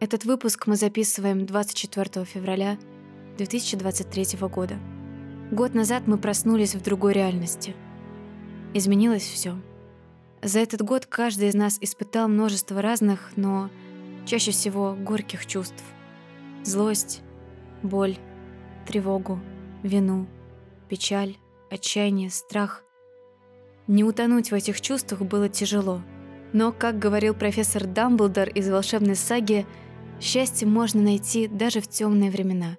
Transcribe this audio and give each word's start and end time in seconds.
Этот 0.00 0.24
выпуск 0.24 0.68
мы 0.68 0.76
записываем 0.76 1.44
24 1.44 2.24
февраля 2.24 2.78
2023 3.36 4.38
года. 4.48 4.78
Год 5.50 5.74
назад 5.74 6.04
мы 6.06 6.18
проснулись 6.18 6.76
в 6.76 6.82
другой 6.82 7.14
реальности. 7.14 7.74
Изменилось 8.74 9.24
все. 9.24 9.56
За 10.40 10.60
этот 10.60 10.82
год 10.82 11.06
каждый 11.06 11.48
из 11.48 11.54
нас 11.54 11.78
испытал 11.80 12.28
множество 12.28 12.80
разных, 12.80 13.32
но 13.34 13.70
чаще 14.24 14.52
всего 14.52 14.94
горьких 14.94 15.46
чувств. 15.46 15.82
Злость, 16.62 17.22
боль, 17.82 18.18
тревогу, 18.86 19.40
вину, 19.82 20.28
печаль, 20.88 21.38
отчаяние, 21.72 22.30
страх. 22.30 22.84
Не 23.88 24.04
утонуть 24.04 24.52
в 24.52 24.54
этих 24.54 24.80
чувствах 24.80 25.22
было 25.22 25.48
тяжело. 25.48 26.02
Но, 26.52 26.70
как 26.70 27.00
говорил 27.00 27.34
профессор 27.34 27.84
Дамблдор 27.84 28.48
из 28.48 28.70
волшебной 28.70 29.16
саги, 29.16 29.66
счастье 30.20 30.66
можно 30.66 31.02
найти 31.02 31.48
даже 31.48 31.80
в 31.80 31.88
темные 31.88 32.30
времена, 32.30 32.76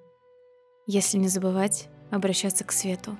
если 0.85 1.17
не 1.17 1.27
забывать 1.27 1.89
обращаться 2.11 2.63
к 2.63 2.71
свету. 2.71 3.17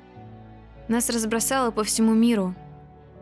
Нас 0.88 1.10
разбросало 1.10 1.72
по 1.72 1.84
всему 1.84 2.14
миру. 2.14 2.56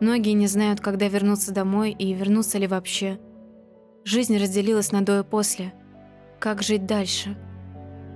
Многие 0.00 0.32
не 0.32 0.46
знают, 0.46 0.80
когда 0.80 1.08
вернуться 1.08 1.52
домой 1.52 1.90
и 1.90 2.14
вернуться 2.14 2.58
ли 2.58 2.66
вообще. 2.66 3.18
Жизнь 4.04 4.36
разделилась 4.38 4.92
на 4.92 5.02
до 5.02 5.20
и 5.20 5.22
после. 5.22 5.74
Как 6.38 6.62
жить 6.62 6.86
дальше? 6.86 7.36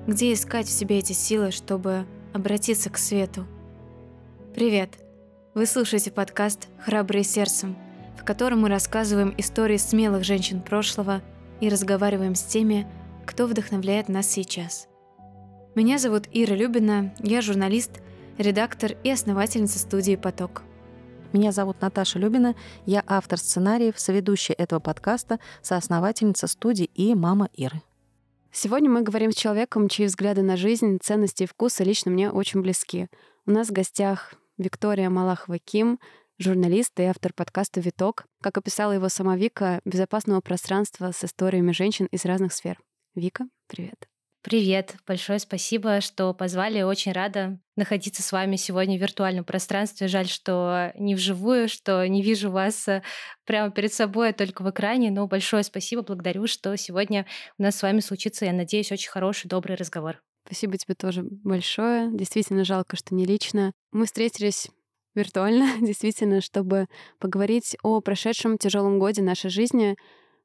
Где 0.06 0.32
искать 0.32 0.66
в 0.66 0.70
себе 0.70 0.98
эти 0.98 1.12
силы, 1.12 1.50
чтобы 1.50 2.06
обратиться 2.32 2.88
к 2.88 2.96
свету? 2.96 3.46
Привет! 4.54 4.98
Вы 5.54 5.66
слушаете 5.66 6.10
подкаст 6.10 6.68
«Храбрые 6.80 7.24
сердцем», 7.24 7.76
в 8.18 8.24
котором 8.24 8.62
мы 8.62 8.68
рассказываем 8.68 9.34
истории 9.36 9.76
смелых 9.76 10.24
женщин 10.24 10.62
прошлого 10.62 11.20
и 11.62 11.68
разговариваем 11.68 12.34
с 12.34 12.42
теми, 12.42 12.88
кто 13.24 13.46
вдохновляет 13.46 14.08
нас 14.08 14.28
сейчас. 14.28 14.88
Меня 15.76 15.98
зовут 15.98 16.24
Ира 16.32 16.56
Любина, 16.56 17.14
я 17.20 17.40
журналист, 17.40 18.02
редактор 18.36 18.96
и 19.04 19.10
основательница 19.10 19.78
студии 19.78 20.16
«Поток». 20.16 20.64
Меня 21.32 21.52
зовут 21.52 21.80
Наташа 21.80 22.18
Любина, 22.18 22.56
я 22.84 23.04
автор 23.06 23.38
сценариев, 23.38 23.94
соведущая 23.96 24.56
этого 24.58 24.80
подкаста, 24.80 25.38
соосновательница 25.62 26.48
студии 26.48 26.90
и 26.96 27.14
мама 27.14 27.48
Иры. 27.54 27.80
Сегодня 28.50 28.90
мы 28.90 29.02
говорим 29.02 29.30
с 29.30 29.36
человеком, 29.36 29.88
чьи 29.88 30.06
взгляды 30.06 30.42
на 30.42 30.56
жизнь, 30.56 30.98
ценности 31.00 31.44
и 31.44 31.46
вкусы 31.46 31.84
лично 31.84 32.10
мне 32.10 32.28
очень 32.28 32.60
близки. 32.60 33.06
У 33.46 33.52
нас 33.52 33.68
в 33.68 33.72
гостях 33.72 34.34
Виктория 34.58 35.08
Малахова-Ким, 35.08 36.00
журналист 36.38 36.98
и 37.00 37.04
автор 37.04 37.32
подкаста 37.32 37.80
«Виток», 37.80 38.26
как 38.40 38.58
описала 38.58 38.92
его 38.92 39.08
сама 39.08 39.36
Вика, 39.36 39.80
безопасного 39.84 40.40
пространства 40.40 41.12
с 41.12 41.24
историями 41.24 41.72
женщин 41.72 42.06
из 42.06 42.24
разных 42.24 42.52
сфер. 42.52 42.78
Вика, 43.14 43.44
привет. 43.68 44.08
Привет, 44.42 44.96
большое 45.06 45.38
спасибо, 45.38 46.00
что 46.00 46.34
позвали. 46.34 46.82
Очень 46.82 47.12
рада 47.12 47.60
находиться 47.76 48.24
с 48.24 48.32
вами 48.32 48.56
сегодня 48.56 48.98
в 48.98 49.00
виртуальном 49.00 49.44
пространстве. 49.44 50.08
Жаль, 50.08 50.26
что 50.26 50.90
не 50.96 51.14
вживую, 51.14 51.68
что 51.68 52.04
не 52.08 52.22
вижу 52.22 52.50
вас 52.50 52.88
э, 52.88 53.04
прямо 53.44 53.70
перед 53.70 53.94
собой, 53.94 54.30
а 54.30 54.32
только 54.32 54.62
в 54.62 54.70
экране. 54.70 55.12
Но 55.12 55.28
большое 55.28 55.62
спасибо, 55.62 56.02
благодарю, 56.02 56.48
что 56.48 56.76
сегодня 56.76 57.24
у 57.56 57.62
нас 57.62 57.76
с 57.76 57.82
вами 57.82 58.00
случится, 58.00 58.44
я 58.44 58.52
надеюсь, 58.52 58.90
очень 58.90 59.10
хороший, 59.10 59.46
добрый 59.46 59.76
разговор. 59.76 60.20
Спасибо 60.44 60.76
тебе 60.76 60.96
тоже 60.96 61.22
большое. 61.22 62.10
Действительно 62.12 62.64
жалко, 62.64 62.96
что 62.96 63.14
не 63.14 63.26
лично. 63.26 63.72
Мы 63.92 64.06
встретились 64.06 64.70
виртуально, 65.14 65.76
действительно, 65.80 66.40
чтобы 66.40 66.86
поговорить 67.18 67.76
о 67.82 68.00
прошедшем 68.00 68.58
тяжелом 68.58 68.98
годе 68.98 69.22
нашей 69.22 69.50
жизни, 69.50 69.96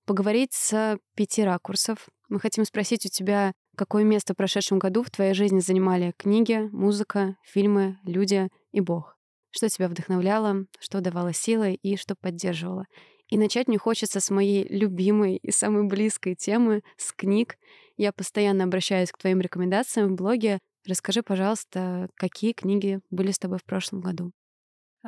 поговорить 0.06 0.54
с 0.54 0.98
пяти 1.16 1.44
ракурсов. 1.44 2.08
Мы 2.30 2.40
хотим 2.40 2.66
спросить 2.66 3.06
у 3.06 3.10
тебя, 3.10 3.54
какое 3.76 4.04
место 4.04 4.34
в 4.34 4.38
прошедшем 4.38 4.80
году 4.80 5.04
в 5.04 5.12
твоей 5.12 5.34
жизни 5.34 5.60
занимали 5.60 6.14
книги, 6.18 6.70
музыка, 6.72 7.38
фильмы, 7.44 7.98
люди 8.04 8.50
и 8.72 8.82
Бог. 8.82 9.16
Что 9.52 9.70
тебя 9.70 9.88
вдохновляло, 9.88 10.66
что 10.80 11.02
давало 11.02 11.34
силы 11.34 11.74
и 11.74 11.96
что 11.96 12.16
поддерживало. 12.16 12.86
И 13.30 13.38
начать 13.38 13.68
мне 13.68 13.78
хочется 13.78 14.20
с 14.20 14.30
моей 14.30 14.66
любимой 14.70 15.38
и 15.38 15.52
самой 15.52 15.84
близкой 15.84 16.36
темы, 16.36 16.82
с 16.96 17.12
книг. 17.12 17.58
Я 17.98 18.14
постоянно 18.14 18.64
обращаюсь 18.64 19.12
к 19.12 19.18
твоим 19.18 19.42
рекомендациям 19.42 20.10
в 20.10 20.16
блоге. 20.16 20.60
Расскажи, 20.88 21.24
пожалуйста, 21.24 22.08
какие 22.16 22.54
книги 22.54 23.00
были 23.10 23.32
с 23.32 23.40
тобой 23.40 23.60
в 23.60 23.66
прошлом 23.66 24.00
году? 24.00 24.32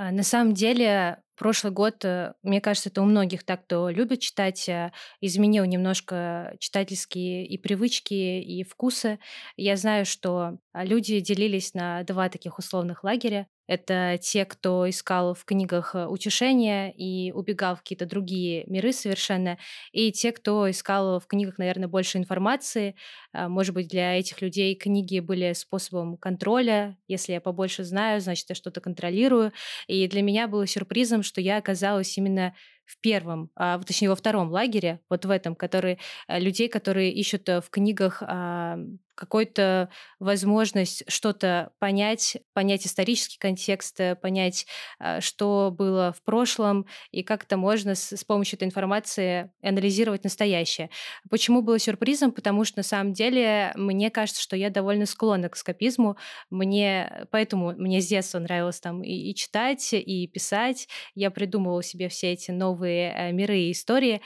А, 0.01 0.11
на 0.11 0.23
самом 0.23 0.53
деле, 0.53 1.21
прошлый 1.35 1.73
год, 1.73 2.05
э, 2.05 2.33
мне 2.41 2.61
кажется, 2.61 2.87
это 2.87 3.01
у 3.01 3.05
многих 3.05 3.43
так, 3.43 3.65
кто 3.65 3.89
любит 3.89 4.21
читать, 4.21 4.69
э, 4.69 4.93
изменил 5.19 5.65
немножко 5.65 6.55
читательские 6.61 7.45
и 7.45 7.57
привычки, 7.57 8.13
и 8.13 8.63
вкусы. 8.63 9.19
Я 9.57 9.75
знаю, 9.75 10.05
что 10.05 10.57
а, 10.71 10.85
люди 10.85 11.19
делились 11.19 11.73
на 11.73 12.03
два 12.03 12.29
таких 12.29 12.59
условных 12.59 13.03
лагеря. 13.03 13.47
Это 13.69 14.17
те, 14.19 14.45
кто 14.45 14.89
искал 14.89 15.35
в 15.35 15.45
книгах 15.45 15.93
э, 15.93 16.07
утешения 16.07 16.89
и 16.89 17.31
убегал 17.31 17.75
в 17.75 17.79
какие-то 17.79 18.07
другие 18.07 18.63
миры 18.65 18.91
совершенно. 18.91 19.59
И 19.91 20.11
те, 20.11 20.31
кто 20.31 20.67
искал 20.71 21.19
в 21.19 21.27
книгах, 21.27 21.59
наверное, 21.59 21.87
больше 21.87 22.17
информации. 22.17 22.95
А, 23.31 23.47
может 23.47 23.75
быть, 23.75 23.87
для 23.87 24.17
этих 24.17 24.41
людей 24.41 24.73
книги 24.73 25.19
были 25.19 25.53
способом 25.53 26.17
контроля. 26.17 26.97
Если 27.07 27.33
я 27.33 27.41
побольше 27.41 27.83
знаю, 27.83 28.21
значит, 28.21 28.47
я 28.49 28.55
что-то 28.55 28.81
контролирую. 28.81 29.53
И 29.85 30.07
для 30.07 30.23
меня 30.23 30.47
было 30.47 30.65
сюрпризом, 30.65 31.21
что 31.21 31.39
я 31.39 31.57
оказалась 31.57 32.17
именно 32.17 32.55
в 32.89 32.99
первом, 33.01 33.51
а, 33.55 33.77
точнее 33.77 34.09
во 34.09 34.15
втором 34.15 34.49
лагере, 34.49 34.99
вот 35.09 35.23
в 35.23 35.29
этом, 35.29 35.55
который 35.55 35.99
э, 36.27 36.39
людей, 36.39 36.67
которые 36.67 37.11
ищут 37.11 37.47
э, 37.47 37.61
в 37.61 37.69
книгах 37.69 38.23
а, 38.25 38.79
какую-то 39.19 39.89
возможность 40.19 41.03
что-то 41.09 41.73
понять, 41.77 42.37
понять 42.53 42.85
исторический 42.85 43.37
контекст, 43.37 43.99
э, 43.99 44.15
понять, 44.15 44.65
а, 44.97 45.19
что 45.19 45.75
было 45.77 46.13
в 46.13 46.23
прошлом 46.23 46.85
и 47.11 47.21
как 47.21 47.43
это 47.43 47.57
можно 47.57 47.95
с, 47.95 48.15
с 48.15 48.23
помощью 48.23 48.55
этой 48.55 48.63
информации 48.63 49.51
анализировать 49.61 50.23
настоящее. 50.23 50.89
Почему 51.29 51.61
было 51.61 51.77
сюрпризом? 51.79 52.31
Потому 52.31 52.63
что 52.63 52.79
на 52.79 52.83
самом 52.83 53.11
деле 53.11 53.73
мне 53.75 54.09
кажется, 54.09 54.41
что 54.41 54.55
я 54.55 54.69
довольно 54.69 55.05
склонна 55.05 55.49
к 55.49 55.57
скопизму, 55.57 56.15
мне 56.49 57.27
поэтому 57.29 57.73
мне 57.73 57.99
с 57.99 58.07
детства 58.07 58.39
нравилось 58.39 58.79
там 58.79 59.03
и, 59.03 59.11
и 59.11 59.35
читать, 59.35 59.91
и 59.91 60.27
писать. 60.27 60.87
Я 61.13 61.29
придумывала 61.29 61.83
себе 61.83 62.07
все 62.07 62.31
эти 62.31 62.51
новые 62.51 63.13
э, 63.13 63.31
миры 63.33 63.59
и 63.59 63.71
истории. 63.73 64.21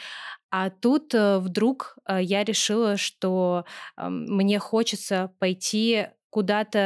А 0.56 0.70
тут 0.70 1.16
э, 1.16 1.40
вдруг 1.40 1.98
э, 2.08 2.22
я 2.22 2.44
решила, 2.44 2.96
что 2.96 3.66
мне 3.98 4.60
хочется 4.60 5.32
пойти 5.40 6.10
куда-то, 6.30 6.80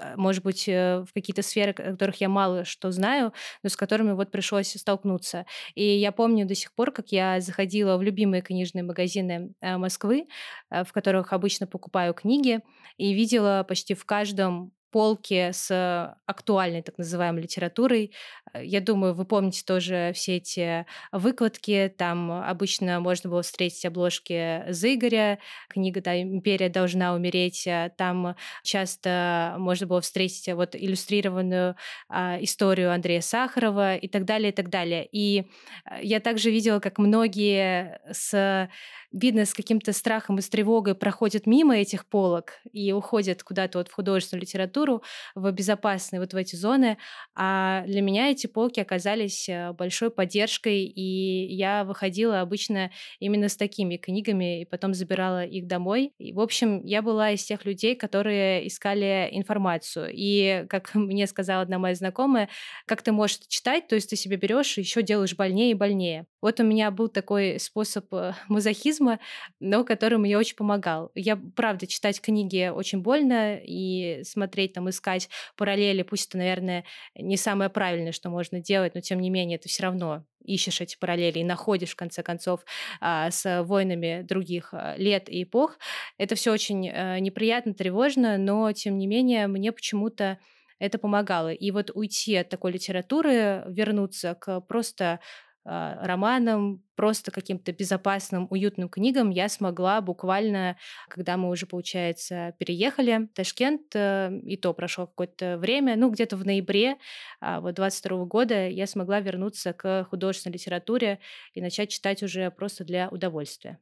э, 0.00 0.14
может 0.14 0.44
быть, 0.44 0.68
в 0.68 1.08
какие-то 1.12 1.42
сферы, 1.42 1.72
о 1.72 1.74
которых 1.74 2.20
я 2.20 2.28
мало 2.28 2.64
что 2.64 2.92
знаю, 2.92 3.32
но 3.64 3.68
с 3.68 3.76
которыми 3.76 4.12
вот 4.12 4.30
пришлось 4.30 4.74
столкнуться. 4.74 5.44
И 5.74 5.84
я 5.84 6.12
помню 6.12 6.46
до 6.46 6.54
сих 6.54 6.72
пор, 6.72 6.92
как 6.92 7.10
я 7.10 7.40
заходила 7.40 7.96
в 7.96 8.02
любимые 8.02 8.42
книжные 8.42 8.84
магазины 8.84 9.54
Москвы, 9.60 10.28
в 10.70 10.92
которых 10.92 11.32
обычно 11.32 11.66
покупаю 11.66 12.14
книги, 12.14 12.60
и 12.96 13.12
видела 13.12 13.64
почти 13.66 13.94
в 13.94 14.04
каждом 14.04 14.70
полки 14.94 15.50
с 15.50 16.16
актуальной 16.26 16.80
так 16.80 16.96
называемой 16.98 17.42
литературой. 17.42 18.12
Э, 18.54 18.64
я 18.64 18.80
думаю, 18.80 19.14
вы 19.14 19.24
помните 19.24 19.62
тоже 19.66 20.12
все 20.14 20.36
эти 20.36 20.86
выкладки. 21.12 21.92
Там 21.96 22.30
обычно 22.30 23.00
можно 23.00 23.30
было 23.30 23.42
встретить 23.42 23.84
обложки 23.84 24.64
Зыгоря, 24.70 25.38
книга 25.68 26.00
да, 26.00 26.20
«Империя 26.20 26.68
должна 26.68 27.14
умереть». 27.14 27.66
Э, 27.66 27.90
там 27.96 28.36
часто 28.62 29.56
можно 29.58 29.86
было 29.86 30.00
встретить 30.00 30.52
вот 30.54 30.74
иллюстрированную 30.74 31.76
а, 32.08 32.38
историю 32.40 32.92
Андрея 32.92 33.20
Сахарова 33.20 33.96
и 33.96 34.08
так 34.08 34.24
далее, 34.24 34.50
и 34.50 34.54
так 34.54 34.70
далее. 34.70 35.06
И 35.10 35.44
э, 35.90 35.98
я 36.02 36.20
также 36.20 36.50
видела, 36.50 36.80
как 36.80 36.98
многие 36.98 38.00
с 38.10 38.68
видно, 39.14 39.46
с 39.46 39.54
каким-то 39.54 39.92
страхом 39.92 40.38
и 40.38 40.42
с 40.42 40.48
тревогой 40.48 40.94
проходят 40.94 41.46
мимо 41.46 41.76
этих 41.76 42.04
полок 42.06 42.58
и 42.72 42.92
уходят 42.92 43.42
куда-то 43.42 43.78
вот 43.78 43.88
в 43.88 43.92
художественную 43.92 44.42
литературу, 44.42 45.02
в 45.34 45.50
безопасные 45.52 46.20
вот 46.20 46.34
в 46.34 46.36
эти 46.36 46.56
зоны. 46.56 46.98
А 47.34 47.84
для 47.86 48.02
меня 48.02 48.30
эти 48.30 48.43
полки 48.48 48.80
оказались 48.80 49.48
э, 49.48 49.72
большой 49.72 50.10
поддержкой, 50.10 50.84
и 50.84 51.46
я 51.54 51.84
выходила 51.84 52.40
обычно 52.40 52.90
именно 53.20 53.48
с 53.48 53.56
такими 53.56 53.96
книгами, 53.96 54.62
и 54.62 54.64
потом 54.64 54.94
забирала 54.94 55.44
их 55.44 55.66
домой. 55.66 56.12
И, 56.18 56.32
в 56.32 56.40
общем, 56.40 56.84
я 56.84 57.02
была 57.02 57.30
из 57.30 57.44
тех 57.44 57.64
людей, 57.64 57.94
которые 57.96 58.66
искали 58.66 59.28
информацию. 59.32 60.10
И, 60.12 60.66
как 60.68 60.94
мне 60.94 61.26
сказала 61.26 61.62
одна 61.62 61.78
моя 61.78 61.94
знакомая, 61.94 62.48
как 62.86 63.02
ты 63.02 63.12
можешь 63.12 63.38
читать, 63.48 63.88
то 63.88 63.94
есть 63.94 64.10
ты 64.10 64.16
себе 64.16 64.36
берешь 64.36 64.78
и 64.78 64.82
еще 64.82 65.02
делаешь 65.02 65.34
больнее 65.36 65.70
и 65.70 65.74
больнее. 65.74 66.26
Вот 66.40 66.60
у 66.60 66.64
меня 66.64 66.90
был 66.90 67.08
такой 67.08 67.58
способ 67.58 68.12
э, 68.12 68.32
мазохизма, 68.48 69.18
но 69.60 69.84
который 69.84 70.18
мне 70.18 70.36
очень 70.36 70.56
помогал. 70.56 71.10
Я, 71.14 71.36
правда, 71.36 71.86
читать 71.86 72.20
книги 72.20 72.68
очень 72.68 73.00
больно 73.00 73.56
и 73.56 74.22
смотреть, 74.24 74.74
там, 74.74 74.90
искать 74.90 75.28
параллели, 75.56 76.02
пусть 76.02 76.28
это, 76.28 76.38
наверное, 76.38 76.84
не 77.14 77.36
самое 77.36 77.70
правильное, 77.70 78.12
что 78.12 78.30
можно 78.34 78.60
делать, 78.60 78.94
но 78.94 79.00
тем 79.00 79.20
не 79.20 79.30
менее 79.30 79.58
ты 79.58 79.68
все 79.68 79.84
равно 79.84 80.24
ищешь 80.44 80.80
эти 80.80 80.98
параллели 80.98 81.38
и 81.38 81.44
находишь, 81.44 81.92
в 81.92 81.96
конце 81.96 82.22
концов, 82.22 82.64
а, 83.00 83.30
с 83.30 83.62
войнами 83.62 84.22
других 84.22 84.74
а, 84.74 84.94
лет 84.96 85.28
и 85.28 85.44
эпох. 85.44 85.78
Это 86.18 86.34
все 86.34 86.52
очень 86.52 86.86
э, 86.86 87.18
неприятно, 87.20 87.72
тревожно, 87.72 88.36
но, 88.36 88.70
тем 88.72 88.98
не 88.98 89.06
менее, 89.06 89.46
мне 89.46 89.72
почему-то 89.72 90.38
это 90.78 90.98
помогало. 90.98 91.52
И 91.52 91.70
вот 91.70 91.90
уйти 91.94 92.36
от 92.36 92.48
такой 92.50 92.72
литературы, 92.72 93.64
вернуться 93.68 94.34
к 94.34 94.60
просто 94.60 95.20
романам, 95.64 96.82
просто 96.94 97.30
каким-то 97.30 97.72
безопасным, 97.72 98.46
уютным 98.50 98.88
книгам 98.88 99.30
я 99.30 99.48
смогла 99.48 100.00
буквально, 100.00 100.76
когда 101.08 101.36
мы 101.36 101.48
уже, 101.48 101.66
получается, 101.66 102.54
переехали 102.58 103.28
в 103.30 103.34
Ташкент, 103.34 103.94
э, 103.94 104.38
и 104.44 104.56
то 104.56 104.74
прошло 104.74 105.06
какое-то 105.06 105.58
время, 105.58 105.96
ну, 105.96 106.10
где-то 106.10 106.36
в 106.36 106.44
ноябре 106.44 106.98
а, 107.40 107.60
вот 107.60 107.74
22 107.74 108.24
года 108.26 108.68
я 108.68 108.86
смогла 108.86 109.20
вернуться 109.20 109.72
к 109.72 110.04
художественной 110.10 110.54
литературе 110.54 111.18
и 111.54 111.60
начать 111.60 111.90
читать 111.90 112.22
уже 112.22 112.50
просто 112.50 112.84
для 112.84 113.08
удовольствия. 113.08 113.78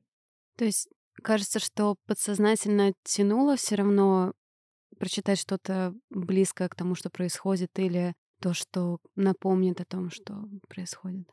То 0.57 0.65
есть 0.65 0.89
кажется, 1.23 1.59
что 1.59 1.97
подсознательно 2.07 2.93
тянуло 3.05 3.57
все 3.57 3.75
равно 3.77 4.33
прочитать 4.99 5.39
что-то 5.39 5.95
близкое 6.11 6.69
к 6.69 6.75
тому, 6.75 6.95
что 6.95 7.11
происходит, 7.11 7.71
или 7.79 8.15
то, 8.41 8.55
что 8.55 8.99
напомнит 9.17 9.81
о 9.81 9.85
том, 9.85 10.11
что 10.11 10.45
происходит? 10.69 11.29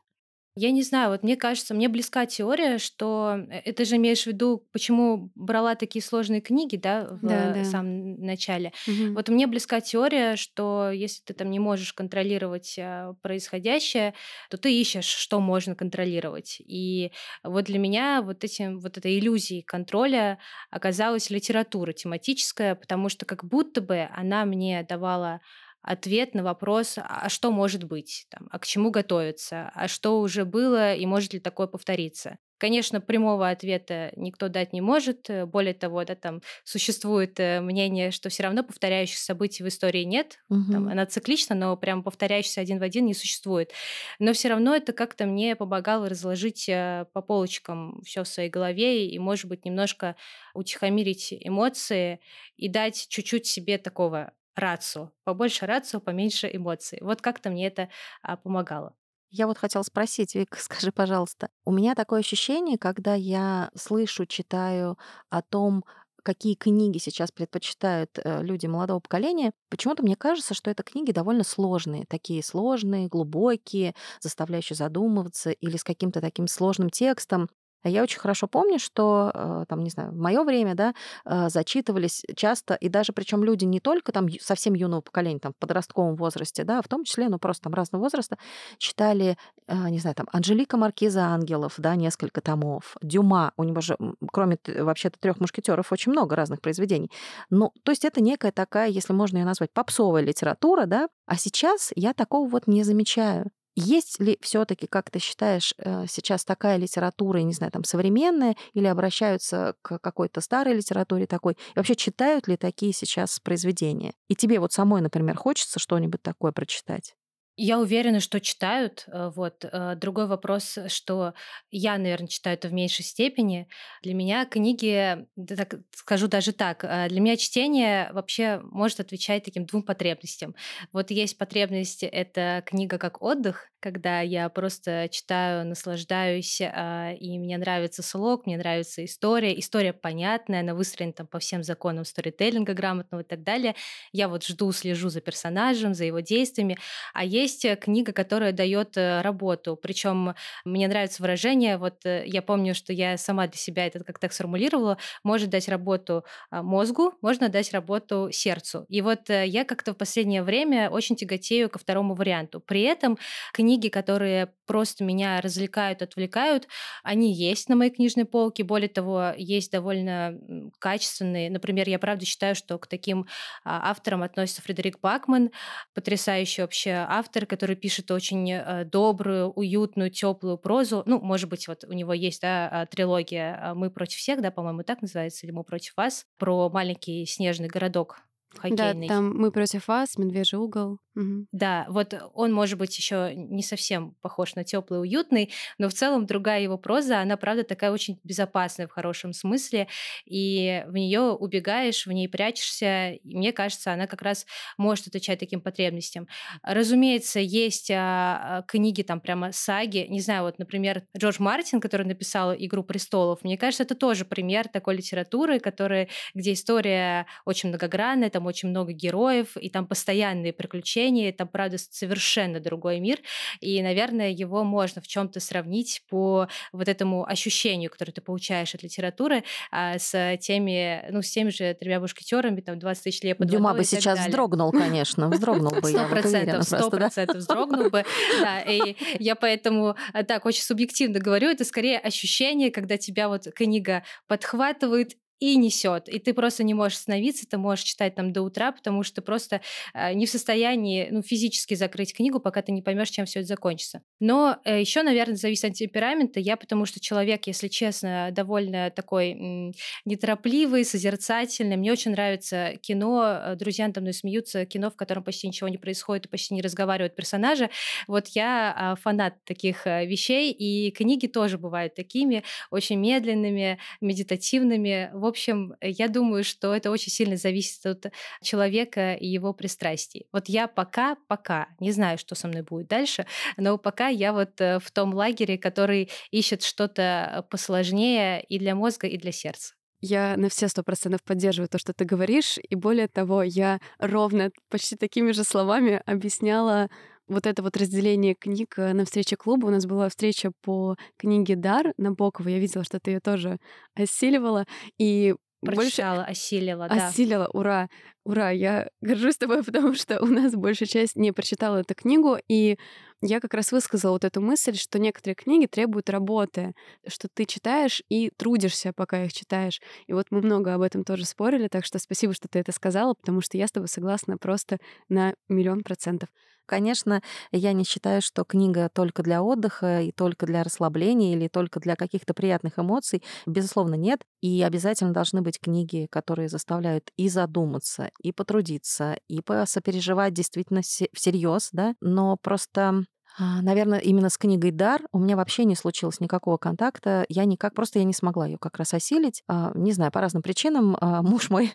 Я 0.62 0.72
не 0.72 0.82
знаю, 0.82 1.08
вот 1.10 1.22
мне 1.22 1.36
кажется, 1.36 1.72
мне 1.74 1.88
близка 1.88 2.26
теория, 2.26 2.76
что 2.78 3.36
э, 3.50 3.62
это 3.64 3.86
же 3.86 3.96
имеешь 3.96 4.24
в 4.24 4.26
виду, 4.26 4.66
почему 4.72 5.30
брала 5.34 5.74
такие 5.74 6.02
сложные 6.02 6.42
книги, 6.42 6.76
да, 6.76 7.08
в 7.10 7.22
Да, 7.22 7.48
да. 7.54 7.64
самом 7.64 8.20
начале. 8.20 8.72
Мгм. 8.86 9.12
Вот 9.14 9.30
мне 9.30 9.46
близка 9.46 9.80
теория, 9.80 10.36
что 10.36 10.90
если 10.90 11.22
ты 11.24 11.32
там 11.32 11.50
не 11.50 11.58
можешь 11.58 11.94
контролировать 11.94 12.76
а, 12.78 13.14
происходящее, 13.22 14.12
то 14.50 14.58
ты 14.58 14.78
ищешь, 14.78 15.06
что 15.06 15.40
можно 15.40 15.74
контролировать. 15.74 16.56
И 16.60 17.12
вот 17.42 17.64
для 17.64 17.78
меня 17.78 18.20
вот 18.20 18.44
этим 18.44 18.80
вот 18.80 18.98
этой 18.98 19.18
иллюзией 19.18 19.62
контроля 19.62 20.38
оказалась 20.70 21.30
литература 21.30 21.92
тематическая, 21.94 22.74
потому 22.74 23.08
что 23.08 23.24
как 23.24 23.44
будто 23.44 23.80
бы 23.80 24.08
она 24.14 24.44
мне 24.44 24.82
давала 24.86 25.40
ответ 25.82 26.34
на 26.34 26.42
вопрос, 26.42 26.96
а 26.98 27.28
что 27.28 27.50
может 27.50 27.84
быть, 27.84 28.26
там, 28.30 28.48
а 28.50 28.58
к 28.58 28.66
чему 28.66 28.90
готовиться, 28.90 29.70
а 29.74 29.88
что 29.88 30.20
уже 30.20 30.44
было 30.44 30.94
и 30.94 31.06
может 31.06 31.32
ли 31.34 31.40
такое 31.40 31.66
повториться. 31.66 32.38
Конечно, 32.58 33.00
прямого 33.00 33.48
ответа 33.48 34.12
никто 34.16 34.48
дать 34.48 34.72
не 34.74 34.82
может. 34.82 35.30
э, 35.30 35.46
Более 35.46 35.72
того, 35.72 36.04
да, 36.04 36.14
там 36.14 36.42
существует 36.64 37.40
э, 37.40 37.60
мнение, 37.62 38.10
что 38.10 38.28
все 38.28 38.42
равно 38.42 38.62
повторяющихся 38.62 39.24
событий 39.24 39.62
в 39.62 39.68
истории 39.68 40.02
нет. 40.04 40.38
Там, 40.70 40.86
Мгм. 40.86 40.88
она 40.88 41.06
циклична, 41.06 41.56
но 41.56 41.76
прям 41.76 42.04
повторяющийся 42.04 42.60
один 42.60 42.78
в 42.78 42.82
один 42.82 43.06
не 43.06 43.14
существует. 43.14 43.72
Но 44.18 44.32
все 44.34 44.48
равно 44.50 44.74
это 44.76 44.92
как-то 44.92 45.24
мне 45.26 45.56
помогало 45.56 46.08
разложить 46.10 46.68
э, 46.68 47.06
по 47.14 47.22
полочкам 47.22 48.02
все 48.04 48.24
в 48.24 48.28
своей 48.28 48.50
голове 48.50 49.08
и, 49.08 49.18
может 49.18 49.46
быть, 49.46 49.64
немножко 49.64 50.16
утихомирить 50.54 51.32
эмоции 51.32 52.20
и 52.56 52.68
дать 52.68 53.06
чуть-чуть 53.08 53.46
себе 53.46 53.78
такого 53.78 54.32
рацию. 54.54 55.12
Побольше 55.24 55.66
рацию, 55.66 56.00
поменьше 56.00 56.50
эмоций. 56.52 56.98
Вот 57.00 57.20
как-то 57.20 57.50
мне 57.50 57.66
это 57.66 57.88
а, 58.22 58.36
помогало. 58.36 58.94
Я 59.30 59.46
вот 59.46 59.58
хотела 59.58 59.82
спросить, 59.82 60.34
Вик, 60.34 60.56
скажи, 60.58 60.92
пожалуйста, 60.92 61.48
у 61.64 61.72
меня 61.72 61.94
такое 61.94 62.20
ощущение, 62.20 62.78
когда 62.78 63.14
я 63.14 63.70
слышу, 63.76 64.26
читаю 64.26 64.98
о 65.28 65.42
том, 65.42 65.84
какие 66.22 66.54
книги 66.54 66.98
сейчас 66.98 67.30
предпочитают 67.30 68.10
э, 68.18 68.42
люди 68.42 68.66
молодого 68.66 69.00
поколения, 69.00 69.52
почему-то 69.70 70.02
мне 70.02 70.16
кажется, 70.16 70.54
что 70.54 70.70
это 70.70 70.82
книги 70.82 71.12
довольно 71.12 71.44
сложные, 71.44 72.04
такие 72.06 72.42
сложные, 72.42 73.08
глубокие, 73.08 73.94
заставляющие 74.20 74.76
задумываться 74.76 75.50
или 75.50 75.76
с 75.76 75.84
каким-то 75.84 76.20
таким 76.20 76.46
сложным 76.46 76.90
текстом. 76.90 77.48
А 77.82 77.88
я 77.88 78.02
очень 78.02 78.18
хорошо 78.20 78.46
помню, 78.46 78.78
что, 78.78 79.30
э, 79.34 79.64
там, 79.68 79.80
не 79.82 79.90
знаю, 79.90 80.12
в 80.12 80.16
мое 80.16 80.44
время, 80.44 80.74
да, 80.74 80.94
э, 81.24 81.48
зачитывались 81.48 82.24
часто, 82.36 82.74
и 82.74 82.88
даже 82.88 83.12
причем 83.12 83.42
люди 83.44 83.64
не 83.64 83.80
только 83.80 84.12
там 84.12 84.28
совсем 84.40 84.74
юного 84.74 85.00
поколения, 85.00 85.40
там, 85.40 85.52
в 85.52 85.56
подростковом 85.56 86.16
возрасте, 86.16 86.64
да, 86.64 86.78
а 86.80 86.82
в 86.82 86.88
том 86.88 87.04
числе, 87.04 87.28
ну, 87.28 87.38
просто 87.38 87.64
там 87.64 87.74
разного 87.74 88.02
возраста, 88.02 88.36
читали, 88.78 89.36
э, 89.66 89.88
не 89.90 89.98
знаю, 89.98 90.14
там, 90.14 90.26
Анжелика 90.32 90.76
Маркиза 90.76 91.22
Ангелов, 91.26 91.74
да, 91.78 91.94
несколько 91.96 92.40
томов, 92.40 92.96
Дюма, 93.02 93.52
у 93.56 93.64
него 93.64 93.80
же, 93.80 93.96
кроме 94.32 94.58
вообще-то 94.66 95.18
трех 95.18 95.40
мушкетеров, 95.40 95.92
очень 95.92 96.12
много 96.12 96.36
разных 96.36 96.60
произведений. 96.60 97.10
Ну, 97.50 97.72
то 97.84 97.92
есть 97.92 98.04
это 98.04 98.20
некая 98.22 98.52
такая, 98.52 98.88
если 98.90 99.12
можно 99.12 99.38
ее 99.38 99.44
назвать, 99.44 99.72
попсовая 99.72 100.22
литература, 100.22 100.86
да, 100.86 101.08
а 101.26 101.36
сейчас 101.36 101.92
я 101.96 102.12
такого 102.12 102.48
вот 102.48 102.66
не 102.66 102.82
замечаю. 102.84 103.50
Есть 103.82 104.20
ли 104.20 104.36
все-таки, 104.42 104.86
как 104.86 105.10
ты 105.10 105.18
считаешь, 105.20 105.72
э, 105.78 106.04
сейчас 106.08 106.44
такая 106.44 106.76
литература, 106.76 107.38
не 107.38 107.52
знаю, 107.54 107.72
там 107.72 107.84
современная, 107.84 108.56
или 108.74 108.86
обращаются 108.86 109.74
к 109.82 109.98
какой-то 110.00 110.40
старой 110.40 110.74
литературе 110.74 111.26
такой? 111.26 111.54
И 111.54 111.56
вообще 111.76 111.94
читают 111.96 112.46
ли 112.48 112.56
такие 112.56 112.92
сейчас 112.92 113.38
произведения? 113.40 114.12
И 114.28 114.34
тебе 114.36 114.60
вот 114.60 114.72
самой, 114.72 115.00
например, 115.00 115.36
хочется 115.36 115.78
что-нибудь 115.78 116.22
такое 116.22 116.52
прочитать? 116.52 117.14
Я 117.62 117.78
уверена, 117.78 118.20
что 118.20 118.40
читают. 118.40 119.04
э, 119.08 119.30
Вот. 119.36 119.64
э, 119.70 119.94
Другой 119.96 120.26
вопрос, 120.26 120.78
что 120.88 121.34
я, 121.70 121.98
наверное, 121.98 122.26
читаю 122.28 122.54
это 122.56 122.68
в 122.68 122.72
меньшей 122.72 123.04
степени. 123.04 123.68
Для 124.02 124.14
меня 124.14 124.46
книги, 124.46 125.26
так 125.46 125.74
скажу 125.94 126.26
даже 126.26 126.52
так, 126.52 126.84
э, 126.84 127.08
для 127.10 127.20
меня 127.20 127.36
чтение 127.36 128.10
вообще 128.12 128.60
может 128.64 129.00
отвечать 129.00 129.44
таким 129.44 129.66
двум 129.66 129.82
потребностям. 129.82 130.54
Вот 130.92 131.10
есть 131.10 131.36
потребность, 131.36 132.02
это 132.02 132.62
книга 132.64 132.96
как 132.96 133.20
отдых, 133.20 133.66
когда 133.80 134.20
я 134.22 134.48
просто 134.48 135.08
читаю, 135.10 135.66
наслаждаюсь, 135.66 136.60
и 136.60 137.38
мне 137.38 137.56
нравится 137.56 138.02
слог, 138.02 138.44
мне 138.46 138.58
нравится 138.58 139.02
история. 139.04 139.58
История 139.58 139.94
понятная, 139.94 140.60
она 140.60 140.74
выстроена 140.74 141.14
там 141.14 141.26
по 141.26 141.38
всем 141.38 141.62
законам 141.62 142.04
сторителлинга 142.04 142.74
грамотного 142.74 143.22
и 143.22 143.24
так 143.24 143.42
далее. 143.42 143.74
Я 144.12 144.28
вот 144.28 144.44
жду, 144.44 144.70
слежу 144.72 145.08
за 145.08 145.22
персонажем, 145.22 145.94
за 145.94 146.04
его 146.04 146.20
действиями. 146.20 146.76
А 147.14 147.24
есть 147.24 147.49
э, 147.64 147.76
книга, 147.76 148.12
которая 148.12 148.52
дает 148.52 148.96
э, 148.96 149.20
работу. 149.22 149.76
Причем 149.76 150.34
мне 150.64 150.88
нравится 150.88 151.22
выражение, 151.22 151.76
вот 151.78 152.04
э, 152.04 152.24
я 152.26 152.42
помню, 152.42 152.74
что 152.74 152.92
я 152.92 153.16
сама 153.16 153.46
для 153.46 153.58
себя 153.58 153.86
это 153.86 154.04
как 154.04 154.18
так 154.18 154.32
сформулировала, 154.32 154.98
может 155.24 155.50
дать 155.50 155.68
работу 155.68 156.24
а, 156.50 156.62
мозгу, 156.62 157.14
можно 157.22 157.48
дать 157.48 157.72
работу 157.72 158.28
сердцу. 158.32 158.86
И 158.88 159.02
вот 159.02 159.28
я 159.28 159.64
как-то 159.64 159.92
в 159.92 159.96
последнее 159.96 160.42
время 160.42 160.90
очень 160.90 161.16
тяготею 161.16 161.68
ко 161.68 161.78
второму 161.78 162.14
варианту. 162.14 162.60
При 162.60 162.82
этом 162.82 163.18
книги, 163.52 163.88
которые 163.88 164.52
просто 164.66 165.02
меня 165.04 165.40
развлекают, 165.40 166.02
отвлекают, 166.02 166.68
они 167.02 167.32
есть 167.34 167.68
на 167.68 167.76
моей 167.76 167.90
книжной 167.90 168.24
полке. 168.24 168.62
Более 168.62 168.88
того, 168.88 169.32
есть 169.36 169.72
довольно 169.72 170.38
качественные. 170.78 171.50
Например, 171.50 171.88
я 171.88 171.98
правда 171.98 172.24
считаю, 172.24 172.54
что 172.54 172.78
к 172.78 172.86
таким 172.86 173.26
а, 173.64 173.90
авторам 173.90 174.22
относится 174.22 174.62
Фредерик 174.62 175.00
Бакман, 175.00 175.50
потрясающий 175.94 176.62
вообще 176.62 177.04
автор, 177.08 177.39
который 177.46 177.76
пишет 177.76 178.10
очень 178.10 178.50
э, 178.50 178.84
добрую, 178.84 179.50
уютную, 179.50 180.10
теплую 180.10 180.58
прозу. 180.58 181.02
Ну, 181.06 181.20
может 181.20 181.48
быть, 181.48 181.68
вот 181.68 181.84
у 181.84 181.92
него 181.92 182.12
есть 182.12 182.42
да, 182.42 182.68
а, 182.68 182.86
трилогия 182.86 183.58
а, 183.60 183.74
«Мы 183.74 183.90
против 183.90 184.18
всех», 184.18 184.40
да, 184.40 184.50
по-моему, 184.50 184.82
так 184.82 185.02
называется, 185.02 185.46
или 185.46 185.52
«Мы 185.52 185.64
против 185.64 185.96
вас», 185.96 186.24
про 186.38 186.68
маленький 186.68 187.26
снежный 187.26 187.68
городок 187.68 188.20
Да, 188.54 188.62
хоккейный. 188.62 189.08
там 189.08 189.36
мы 189.36 189.50
против 189.50 189.88
вас, 189.88 190.16
медвежий 190.16 190.58
угол. 190.58 190.98
Мгм. 191.16 191.48
Да, 191.52 191.86
вот 191.88 192.14
он, 192.34 192.52
может 192.52 192.78
быть, 192.78 192.96
еще 192.96 193.32
не 193.34 193.62
совсем 193.64 194.14
похож 194.22 194.54
на 194.54 194.62
теплый, 194.62 195.00
уютный, 195.00 195.50
но 195.76 195.88
в 195.88 195.92
целом 195.94 196.24
другая 196.24 196.60
его 196.62 196.78
проза, 196.78 197.20
она, 197.20 197.36
правда, 197.36 197.64
такая 197.64 197.90
очень 197.90 198.20
безопасная 198.22 198.86
в 198.86 198.92
хорошем 198.92 199.32
смысле, 199.32 199.88
и 200.24 200.84
в 200.86 200.92
нее 200.94 201.20
убегаешь, 201.32 202.06
в 202.06 202.12
ней 202.12 202.28
прячешься, 202.28 203.12
и 203.14 203.36
мне 203.36 203.52
кажется, 203.52 203.92
она 203.92 204.06
как 204.06 204.22
раз 204.22 204.46
может 204.78 205.08
отвечать 205.08 205.40
таким 205.40 205.60
потребностям. 205.60 206.28
Разумеется, 206.62 207.40
есть 207.40 207.90
а, 207.90 208.58
а, 208.58 208.62
книги, 208.62 209.02
там 209.02 209.20
прямо 209.20 209.50
саги, 209.52 210.06
не 210.08 210.20
знаю, 210.20 210.44
вот, 210.44 210.60
например, 210.60 211.02
Джордж 211.18 211.36
Мартин, 211.40 211.80
который 211.80 212.06
написал 212.06 212.54
«Игру 212.56 212.84
престолов», 212.84 213.42
мне 213.42 213.58
кажется, 213.58 213.82
это 213.82 213.96
тоже 213.96 214.24
пример 214.24 214.68
такой 214.68 214.96
литературы, 214.96 215.58
которая, 215.58 216.08
где 216.34 216.52
история 216.52 217.26
очень 217.44 217.70
многогранная, 217.70 218.30
там 218.30 218.46
очень 218.46 218.68
много 218.68 218.92
героев, 218.92 219.56
и 219.56 219.68
там 219.70 219.86
постоянные 219.88 220.52
приключения, 220.52 220.99
там, 221.32 221.48
правда, 221.48 221.76
совершенно 221.78 222.60
другой 222.60 223.00
мир, 223.00 223.18
и, 223.60 223.82
наверное, 223.82 224.30
его 224.30 224.64
можно 224.64 225.00
в 225.00 225.06
чем-то 225.06 225.40
сравнить 225.40 226.02
по 226.08 226.48
вот 226.72 226.88
этому 226.88 227.26
ощущению, 227.26 227.90
которое 227.90 228.12
ты 228.12 228.20
получаешь 228.20 228.74
от 228.74 228.82
литературы, 228.82 229.44
а, 229.70 229.98
с 229.98 230.36
теми, 230.38 231.04
ну, 231.10 231.22
с 231.22 231.30
теми 231.30 231.50
же 231.50 231.74
тремя 231.74 232.00
мушкетерами, 232.00 232.60
там, 232.60 232.78
20 232.78 233.04
тысяч 233.04 233.22
лет 233.22 233.38
под 233.38 233.48
Дюма 233.48 233.74
бы 233.74 233.84
сейчас 233.84 234.16
далее. 234.16 234.28
вздрогнул, 234.28 234.72
конечно, 234.72 235.28
вздрогнул 235.28 235.70
бы, 235.70 235.90
я 235.90 235.98
Сто 235.98 236.08
вот 236.08 236.12
уверена 236.12 236.52
процентов, 236.52 236.64
сто 236.64 236.90
процентов 236.90 237.36
вздрогнул 237.36 237.90
бы. 237.90 238.04
Да, 238.40 238.60
и 238.60 238.96
я 239.18 239.34
поэтому 239.34 239.96
а, 240.12 240.22
так 240.24 240.46
очень 240.46 240.62
субъективно 240.62 241.18
говорю, 241.18 241.48
это 241.48 241.64
скорее 241.64 241.98
ощущение, 241.98 242.70
когда 242.70 242.96
тебя 242.96 243.28
вот 243.28 243.46
книга 243.54 244.04
подхватывает 244.26 245.16
и 245.40 245.56
несет. 245.56 246.08
И 246.08 246.18
ты 246.18 246.34
просто 246.34 246.62
не 246.62 246.74
можешь 246.74 246.98
остановиться, 246.98 247.46
ты 247.48 247.58
можешь 247.58 247.84
читать 247.84 248.14
там 248.14 248.32
до 248.32 248.42
утра, 248.42 248.72
потому 248.72 249.02
что 249.02 249.22
просто 249.22 249.60
э, 249.94 250.12
не 250.12 250.26
в 250.26 250.30
состоянии 250.30 251.08
ну, 251.10 251.22
физически 251.22 251.74
закрыть 251.74 252.14
книгу, 252.14 252.40
пока 252.40 252.62
ты 252.62 252.72
не 252.72 252.82
поймешь, 252.82 253.10
чем 253.10 253.24
все 253.26 253.40
это 253.40 253.48
закончится. 253.48 254.02
Но 254.20 254.58
э, 254.64 254.80
еще, 254.80 255.02
наверное, 255.02 255.36
зависит 255.36 255.64
от 255.64 255.72
темперамента. 255.74 256.38
Я 256.40 256.56
потому 256.56 256.84
что 256.86 257.00
человек, 257.00 257.46
если 257.46 257.68
честно, 257.68 258.28
довольно 258.32 258.90
такой 258.90 259.32
м, 259.32 259.72
неторопливый, 260.04 260.84
созерцательный. 260.84 261.76
Мне 261.76 261.92
очень 261.92 262.12
нравится 262.12 262.74
кино, 262.82 263.24
э, 263.24 263.56
друзья 263.56 263.86
надо 263.86 264.00
мной 264.02 264.12
смеются, 264.12 264.66
кино, 264.66 264.90
в 264.90 264.96
котором 264.96 265.24
почти 265.24 265.48
ничего 265.48 265.68
не 265.68 265.78
происходит 265.78 266.26
и 266.26 266.28
почти 266.28 266.54
не 266.54 266.62
разговаривают 266.62 267.16
персонажи. 267.16 267.70
Вот 268.06 268.28
я 268.28 268.94
э, 268.96 269.00
фанат 269.00 269.42
таких 269.44 269.86
э, 269.86 270.06
вещей, 270.06 270.52
и 270.52 270.90
книги 270.90 271.26
тоже 271.26 271.58
бывают 271.58 271.94
такими, 271.94 272.44
очень 272.70 272.98
медленными, 272.98 273.78
медитативными. 274.00 275.10
В 275.14 275.24
общем, 275.30 275.74
я 275.80 276.08
думаю, 276.08 276.44
что 276.44 276.74
это 276.74 276.90
очень 276.90 277.10
сильно 277.10 277.36
зависит 277.36 277.86
от 277.86 278.12
человека 278.42 279.14
и 279.14 279.26
его 279.26 279.54
пристрастий. 279.54 280.26
Вот 280.32 280.48
я 280.48 280.68
пока, 280.68 281.16
пока, 281.28 281.68
не 281.80 281.92
знаю, 281.92 282.18
что 282.18 282.34
со 282.34 282.48
мной 282.48 282.62
будет 282.62 282.88
дальше, 282.88 283.26
но 283.56 283.78
пока 283.78 284.08
я 284.08 284.32
вот 284.32 284.60
э, 284.60 284.78
в 284.78 284.90
том 284.90 285.14
лагере, 285.14 285.56
который 285.56 286.10
ищет 286.30 286.62
что-то 286.62 287.46
посложнее 287.50 288.44
и 288.44 288.58
для 288.58 288.74
мозга, 288.74 289.06
и 289.06 289.16
для 289.16 289.32
сердца. 289.32 289.74
Я 290.00 290.36
на 290.36 290.48
все 290.48 290.68
сто 290.68 290.82
процентов 290.82 291.22
поддерживаю 291.22 291.68
то, 291.68 291.78
что 291.78 291.92
ты 291.92 292.04
говоришь, 292.04 292.58
и 292.58 292.74
более 292.74 293.06
того, 293.06 293.42
я 293.42 293.80
ровно 293.98 294.50
почти 294.70 294.96
такими 294.96 295.32
же 295.32 295.44
словами 295.44 296.02
объясняла 296.06 296.88
вот 297.30 297.46
это 297.46 297.62
вот 297.62 297.76
разделение 297.76 298.34
книг 298.34 298.74
э, 298.76 298.92
на 298.92 299.04
встрече 299.04 299.36
клуба. 299.36 299.66
У 299.66 299.70
нас 299.70 299.86
была 299.86 300.08
встреча 300.08 300.50
по 300.62 300.96
книге 301.16 301.56
«Дар» 301.56 301.92
Набокова. 301.96 302.48
Я 302.48 302.58
видела, 302.58 302.84
что 302.84 302.98
ты 303.00 303.12
ее 303.12 303.20
тоже 303.20 303.58
осиливала. 303.94 304.66
И 304.98 305.34
Прочитала, 305.60 306.24
больше... 306.24 306.30
осилила, 306.30 306.88
да. 306.88 307.08
Осилила, 307.08 307.48
ура, 307.52 307.88
ура. 308.24 308.50
Я 308.50 308.88
горжусь 309.02 309.36
тобой, 309.36 309.62
потому 309.64 309.94
что 309.94 310.20
у 310.20 310.26
нас 310.26 310.54
большая 310.54 310.88
часть 310.88 311.16
не 311.16 311.32
прочитала 311.32 311.78
эту 311.78 311.94
книгу, 311.94 312.38
и 312.48 312.78
я 313.22 313.40
как 313.40 313.52
раз 313.52 313.70
высказала 313.70 314.12
вот 314.12 314.24
эту 314.24 314.40
мысль, 314.40 314.74
что 314.74 314.98
некоторые 314.98 315.34
книги 315.34 315.66
требуют 315.66 316.08
работы, 316.08 316.72
что 317.06 317.28
ты 317.32 317.44
читаешь 317.44 318.02
и 318.08 318.30
трудишься, 318.30 318.94
пока 318.94 319.24
их 319.24 319.34
читаешь. 319.34 319.80
И 320.06 320.14
вот 320.14 320.26
мы 320.30 320.40
много 320.40 320.72
об 320.72 320.80
этом 320.80 321.04
тоже 321.04 321.26
спорили, 321.26 321.68
так 321.68 321.84
что 321.84 321.98
спасибо, 321.98 322.32
что 322.32 322.48
ты 322.48 322.58
это 322.58 322.72
сказала, 322.72 323.12
потому 323.12 323.42
что 323.42 323.58
я 323.58 323.68
с 323.68 323.72
тобой 323.72 323.88
согласна 323.88 324.38
просто 324.38 324.78
на 325.10 325.34
миллион 325.48 325.82
процентов. 325.82 326.30
Конечно, 326.70 327.20
я 327.50 327.72
не 327.72 327.82
считаю, 327.82 328.22
что 328.22 328.44
книга 328.44 328.88
только 328.94 329.24
для 329.24 329.42
отдыха 329.42 330.02
и 330.02 330.12
только 330.12 330.46
для 330.46 330.62
расслабления 330.62 331.34
или 331.34 331.48
только 331.48 331.80
для 331.80 331.96
каких-то 331.96 332.32
приятных 332.32 332.78
эмоций. 332.78 333.24
Безусловно, 333.44 333.96
нет. 333.96 334.20
И 334.40 334.62
обязательно 334.62 335.12
должны 335.12 335.42
быть 335.42 335.58
книги, 335.58 336.06
которые 336.10 336.48
заставляют 336.48 337.10
и 337.16 337.28
задуматься, 337.28 338.10
и 338.22 338.30
потрудиться, 338.32 339.16
и 339.28 339.40
сопереживать 339.66 340.32
действительно 340.32 340.82
всерьез, 341.12 341.70
да. 341.72 341.94
Но 342.00 342.36
просто 342.40 343.02
Наверное, 343.38 343.98
именно 343.98 344.28
с 344.28 344.36
книгой 344.36 344.70
«Дар» 344.70 345.02
у 345.12 345.18
меня 345.18 345.36
вообще 345.36 345.64
не 345.64 345.74
случилось 345.74 346.20
никакого 346.20 346.56
контакта. 346.56 347.24
Я 347.28 347.44
никак, 347.44 347.74
просто 347.74 347.98
я 347.98 348.04
не 348.04 348.12
смогла 348.12 348.46
ее 348.46 348.58
как 348.58 348.76
раз 348.76 348.92
осилить. 348.92 349.42
А, 349.48 349.72
не 349.74 349.92
знаю, 349.92 350.12
по 350.12 350.20
разным 350.20 350.42
причинам. 350.42 350.96
А, 351.00 351.22
муж 351.22 351.50
мой 351.50 351.72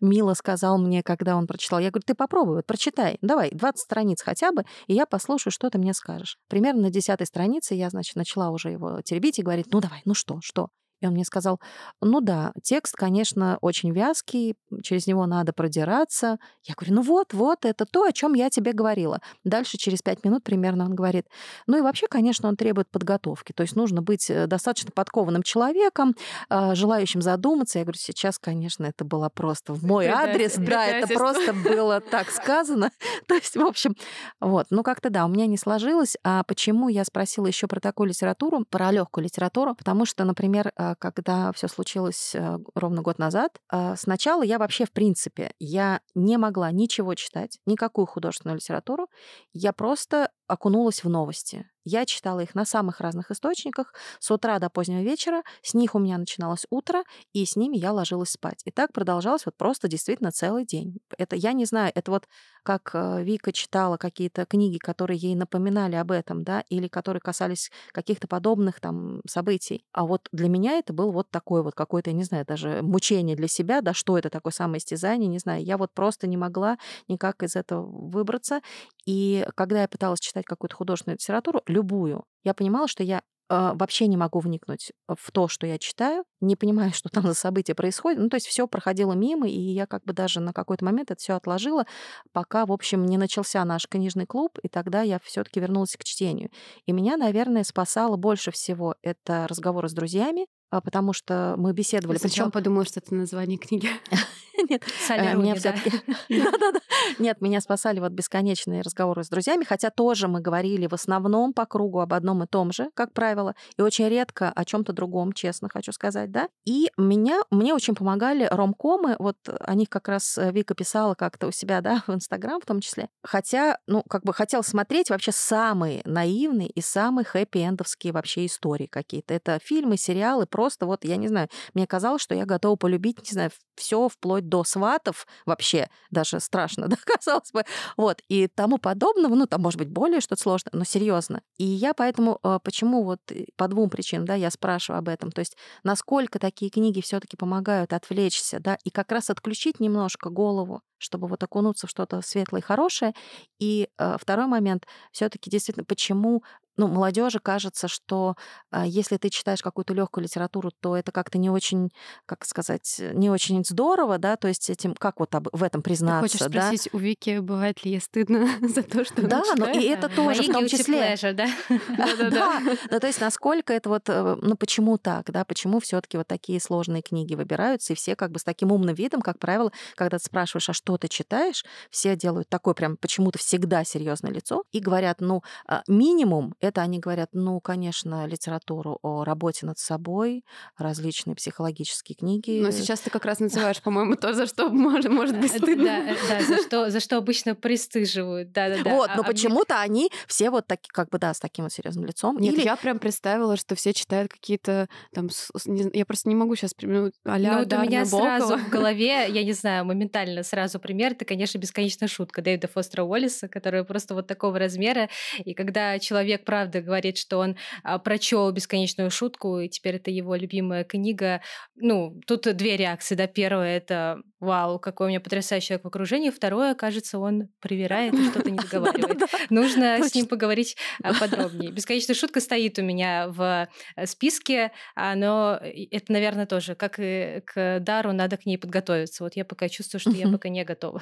мило 0.00 0.34
сказал 0.34 0.78
мне, 0.78 1.02
когда 1.02 1.36
он 1.36 1.46
прочитал, 1.46 1.78
я 1.80 1.90
говорю, 1.90 2.04
ты 2.06 2.14
попробуй, 2.14 2.56
вот 2.56 2.66
прочитай, 2.66 3.18
давай, 3.20 3.50
20 3.50 3.80
страниц 3.80 4.22
хотя 4.22 4.52
бы, 4.52 4.64
и 4.86 4.94
я 4.94 5.06
послушаю, 5.06 5.52
что 5.52 5.68
ты 5.70 5.78
мне 5.78 5.94
скажешь. 5.94 6.38
Примерно 6.48 6.82
на 6.82 6.90
десятой 6.90 7.26
странице 7.26 7.74
я, 7.74 7.90
значит, 7.90 8.16
начала 8.16 8.50
уже 8.50 8.70
его 8.70 9.00
теребить 9.02 9.38
и 9.38 9.42
говорить, 9.42 9.66
ну 9.70 9.80
давай, 9.80 10.02
ну 10.04 10.14
что, 10.14 10.38
что? 10.42 10.68
И 11.02 11.06
он 11.06 11.14
мне 11.14 11.24
сказал, 11.24 11.60
ну 12.00 12.20
да, 12.20 12.52
текст, 12.62 12.94
конечно, 12.94 13.58
очень 13.60 13.92
вязкий, 13.92 14.54
через 14.82 15.06
него 15.08 15.26
надо 15.26 15.52
продираться. 15.52 16.38
Я 16.62 16.74
говорю, 16.76 16.94
ну 16.94 17.02
вот, 17.02 17.34
вот, 17.34 17.64
это 17.64 17.84
то, 17.84 18.04
о 18.04 18.12
чем 18.12 18.34
я 18.34 18.50
тебе 18.50 18.72
говорила. 18.72 19.20
Дальше 19.44 19.76
через 19.78 20.00
пять 20.00 20.24
минут 20.24 20.44
примерно 20.44 20.84
он 20.84 20.94
говорит, 20.94 21.26
ну 21.66 21.76
и 21.76 21.80
вообще, 21.80 22.06
конечно, 22.06 22.48
он 22.48 22.56
требует 22.56 22.88
подготовки. 22.88 23.52
То 23.52 23.62
есть 23.62 23.74
нужно 23.74 24.00
быть 24.00 24.30
э, 24.30 24.46
достаточно 24.46 24.92
подкованным 24.94 25.42
человеком, 25.42 26.14
а, 26.48 26.76
желающим 26.76 27.20
задуматься. 27.20 27.80
Я 27.80 27.84
говорю, 27.84 27.98
сейчас, 27.98 28.38
конечно, 28.38 28.84
это 28.84 29.04
было 29.04 29.28
просто 29.28 29.74
в 29.74 29.82
мой 29.82 30.06
адрес. 30.06 30.54
Да, 30.56 30.86
это 30.86 31.12
просто 31.12 31.52
было 31.52 32.00
так 32.00 32.30
сказано. 32.30 32.92
То 33.26 33.34
есть, 33.34 33.56
в 33.56 33.66
общем, 33.66 33.96
вот. 34.40 34.66
Ну 34.70 34.84
как-то 34.84 35.10
да, 35.10 35.24
у 35.24 35.28
меня 35.28 35.46
не 35.46 35.58
сложилось. 35.58 36.16
А 36.22 36.44
почему 36.44 36.88
я 36.88 37.04
спросила 37.04 37.46
еще 37.46 37.66
про 37.66 37.80
такую 37.80 38.08
литературу, 38.08 38.64
про 38.70 38.92
легкую 38.92 39.24
литературу? 39.24 39.74
Потому 39.74 40.06
что, 40.06 40.24
например, 40.24 40.70
а, 40.76 40.91
когда 40.98 41.52
все 41.52 41.68
случилось 41.68 42.34
э, 42.34 42.58
ровно 42.74 43.02
год 43.02 43.18
назад, 43.18 43.58
э, 43.72 43.94
сначала 43.96 44.42
я 44.42 44.58
вообще, 44.58 44.84
в 44.84 44.92
принципе, 44.92 45.52
я 45.58 46.00
не 46.14 46.36
могла 46.38 46.70
ничего 46.70 47.14
читать, 47.14 47.58
никакую 47.66 48.06
художественную 48.06 48.56
литературу. 48.56 49.08
Я 49.52 49.72
просто 49.72 50.30
окунулась 50.52 51.02
в 51.02 51.08
новости. 51.08 51.66
Я 51.84 52.04
читала 52.06 52.40
их 52.40 52.54
на 52.54 52.64
самых 52.64 53.00
разных 53.00 53.30
источниках, 53.30 53.92
с 54.20 54.30
утра 54.30 54.58
до 54.60 54.70
позднего 54.70 55.00
вечера, 55.00 55.42
с 55.62 55.74
них 55.74 55.94
у 55.94 55.98
меня 55.98 56.16
начиналось 56.18 56.64
утро, 56.70 57.02
и 57.32 57.44
с 57.44 57.56
ними 57.56 57.76
я 57.76 57.92
ложилась 57.92 58.30
спать. 58.30 58.60
И 58.64 58.70
так 58.70 58.92
продолжалось 58.92 59.46
вот 59.46 59.56
просто 59.56 59.88
действительно 59.88 60.30
целый 60.30 60.64
день. 60.64 60.98
Это 61.18 61.34
я 61.34 61.52
не 61.52 61.64
знаю, 61.64 61.90
это 61.94 62.10
вот 62.12 62.28
как 62.62 62.90
э, 62.94 63.24
Вика 63.24 63.50
читала 63.52 63.96
какие-то 63.96 64.44
книги, 64.46 64.78
которые 64.78 65.18
ей 65.18 65.34
напоминали 65.34 65.96
об 65.96 66.12
этом, 66.12 66.44
да, 66.44 66.62
или 66.68 66.86
которые 66.86 67.20
касались 67.20 67.70
каких-то 67.92 68.28
подобных 68.28 68.78
там 68.80 69.20
событий. 69.26 69.84
А 69.92 70.04
вот 70.04 70.28
для 70.32 70.48
меня 70.48 70.74
это 70.78 70.92
был 70.92 71.10
вот 71.10 71.30
такой 71.30 71.62
вот 71.64 71.74
какой-то, 71.74 72.10
я 72.10 72.16
не 72.16 72.24
знаю, 72.24 72.44
даже 72.46 72.80
мучение 72.82 73.34
для 73.34 73.48
себя, 73.48 73.80
да, 73.80 73.92
что 73.94 74.16
это 74.18 74.30
такое 74.30 74.52
самоистязание, 74.52 75.28
не 75.28 75.38
знаю. 75.40 75.64
Я 75.64 75.76
вот 75.78 75.92
просто 75.94 76.28
не 76.28 76.36
могла 76.36 76.78
никак 77.08 77.42
из 77.42 77.56
этого 77.56 77.84
выбраться. 77.84 78.60
И 79.06 79.46
когда 79.56 79.82
я 79.82 79.88
пыталась 79.88 80.20
читать 80.20 80.44
какую-то 80.44 80.76
художественную 80.76 81.16
литературу, 81.16 81.62
любую, 81.66 82.24
я 82.44 82.54
понимала, 82.54 82.86
что 82.88 83.02
я 83.02 83.22
э, 83.50 83.72
вообще 83.74 84.06
не 84.06 84.16
могу 84.16 84.38
вникнуть 84.38 84.92
в 85.08 85.32
то, 85.32 85.48
что 85.48 85.66
я 85.66 85.78
читаю, 85.78 86.24
не 86.40 86.56
понимаю, 86.56 86.92
что 86.94 87.08
там 87.08 87.24
за 87.24 87.34
события 87.34 87.74
происходят. 87.74 88.20
Ну, 88.20 88.28
то 88.28 88.36
есть 88.36 88.46
все 88.46 88.66
проходило 88.68 89.12
мимо, 89.12 89.48
и 89.48 89.58
я 89.58 89.86
как 89.86 90.04
бы 90.04 90.12
даже 90.12 90.40
на 90.40 90.52
какой-то 90.52 90.84
момент 90.84 91.10
это 91.10 91.20
все 91.20 91.34
отложила, 91.34 91.84
пока, 92.32 92.66
в 92.66 92.72
общем, 92.72 93.04
не 93.06 93.18
начался 93.18 93.64
наш 93.64 93.88
книжный 93.88 94.26
клуб, 94.26 94.58
и 94.62 94.68
тогда 94.68 95.02
я 95.02 95.18
все-таки 95.24 95.60
вернулась 95.60 95.96
к 95.96 96.04
чтению. 96.04 96.50
И 96.86 96.92
меня, 96.92 97.16
наверное, 97.16 97.64
спасало 97.64 98.16
больше 98.16 98.50
всего 98.52 98.94
это 99.02 99.46
разговоры 99.48 99.88
с 99.88 99.92
друзьями, 99.92 100.46
потому 100.80 101.12
что 101.12 101.54
мы 101.58 101.72
беседовали. 101.72 102.18
Причем 102.18 102.50
подумала, 102.50 102.84
что 102.84 103.00
это 103.00 103.14
название 103.14 103.58
книги. 103.58 103.88
Нет, 104.68 104.82
э, 105.10 105.34
меня 105.34 105.54
все-таки... 105.54 105.92
Нет, 107.18 107.40
меня 107.40 107.60
спасали 107.60 108.00
вот 108.00 108.12
бесконечные 108.12 108.82
разговоры 108.82 109.24
с 109.24 109.28
друзьями, 109.28 109.64
хотя 109.64 109.90
тоже 109.90 110.28
мы 110.28 110.40
говорили 110.40 110.86
в 110.86 110.92
основном 110.92 111.52
по 111.52 111.66
кругу 111.66 112.00
об 112.00 112.12
одном 112.12 112.42
и 112.42 112.46
том 112.46 112.72
же, 112.72 112.90
как 112.94 113.12
правило, 113.12 113.54
и 113.76 113.82
очень 113.82 114.08
редко 114.08 114.50
о 114.50 114.64
чем 114.64 114.84
то 114.84 114.92
другом, 114.92 115.32
честно 115.32 115.68
хочу 115.68 115.92
сказать, 115.92 116.30
да. 116.30 116.48
И 116.64 116.90
меня, 116.96 117.40
мне 117.50 117.74
очень 117.74 117.94
помогали 117.94 118.48
ромкомы, 118.50 119.16
вот 119.18 119.36
о 119.46 119.74
них 119.74 119.88
как 119.88 120.08
раз 120.08 120.38
э, 120.38 120.52
Вика 120.52 120.74
писала 120.74 121.14
как-то 121.14 121.46
у 121.46 121.52
себя, 121.52 121.80
да, 121.80 122.02
в 122.06 122.14
Инстаграм 122.14 122.60
в 122.60 122.66
том 122.66 122.80
числе. 122.80 123.08
Хотя, 123.22 123.78
ну, 123.86 124.02
как 124.02 124.24
бы 124.24 124.32
хотел 124.32 124.62
смотреть 124.62 125.10
вообще 125.10 125.32
самые 125.32 126.02
наивные 126.04 126.68
и 126.68 126.80
самые 126.80 127.24
хэппи-эндовские 127.24 128.12
вообще 128.12 128.46
истории 128.46 128.86
какие-то. 128.86 129.34
Это 129.34 129.58
фильмы, 129.62 129.96
сериалы, 129.96 130.46
просто 130.46 130.61
вот, 130.86 131.04
я 131.04 131.16
не 131.16 131.28
знаю, 131.28 131.48
мне 131.74 131.86
казалось, 131.86 132.22
что 132.22 132.34
я 132.34 132.44
готова 132.44 132.76
полюбить, 132.76 133.18
не 133.18 133.32
знаю, 133.32 133.50
все 133.74 134.08
вплоть 134.08 134.48
до 134.48 134.64
сватов 134.64 135.26
вообще, 135.46 135.88
даже 136.10 136.40
страшно, 136.40 136.88
да, 136.88 136.96
казалось 137.04 137.52
бы, 137.52 137.64
вот, 137.96 138.20
и 138.28 138.48
тому 138.48 138.78
подобного, 138.78 139.34
ну, 139.34 139.46
там, 139.46 139.62
может 139.62 139.78
быть, 139.78 139.88
более 139.88 140.20
что-то 140.20 140.42
сложное, 140.42 140.72
но 140.72 140.84
серьезно. 140.84 141.42
И 141.58 141.64
я 141.64 141.94
поэтому, 141.94 142.38
а, 142.42 142.58
почему 142.58 143.04
вот 143.04 143.20
э, 143.30 143.46
по 143.56 143.68
двум 143.68 143.90
причинам, 143.90 144.26
да, 144.26 144.34
я 144.34 144.50
спрашиваю 144.50 144.98
об 144.98 145.08
этом, 145.08 145.30
то 145.32 145.40
есть 145.40 145.56
насколько 145.84 146.38
такие 146.38 146.70
книги 146.70 147.00
все 147.00 147.20
таки 147.20 147.36
помогают 147.36 147.92
отвлечься, 147.92 148.60
да, 148.60 148.78
и 148.84 148.90
как 148.90 149.12
раз 149.12 149.30
отключить 149.30 149.80
немножко 149.80 150.30
голову, 150.30 150.82
чтобы 151.02 151.26
вот 151.26 151.42
окунуться 151.42 151.86
в 151.86 151.90
что-то 151.90 152.22
светлое 152.22 152.60
и 152.60 152.64
хорошее. 152.64 153.12
И 153.58 153.88
э, 153.98 154.16
второй 154.18 154.46
момент, 154.46 154.86
все-таки 155.10 155.50
действительно, 155.50 155.84
почему 155.84 156.42
ну, 156.76 156.88
молодежи 156.88 157.38
кажется, 157.38 157.88
что 157.88 158.36
э, 158.70 158.84
если 158.86 159.16
ты 159.16 159.30
читаешь 159.30 159.62
какую-то 159.62 159.94
легкую 159.94 160.24
литературу, 160.24 160.70
то 160.80 160.96
это 160.96 161.12
как-то 161.12 161.38
не 161.38 161.50
очень, 161.50 161.90
как 162.26 162.44
сказать, 162.44 163.00
не 163.12 163.30
очень 163.30 163.64
здорово, 163.64 164.18
да, 164.18 164.36
то 164.36 164.48
есть 164.48 164.70
этим, 164.70 164.94
как 164.94 165.20
вот 165.20 165.34
об, 165.34 165.48
в 165.52 165.62
этом 165.62 165.82
признаться, 165.82 166.38
ты 166.38 166.38
хочешь 166.38 166.52
да? 166.52 166.62
спросить 166.62 166.94
у 166.94 166.98
Вики, 166.98 167.38
бывает 167.38 167.84
ли 167.84 167.92
ей 167.92 168.00
стыдно 168.00 168.48
за 168.60 168.82
то, 168.82 169.04
что 169.04 169.26
Да, 169.26 169.42
но 169.56 169.70
и 169.70 169.84
это 169.84 170.08
тоже 170.08 170.42
в 170.42 170.52
том 170.52 170.66
числе. 170.66 171.16
да? 171.32 171.46
Да, 172.32 172.60
ну, 172.90 173.00
то 173.00 173.06
есть 173.06 173.20
насколько 173.20 173.72
это 173.72 173.88
вот, 173.88 174.08
э, 174.08 174.36
ну, 174.40 174.56
почему 174.56 174.96
так, 174.98 175.30
да, 175.30 175.44
почему 175.44 175.80
все 175.80 176.00
таки 176.00 176.16
вот 176.16 176.26
такие 176.26 176.60
сложные 176.60 177.02
книги 177.02 177.34
выбираются, 177.34 177.92
и 177.92 177.96
все 177.96 178.16
как 178.16 178.30
бы 178.30 178.38
с 178.38 178.44
таким 178.44 178.72
умным 178.72 178.94
видом, 178.94 179.20
как 179.20 179.38
правило, 179.38 179.72
когда 179.94 180.18
ты 180.18 180.24
спрашиваешь, 180.24 180.68
а 180.68 180.72
что 180.72 180.96
ты 180.96 181.08
читаешь, 181.08 181.64
все 181.90 182.16
делают 182.16 182.48
такое 182.48 182.74
прям 182.74 182.96
почему-то 182.96 183.38
всегда 183.38 183.84
серьезное 183.84 184.32
лицо 184.32 184.64
и 184.72 184.80
говорят, 184.80 185.20
ну, 185.20 185.42
а, 185.66 185.82
минимум 185.86 186.54
Это 186.62 186.80
они 186.80 187.00
говорят, 187.00 187.30
ну, 187.32 187.60
конечно, 187.60 188.24
литературу 188.24 189.00
о 189.02 189.24
работе 189.24 189.66
над 189.66 189.78
собой, 189.80 190.44
различные 190.78 191.34
психологические 191.34 192.14
книги. 192.14 192.60
Но 192.62 192.70
сейчас 192.70 193.00
ты 193.00 193.10
как 193.10 193.24
раз 193.24 193.40
называешь, 193.40 193.82
по-моему, 193.82 194.14
то, 194.14 194.32
за 194.32 194.46
что 194.46 194.68
может, 194.68 195.10
может 195.10 195.38
быть 195.40 195.50
стыдно. 195.50 195.84
Да, 195.84 196.16
да, 196.28 196.42
за 196.44 196.62
что, 196.62 196.90
за 196.90 197.00
что 197.00 197.16
обычно 197.16 197.56
пристыживают. 197.56 198.52
Да, 198.52 198.68
да, 198.68 198.82
да. 198.84 198.90
Вот, 198.90 199.10
А- 199.10 199.16
но 199.16 199.22
а 199.22 199.24
почему-то 199.24 199.80
они 199.80 200.08
все 200.28 200.50
вот 200.50 200.68
такие, 200.68 200.90
как 200.92 201.08
бы, 201.10 201.18
да, 201.18 201.34
с 201.34 201.40
таким 201.40 201.64
вот 201.64 201.72
серьезным 201.72 202.06
лицом. 202.06 202.38
Нет, 202.38 202.54
Или 202.54 202.62
я 202.62 202.76
прям 202.76 203.00
представила, 203.00 203.56
что 203.56 203.74
все 203.74 203.92
читают 203.92 204.30
какие-то 204.30 204.88
там... 205.12 205.28
я 205.66 206.06
просто 206.06 206.28
не 206.28 206.36
могу 206.36 206.54
сейчас... 206.54 206.74
Ну, 206.80 207.10
а-ля 207.24 207.54
Ну, 207.54 207.58
вот 207.58 207.72
у 207.72 207.80
меня 207.80 208.04
сразу 208.04 208.50
Набокова. 208.50 208.58
в 208.58 208.68
голове, 208.70 209.26
я 209.28 209.42
не 209.42 209.52
знаю, 209.52 209.84
моментально 209.84 210.44
сразу 210.44 210.78
пример, 210.78 211.12
это, 211.12 211.24
конечно, 211.24 211.58
бесконечная 211.58 212.08
шутка 212.08 212.40
Дэвида 212.40 212.68
Фостера 212.68 213.02
Уоллиса, 213.02 213.48
которая 213.48 213.82
просто 213.82 214.14
вот 214.14 214.28
такого 214.28 214.60
размера. 214.60 215.08
И 215.44 215.54
когда 215.54 215.98
человек, 215.98 216.44
правда, 216.52 216.82
говорит, 216.82 217.16
что 217.16 217.38
он 217.38 217.56
прочел 218.04 218.52
бесконечную 218.52 219.10
шутку, 219.10 219.58
и 219.58 219.70
теперь 219.70 219.96
это 219.96 220.10
его 220.10 220.34
любимая 220.34 220.84
книга, 220.84 221.40
ну, 221.76 222.20
тут 222.26 222.42
две 222.54 222.76
реакции, 222.76 223.14
да. 223.14 223.26
Первое— 223.26 223.74
это 223.78 224.20
«Вау, 224.38 224.78
какой 224.78 225.06
у 225.06 225.08
меня 225.08 225.20
потрясающий 225.20 225.68
человек 225.68 225.84
в 225.84 225.88
окружении». 225.88 226.28
Второе, 226.28 226.74
кажется, 226.74 227.18
он 227.18 227.48
привирает 227.60 228.12
и 228.12 228.28
что-то 228.28 228.50
не 228.50 228.58
договаривает. 228.70 229.22
Нужно 229.48 230.06
с 230.06 230.14
ним 230.14 230.26
поговорить 230.26 230.76
а, 231.02 231.14
подробнее. 231.14 231.72
Бесконечная 231.72 232.16
шутка 232.16 232.40
стоит 232.40 232.78
у 232.78 232.82
меня 232.82 233.28
в 233.28 233.66
э, 233.96 234.06
списке, 234.06 234.72
а, 234.94 235.14
но 235.14 235.58
это, 235.62 236.12
наверное, 236.12 236.44
тоже, 236.44 236.74
как 236.74 236.96
и 236.98 237.40
к 237.46 237.80
дару, 237.80 238.12
надо 238.12 238.36
к 238.36 238.44
ней 238.44 238.58
подготовиться. 238.58 239.24
Вот 239.24 239.36
я 239.36 239.46
пока 239.46 239.70
чувствую, 239.70 240.02
что 240.02 240.10
я 240.10 240.28
пока 240.28 240.50
не 240.50 240.62
готова. 240.64 241.00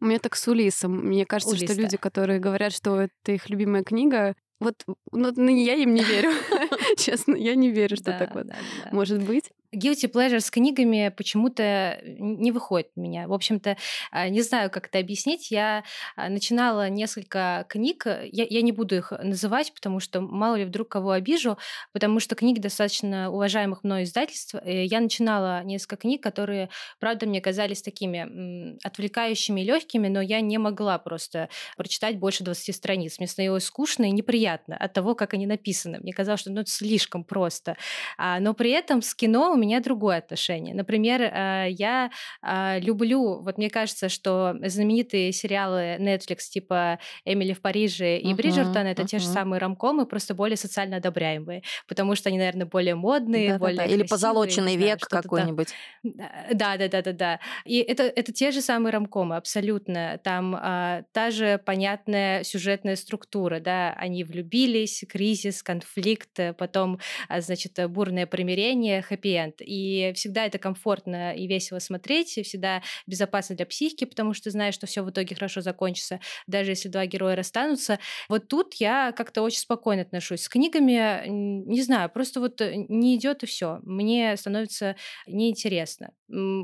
У 0.00 0.06
меня 0.06 0.18
так 0.18 0.36
с 0.36 0.46
Улисом. 0.48 0.92
Мне 0.92 1.24
кажется, 1.24 1.56
что 1.56 1.64
Улис, 1.64 1.76
люди, 1.78 1.92
да. 1.92 1.98
которые 1.98 2.38
говорят, 2.38 2.74
что 2.74 3.00
это 3.00 3.32
их 3.32 3.48
любимая 3.48 3.82
книга, 3.82 4.34
вот 4.60 4.84
ну, 5.12 5.32
ну, 5.36 5.56
я 5.56 5.74
им 5.74 5.94
не 5.94 6.02
верю. 6.02 6.30
Честно, 6.96 7.34
я 7.34 7.54
не 7.54 7.70
верю, 7.70 7.96
что 7.96 8.12
так 8.18 8.34
вот 8.34 8.46
может 8.92 9.22
быть. 9.22 9.50
Guilty 9.74 10.10
pleasure 10.10 10.40
с 10.40 10.50
книгами 10.50 11.12
почему-то 11.16 12.00
не 12.04 12.52
выходит 12.52 12.88
у 12.96 13.00
меня. 13.00 13.28
В 13.28 13.32
общем-то, 13.32 13.76
а, 14.10 14.28
не 14.28 14.42
знаю, 14.42 14.70
как 14.70 14.86
это 14.86 14.98
объяснить. 14.98 15.50
Я 15.50 15.84
а, 16.16 16.28
начинала 16.28 16.88
несколько 16.88 17.66
книг. 17.68 18.06
Я, 18.06 18.46
я 18.48 18.62
не 18.62 18.72
буду 18.72 18.96
их 18.96 19.12
называть, 19.22 19.72
потому 19.74 20.00
что 20.00 20.20
мало 20.20 20.56
ли 20.56 20.64
вдруг 20.64 20.88
кого 20.88 21.10
обижу, 21.10 21.58
потому 21.92 22.20
что 22.20 22.34
книги 22.34 22.60
достаточно 22.60 23.30
уважаемых 23.30 23.84
мной 23.84 24.04
издательств. 24.04 24.54
Э, 24.54 24.84
Я 24.84 25.00
начинала 25.00 25.62
несколько 25.64 25.96
книг, 25.96 26.22
которые, 26.22 26.70
правда, 27.00 27.26
мне 27.26 27.40
казались 27.40 27.82
такими 27.82 28.76
отвлекающими 28.84 29.60
и 29.60 29.64
легкими, 29.64 30.08
но 30.08 30.20
я 30.20 30.40
не 30.40 30.58
могла 30.58 30.98
просто 30.98 31.48
прочитать 31.76 32.18
больше 32.18 32.44
20 32.44 32.74
страниц. 32.74 33.18
Мне 33.18 33.28
становилось 33.28 33.64
скучно 33.64 34.04
и 34.04 34.10
неприятно 34.10 34.76
от 34.76 34.92
того, 34.92 35.14
как 35.14 35.34
они 35.34 35.46
написаны. 35.46 35.98
Мне 35.98 36.12
казалось, 36.12 36.40
что 36.40 36.50
ну, 36.50 36.60
это 36.60 36.70
слишком 36.70 37.24
просто. 37.24 37.76
А, 38.16 38.40
но 38.40 38.54
при 38.54 38.70
этом 38.70 39.02
с 39.02 39.14
кино 39.14 39.52
у 39.52 39.56
меня 39.64 39.80
другое 39.80 40.18
отношение. 40.18 40.74
Например, 40.74 41.22
э, 41.22 41.66
я 41.70 42.10
а, 42.42 42.78
люблю, 42.78 43.40
вот 43.42 43.58
мне 43.58 43.70
кажется, 43.70 44.08
что 44.08 44.54
знаменитые 44.62 45.32
сериалы 45.32 45.96
Netflix 45.98 46.48
типа 46.50 46.98
«Эмили 47.24 47.52
в 47.52 47.60
Париже» 47.60 48.18
и 48.18 48.26
Мгм, 48.28 48.36
«Бриджертон»— 48.36 48.86
это 48.86 49.04
те 49.04 49.18
же 49.18 49.26
самые 49.26 49.60
ромкомы, 49.60 50.06
просто 50.06 50.34
более 50.34 50.56
социально 50.56 50.96
одобряемые, 50.98 51.62
потому 51.88 52.14
что 52.14 52.28
они, 52.28 52.38
наверное, 52.38 52.66
более 52.66 52.94
модные, 52.94 53.52
Да-да-да. 53.52 53.58
более 53.58 53.76
Или 53.76 53.82
красивые, 53.84 54.08
позолоченный 54.08 54.72
не 54.72 54.78
знаю, 54.78 54.98
век 54.98 55.08
какой-нибудь. 55.08 55.68
Да, 56.02 56.76
да, 56.76 56.88
да, 56.88 57.02
да, 57.02 57.12
да. 57.12 57.40
И 57.64 57.78
это, 57.78 58.04
это 58.04 58.32
те 58.32 58.50
же 58.50 58.60
самые 58.60 58.92
ромкомы, 58.92 59.36
абсолютно. 59.36 60.20
Там 60.22 60.56
а, 60.60 61.02
та 61.12 61.30
же 61.30 61.58
понятная 61.64 62.44
сюжетная 62.44 62.96
структура, 62.96 63.60
да, 63.60 63.92
они 63.94 64.24
влюбились, 64.24 65.04
кризис, 65.08 65.62
конфликт, 65.62 66.38
э, 66.38 66.52
потом, 66.52 66.98
а, 67.28 67.40
значит, 67.40 67.78
э, 67.78 67.88
бурное 67.88 68.26
примирение, 68.26 69.02
хэппи-энд. 69.02 69.53
И 69.60 70.12
всегда 70.14 70.46
это 70.46 70.58
комфортно 70.58 71.34
и 71.34 71.46
весело 71.46 71.78
смотреть, 71.78 72.38
и 72.38 72.42
всегда 72.42 72.82
безопасно 73.06 73.56
для 73.56 73.66
психики, 73.66 74.04
потому 74.04 74.34
что 74.34 74.50
знаешь, 74.50 74.74
что 74.74 74.86
все 74.86 75.02
в 75.02 75.10
итоге 75.10 75.34
хорошо 75.34 75.60
закончится, 75.60 76.20
даже 76.46 76.72
если 76.72 76.88
два 76.88 77.06
героя 77.06 77.36
расстанутся. 77.36 77.98
Вот 78.28 78.48
тут 78.48 78.74
я 78.74 79.12
как-то 79.12 79.42
очень 79.42 79.60
спокойно 79.60 80.02
отношусь. 80.02 80.42
С 80.42 80.48
книгами, 80.48 81.28
не 81.28 81.82
знаю, 81.82 82.10
просто 82.10 82.40
вот 82.40 82.60
э, 82.60 82.74
не 82.88 83.16
идет 83.16 83.42
и 83.42 83.46
все. 83.46 83.80
Мне 83.82 84.36
становится 84.36 84.96
неинтересно. 85.26 86.12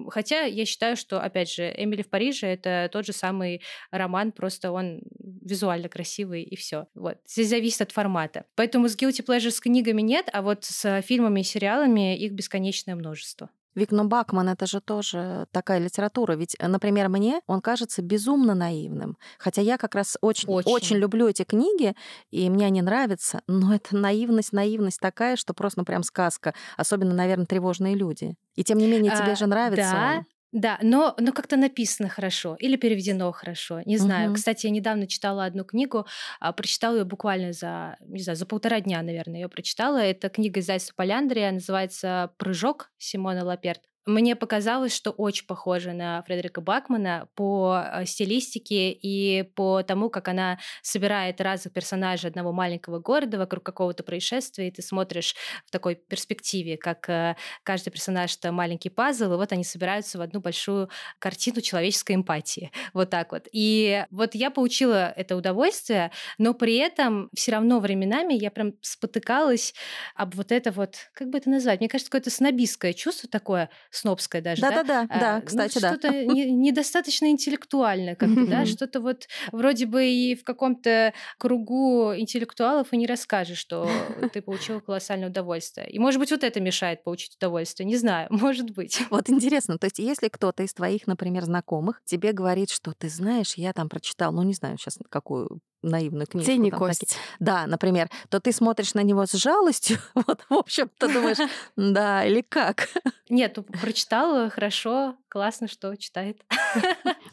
Хотя 0.08 0.42
я 0.42 0.64
считаю, 0.64 0.96
что, 0.96 1.20
опять 1.20 1.50
же, 1.50 1.72
Эмили 1.76 2.02
в 2.02 2.08
Париже 2.08 2.46
это 2.46 2.88
тот 2.92 3.06
же 3.06 3.12
самый 3.12 3.62
роман, 3.90 4.32
просто 4.32 4.72
он 4.72 5.02
визуально 5.20 5.88
красивый 5.88 6.42
и 6.42 6.56
все. 6.56 6.86
Вот. 6.94 7.18
Здесь 7.26 7.48
зависит 7.48 7.82
от 7.82 7.92
формата. 7.92 8.44
Поэтому 8.54 8.88
с 8.88 8.96
Guilty 8.96 9.24
Pleasure 9.24 9.50
с 9.50 9.60
книгами 9.60 10.02
нет, 10.02 10.28
а 10.32 10.42
вот 10.42 10.64
с 10.64 11.02
фильмами 11.02 11.40
и 11.40 11.44
сериалами 11.44 12.16
их 12.16 12.32
бесконечное 12.70 12.94
множество. 12.94 13.50
Вик, 13.76 13.92
ну 13.92 14.04
Бакман 14.08 14.48
это 14.48 14.66
же 14.66 14.80
тоже 14.80 15.46
такая 15.52 15.78
литература. 15.78 16.32
Ведь, 16.32 16.56
э, 16.58 16.66
например, 16.66 17.08
мне 17.08 17.40
он 17.46 17.60
кажется 17.60 18.02
безумно 18.02 18.54
наивным. 18.54 19.16
Хотя 19.38 19.62
я 19.62 19.78
как 19.78 19.94
раз 19.94 20.16
очень, 20.20 20.48
очень. 20.48 20.72
Очень. 20.72 20.96
люблю 20.96 21.28
эти 21.28 21.44
книги, 21.44 21.94
и 22.32 22.50
мне 22.50 22.66
они 22.66 22.82
нравятся, 22.82 23.42
но 23.46 23.72
это 23.74 23.96
наивность, 23.96 24.52
наивность 24.52 24.98
такая, 24.98 25.36
что 25.36 25.54
просто 25.54 25.80
ну, 25.80 25.84
прям 25.84 26.02
сказка. 26.02 26.52
Особенно, 26.76 27.14
наверное, 27.14 27.46
тревожные 27.46 27.94
люди. 27.94 28.34
И 28.56 28.64
тем 28.64 28.78
не 28.78 28.88
менее, 28.88 29.12
тебе 29.12 29.32
А, 29.32 29.36
же 29.36 29.46
нравится 29.46 29.92
да, 29.92 30.14
он. 30.18 30.26
Да, 30.52 30.78
но, 30.82 31.14
но 31.18 31.32
как-то 31.32 31.56
написано 31.56 32.08
хорошо 32.08 32.56
или 32.58 32.76
переведено 32.76 33.30
хорошо, 33.30 33.82
не 33.86 33.98
знаю. 33.98 34.30
Мгм. 34.30 34.34
Кстати, 34.34 34.66
я 34.66 34.72
недавно 34.72 35.06
читала 35.06 35.44
одну 35.44 35.64
книгу, 35.64 36.06
а, 36.40 36.52
прочитала 36.52 36.96
ее 36.96 37.04
буквально 37.04 37.52
за, 37.52 37.96
не 38.00 38.20
знаю, 38.22 38.36
за 38.36 38.46
полтора 38.46 38.80
дня, 38.80 39.00
наверное, 39.02 39.40
ее 39.42 39.48
прочитала. 39.48 39.98
Это 39.98 40.28
книга 40.28 40.58
издательства 40.60 40.94
Поляндрия, 40.96 41.52
называется 41.52 42.32
«Прыжок» 42.36 42.90
Симона 42.98 43.44
Лаперт. 43.44 43.89
Мне 44.10 44.34
показалось, 44.34 44.92
что 44.92 45.12
очень 45.12 45.46
похоже 45.46 45.92
на 45.92 46.22
Фредерика 46.24 46.60
Бакмана 46.60 47.28
по 47.36 47.80
э, 47.80 48.04
стилистике 48.06 48.90
и 48.90 49.44
по 49.54 49.84
тому, 49.84 50.10
как 50.10 50.26
она 50.26 50.58
собирает 50.82 51.40
разных 51.40 51.72
персонажей 51.72 52.28
одного 52.28 52.52
маленького 52.52 52.98
города 52.98 53.38
вокруг 53.38 53.62
какого-то 53.62 54.02
происшествия, 54.02 54.66
и 54.66 54.70
ты 54.72 54.82
смотришь 54.82 55.36
в 55.64 55.70
такой 55.70 55.94
перспективе, 55.94 56.76
как 56.76 57.08
э, 57.08 57.36
каждый 57.62 57.90
персонаж— 57.90 58.36
это 58.38 58.50
маленький 58.50 58.90
пазл, 58.90 59.34
и 59.34 59.36
вот 59.36 59.52
они 59.52 59.62
собираются 59.62 60.18
в 60.18 60.22
одну 60.22 60.40
большую 60.40 60.90
картину 61.20 61.60
человеческой 61.60 62.16
эмпатии. 62.16 62.72
Вот 62.92 63.10
так 63.10 63.30
вот. 63.30 63.46
И 63.52 64.04
вот 64.10 64.34
я 64.34 64.50
получила 64.50 65.12
это 65.12 65.36
удовольствие, 65.36 66.10
но 66.36 66.52
при 66.52 66.76
этом 66.78 67.30
все 67.32 67.52
равно 67.52 67.78
временами 67.78 68.34
я 68.34 68.50
прям 68.50 68.72
спотыкалась 68.80 69.72
об 70.16 70.34
вот 70.34 70.50
это 70.50 70.72
вот, 70.72 70.96
как 71.14 71.30
бы 71.30 71.38
это 71.38 71.48
назвать? 71.48 71.78
Мне 71.78 71.88
кажется, 71.88 72.10
какое-то 72.10 72.30
снобистское 72.30 72.92
чувство 72.92 73.28
такое, 73.28 73.70
снобское 74.00 74.40
даже, 74.42 74.62
да? 74.62 74.70
Да-да-да, 74.70 75.06
да, 75.20 75.36
А, 75.36 75.40
кстати, 75.42 75.76
ну, 75.76 75.80
да. 75.82 75.88
что-то 75.88 76.24
не- 76.24 76.50
недостаточно 76.50 77.26
интеллектуальное 77.30 78.14
как-то, 78.16 78.46
да, 78.46 78.64
что-то 78.66 79.00
вот 79.00 79.26
вроде 79.52 79.86
бы 79.86 80.04
и 80.06 80.34
в 80.34 80.44
каком-то 80.44 81.12
кругу 81.38 82.12
интеллектуалов 82.16 82.92
и 82.92 82.96
не 82.96 83.06
расскажешь, 83.06 83.58
что 83.58 83.86
ты 84.32 84.42
получил 84.42 84.80
колоссальное 84.80 85.28
удовольствие. 85.28 85.88
И, 85.90 85.98
может 85.98 86.18
быть, 86.20 86.30
вот 86.30 86.44
это 86.44 86.60
мешает 86.60 87.04
получить 87.04 87.36
удовольствие, 87.36 87.86
не 87.86 87.96
знаю, 87.96 88.28
может 88.30 88.70
быть. 88.70 89.00
Вот 89.10 89.28
интересно, 89.28 89.78
то 89.78 89.86
есть 89.86 89.98
если 89.98 90.28
кто-то 90.28 90.62
из 90.62 90.72
твоих, 90.74 91.06
например, 91.06 91.44
знакомых 91.44 92.00
тебе 92.04 92.32
говорит, 92.32 92.70
что 92.70 92.92
ты 92.96 93.08
знаешь, 93.08 93.54
я 93.54 93.72
там 93.72 93.88
прочитал, 93.88 94.32
ну 94.32 94.42
не 94.42 94.54
знаю 94.54 94.78
сейчас 94.78 94.98
какую 95.08 95.60
наивную 95.82 96.26
книжку. 96.26 96.46
Тень 96.50 96.66
и 96.66 96.70
кость. 96.70 97.00
такие. 97.00 97.16
Да, 97.38 97.66
например, 97.66 98.08
то 98.28 98.40
ты 98.40 98.52
смотришь 98.52 98.94
на 98.94 99.02
него 99.02 99.26
с 99.26 99.32
жалостью, 99.32 99.98
вот, 100.14 100.44
в 100.48 100.54
общем, 100.54 100.90
ты 100.98 101.12
думаешь, 101.12 101.38
да, 101.76 102.24
или 102.24 102.42
как? 102.46 102.88
Нет, 103.28 103.54
ну, 103.56 103.62
прочитала, 103.62 104.50
хорошо, 104.50 105.16
классно, 105.28 105.68
что 105.68 105.96
читает. 105.96 106.40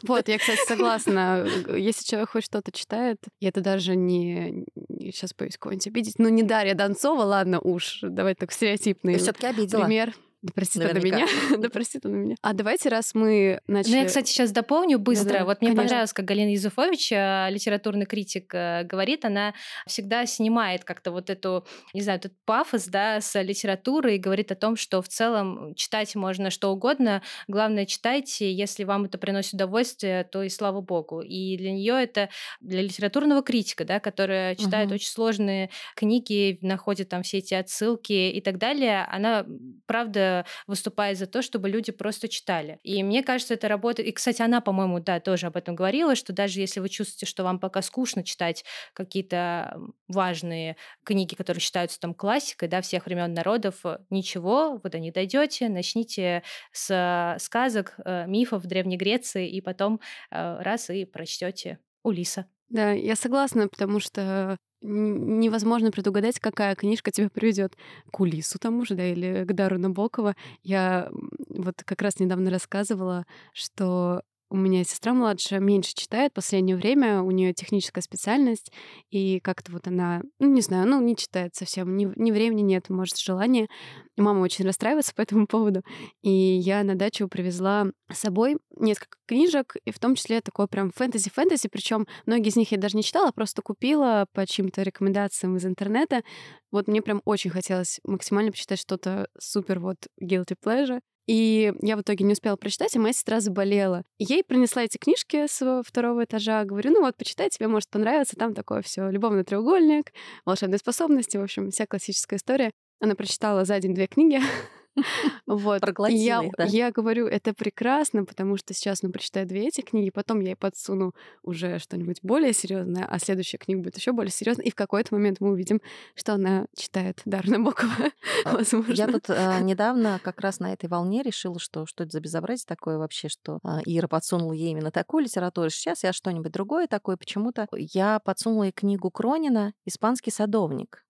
Вот, 0.02 0.28
я, 0.28 0.38
кстати, 0.38 0.60
согласна. 0.66 1.46
Если 1.76 2.04
человек 2.04 2.30
хоть 2.30 2.44
что-то 2.44 2.70
читает, 2.72 3.18
и 3.40 3.46
это 3.46 3.60
даже 3.60 3.96
не... 3.96 4.64
Сейчас 5.00 5.34
боюсь 5.34 5.56
кого-нибудь 5.58 5.86
обидеть. 5.88 6.18
Ну, 6.18 6.28
не 6.28 6.42
Дарья 6.42 6.74
Донцова, 6.74 7.22
ладно 7.22 7.58
уж. 7.60 7.98
Давай 8.02 8.34
так 8.34 8.52
стереотипный 8.52 9.14
Ты 9.14 9.20
все-таки 9.20 9.46
обидела. 9.46 9.84
пример. 9.84 10.14
Да 10.48 10.52
простит 10.54 10.82
она 10.82 11.00
меня. 11.00 11.26
да 11.58 11.68
простит 11.70 12.04
она 12.06 12.16
меня. 12.16 12.36
А 12.42 12.52
давайте, 12.52 12.88
раз 12.88 13.14
мы 13.14 13.60
начали... 13.66 13.92
Ну, 13.92 13.98
я, 13.98 14.04
кстати, 14.06 14.30
сейчас 14.30 14.50
дополню 14.52 14.98
быстро. 14.98 15.32
Да-да, 15.32 15.44
вот 15.44 15.60
мне 15.60 15.70
конечно. 15.70 15.84
понравилось, 15.84 16.12
как 16.12 16.24
Галина 16.24 16.52
Юзуфович, 16.52 17.12
э, 17.12 17.48
литературный 17.50 18.06
критик, 18.06 18.52
э, 18.54 18.84
говорит, 18.84 19.24
она 19.24 19.54
всегда 19.86 20.26
снимает 20.26 20.84
как-то 20.84 21.12
вот 21.12 21.30
эту, 21.30 21.66
не 21.94 22.00
знаю, 22.00 22.18
этот 22.18 22.32
пафос, 22.44 22.86
да, 22.86 23.20
с 23.20 23.40
литературы 23.40 24.16
и 24.16 24.18
говорит 24.18 24.50
о 24.52 24.54
том, 24.54 24.76
что 24.76 25.02
в 25.02 25.08
целом 25.08 25.74
читать 25.74 26.14
можно 26.14 26.50
что 26.50 26.70
угодно, 26.72 27.22
главное 27.46 27.86
читайте, 27.86 28.52
если 28.52 28.84
вам 28.84 29.04
это 29.04 29.18
приносит 29.18 29.54
удовольствие, 29.54 30.24
то 30.24 30.42
и 30.42 30.48
слава 30.48 30.80
богу. 30.80 31.20
И 31.20 31.56
для 31.56 31.72
нее 31.72 31.94
это, 32.02 32.28
для 32.60 32.82
литературного 32.82 33.42
критика, 33.42 33.84
да, 33.84 34.00
которая 34.00 34.54
читает 34.54 34.86
Мгм. 34.86 34.94
очень 34.94 35.08
сложные 35.08 35.70
книги, 35.94 36.58
находит 36.62 37.08
там 37.08 37.22
все 37.22 37.38
эти 37.38 37.54
отсылки 37.54 38.12
и 38.12 38.40
так 38.40 38.58
далее, 38.58 39.06
она, 39.10 39.46
правда, 39.86 40.37
выступает 40.66 41.18
за 41.18 41.26
то, 41.26 41.42
чтобы 41.42 41.68
люди 41.68 41.92
просто 41.92 42.28
читали. 42.28 42.78
И 42.82 43.02
мне 43.02 43.22
кажется, 43.22 43.54
это 43.54 43.68
работает. 43.68 44.08
И, 44.08 44.12
кстати, 44.12 44.42
она, 44.42 44.60
по-моему, 44.60 45.00
да, 45.00 45.20
тоже 45.20 45.46
об 45.46 45.56
этом 45.56 45.74
говорила, 45.74 46.14
что 46.14 46.32
даже 46.32 46.60
если 46.60 46.80
вы 46.80 46.88
чувствуете, 46.88 47.26
что 47.26 47.44
вам 47.44 47.58
пока 47.58 47.82
скучно 47.82 48.22
читать 48.24 48.64
какие-то 48.92 49.78
важные 50.08 50.76
книги, 51.04 51.34
которые 51.34 51.60
считаются 51.60 52.00
там 52.00 52.14
классикой, 52.14 52.68
да, 52.68 52.80
всех 52.80 53.06
времен 53.06 53.32
народов, 53.34 53.82
ничего, 54.10 54.80
вы 54.82 54.90
до 54.90 54.98
них 54.98 55.12
дойдете, 55.12 55.68
начните 55.68 56.42
с 56.72 57.36
сказок, 57.38 57.94
э, 58.04 58.26
мифов 58.26 58.64
Древней 58.66 58.96
Греции, 58.96 59.48
и 59.48 59.60
потом 59.60 60.00
э, 60.30 60.62
раз 60.62 60.90
и 60.90 61.04
прочтете 61.04 61.78
Улиса. 62.02 62.46
Да, 62.68 62.92
я 62.92 63.16
согласна, 63.16 63.68
потому 63.68 63.98
что 64.00 64.58
невозможно 64.80 65.90
предугадать, 65.90 66.38
какая 66.38 66.74
книжка 66.74 67.10
тебя 67.10 67.28
приведет 67.28 67.76
к 68.10 68.20
Улису 68.20 68.58
тому 68.58 68.84
же, 68.84 68.94
да, 68.94 69.06
или 69.06 69.44
к 69.44 69.52
Дару 69.52 69.78
Набокова. 69.78 70.36
Я 70.62 71.10
вот 71.48 71.82
как 71.84 72.02
раз 72.02 72.20
недавно 72.20 72.50
рассказывала, 72.50 73.26
что 73.52 74.22
у 74.50 74.56
меня 74.56 74.82
сестра 74.84 75.12
младшая 75.12 75.60
меньше 75.60 75.92
читает 75.94 76.32
в 76.32 76.36
последнее 76.36 76.76
время, 76.76 77.22
у 77.22 77.30
нее 77.30 77.52
техническая 77.52 78.02
специальность, 78.02 78.72
и 79.10 79.40
как-то 79.40 79.72
вот 79.72 79.86
она, 79.86 80.22
ну, 80.38 80.48
не 80.48 80.62
знаю, 80.62 80.88
ну, 80.88 81.00
не 81.00 81.16
читает 81.16 81.54
совсем, 81.54 81.96
ни, 81.96 82.10
ни 82.16 82.30
времени 82.30 82.62
нет, 82.62 82.88
может, 82.88 83.18
желания. 83.18 83.68
И 84.16 84.20
мама 84.20 84.40
очень 84.40 84.64
расстраивается 84.64 85.12
по 85.16 85.20
этому 85.20 85.46
поводу. 85.46 85.82
И 86.22 86.30
я 86.30 86.82
на 86.82 86.94
дачу 86.94 87.28
привезла 87.28 87.86
с 88.10 88.18
собой 88.18 88.56
несколько 88.76 89.18
книжек, 89.26 89.76
и 89.84 89.90
в 89.90 89.98
том 89.98 90.14
числе 90.14 90.40
такой 90.40 90.66
прям 90.66 90.90
фэнтези-фэнтези, 90.94 91.68
причем 91.68 92.06
многие 92.26 92.48
из 92.48 92.56
них 92.56 92.72
я 92.72 92.78
даже 92.78 92.96
не 92.96 93.02
читала, 93.02 93.32
просто 93.32 93.60
купила 93.62 94.26
по 94.32 94.46
чьим-то 94.46 94.82
рекомендациям 94.82 95.56
из 95.56 95.66
интернета. 95.66 96.22
Вот 96.70 96.88
мне 96.88 97.02
прям 97.02 97.20
очень 97.24 97.50
хотелось 97.50 98.00
максимально 98.04 98.50
почитать 98.50 98.78
что-то 98.78 99.28
супер 99.38 99.78
вот 99.78 99.98
guilty 100.22 100.54
pleasure. 100.64 101.00
И 101.28 101.74
я 101.82 101.98
в 101.98 102.00
итоге 102.00 102.24
не 102.24 102.32
успела 102.32 102.56
прочитать, 102.56 102.96
и 102.96 102.98
моя 102.98 103.12
сестра 103.12 103.40
заболела. 103.40 104.02
Ей 104.18 104.42
принесла 104.42 104.84
эти 104.84 104.96
книжки 104.96 105.46
с 105.46 105.82
второго 105.86 106.24
этажа. 106.24 106.64
Говорю, 106.64 106.92
ну 106.92 107.02
вот, 107.02 107.16
почитай, 107.18 107.50
тебе 107.50 107.68
может 107.68 107.90
понравиться. 107.90 108.34
Там 108.34 108.54
такое 108.54 108.80
все 108.80 109.10
любовный 109.10 109.44
треугольник, 109.44 110.12
волшебные 110.46 110.78
способности, 110.78 111.36
в 111.36 111.42
общем, 111.42 111.70
вся 111.70 111.86
классическая 111.86 112.36
история. 112.36 112.70
Она 113.00 113.14
прочитала 113.14 113.66
за 113.66 113.78
день 113.78 113.94
две 113.94 114.06
книги. 114.06 114.40
Вот. 115.46 115.82
Я, 116.08 116.42
их, 116.42 116.52
да? 116.56 116.64
я 116.64 116.90
говорю, 116.90 117.26
это 117.26 117.54
прекрасно, 117.54 118.24
потому 118.24 118.56
что 118.56 118.74
сейчас 118.74 119.02
она 119.02 119.10
прочитает 119.10 119.48
две 119.48 119.68
эти 119.68 119.80
книги, 119.80 120.10
потом 120.10 120.40
я 120.40 120.50
ей 120.50 120.56
подсуну 120.56 121.14
уже 121.42 121.78
что-нибудь 121.78 122.18
более 122.22 122.52
серьезное, 122.52 123.06
а 123.06 123.18
следующая 123.18 123.58
книга 123.58 123.80
будет 123.80 123.96
еще 123.96 124.12
более 124.12 124.30
серьезная, 124.30 124.66
и 124.66 124.70
в 124.70 124.74
какой-то 124.74 125.14
момент 125.14 125.38
мы 125.40 125.50
увидим, 125.50 125.80
что 126.14 126.34
она 126.34 126.66
читает 126.76 127.22
Дарна 127.24 127.60
Бокова, 127.60 128.10
а, 128.44 128.56
возможно. 128.56 128.92
Я 128.92 129.06
тут 129.08 129.30
э, 129.30 129.58
недавно 129.62 130.20
как 130.22 130.40
раз 130.40 130.60
на 130.60 130.72
этой 130.72 130.88
волне 130.88 131.22
решила, 131.22 131.58
что 131.58 131.86
что 131.86 132.04
это 132.04 132.12
за 132.12 132.20
безобразие 132.20 132.66
такое 132.66 132.98
вообще, 132.98 133.28
что 133.28 133.58
э, 133.64 133.80
Ира 133.86 134.08
подсунула 134.08 134.52
ей 134.52 134.70
именно 134.70 134.90
такую 134.90 135.24
литературу. 135.24 135.70
Сейчас 135.70 136.04
я 136.04 136.12
что-нибудь 136.12 136.52
другое 136.52 136.86
такое. 136.86 137.16
Почему-то 137.16 137.66
я 137.72 138.20
подсунула 138.20 138.64
ей 138.64 138.72
книгу 138.72 139.10
Кронина 139.10 139.72
«Испанский 139.84 140.30
садовник». 140.30 141.04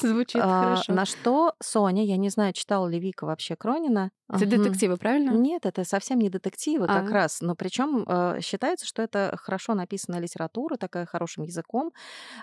Звучит 0.00 0.40
а, 0.42 0.62
хорошо. 0.62 0.92
На 0.92 1.04
что 1.04 1.54
Соня, 1.62 2.04
я 2.04 2.16
не 2.16 2.28
знаю, 2.28 2.52
читала 2.52 2.86
ли 2.86 2.98
Вика 2.98 3.24
вообще 3.26 3.56
Кронина. 3.56 4.10
Это 4.30 4.44
угу. 4.44 4.56
детективы, 4.62 4.96
правильно? 4.98 5.30
Нет, 5.30 5.64
это 5.64 5.84
совсем 5.84 6.18
не 6.18 6.28
детективы 6.28 6.84
а. 6.86 7.00
как 7.00 7.10
раз. 7.10 7.40
Но 7.40 7.54
причем 7.54 8.04
э, 8.06 8.40
считается, 8.42 8.86
что 8.86 9.00
это 9.00 9.34
хорошо 9.40 9.74
написанная 9.74 10.20
литература, 10.20 10.76
такая 10.76 11.06
хорошим 11.06 11.44
языком. 11.44 11.92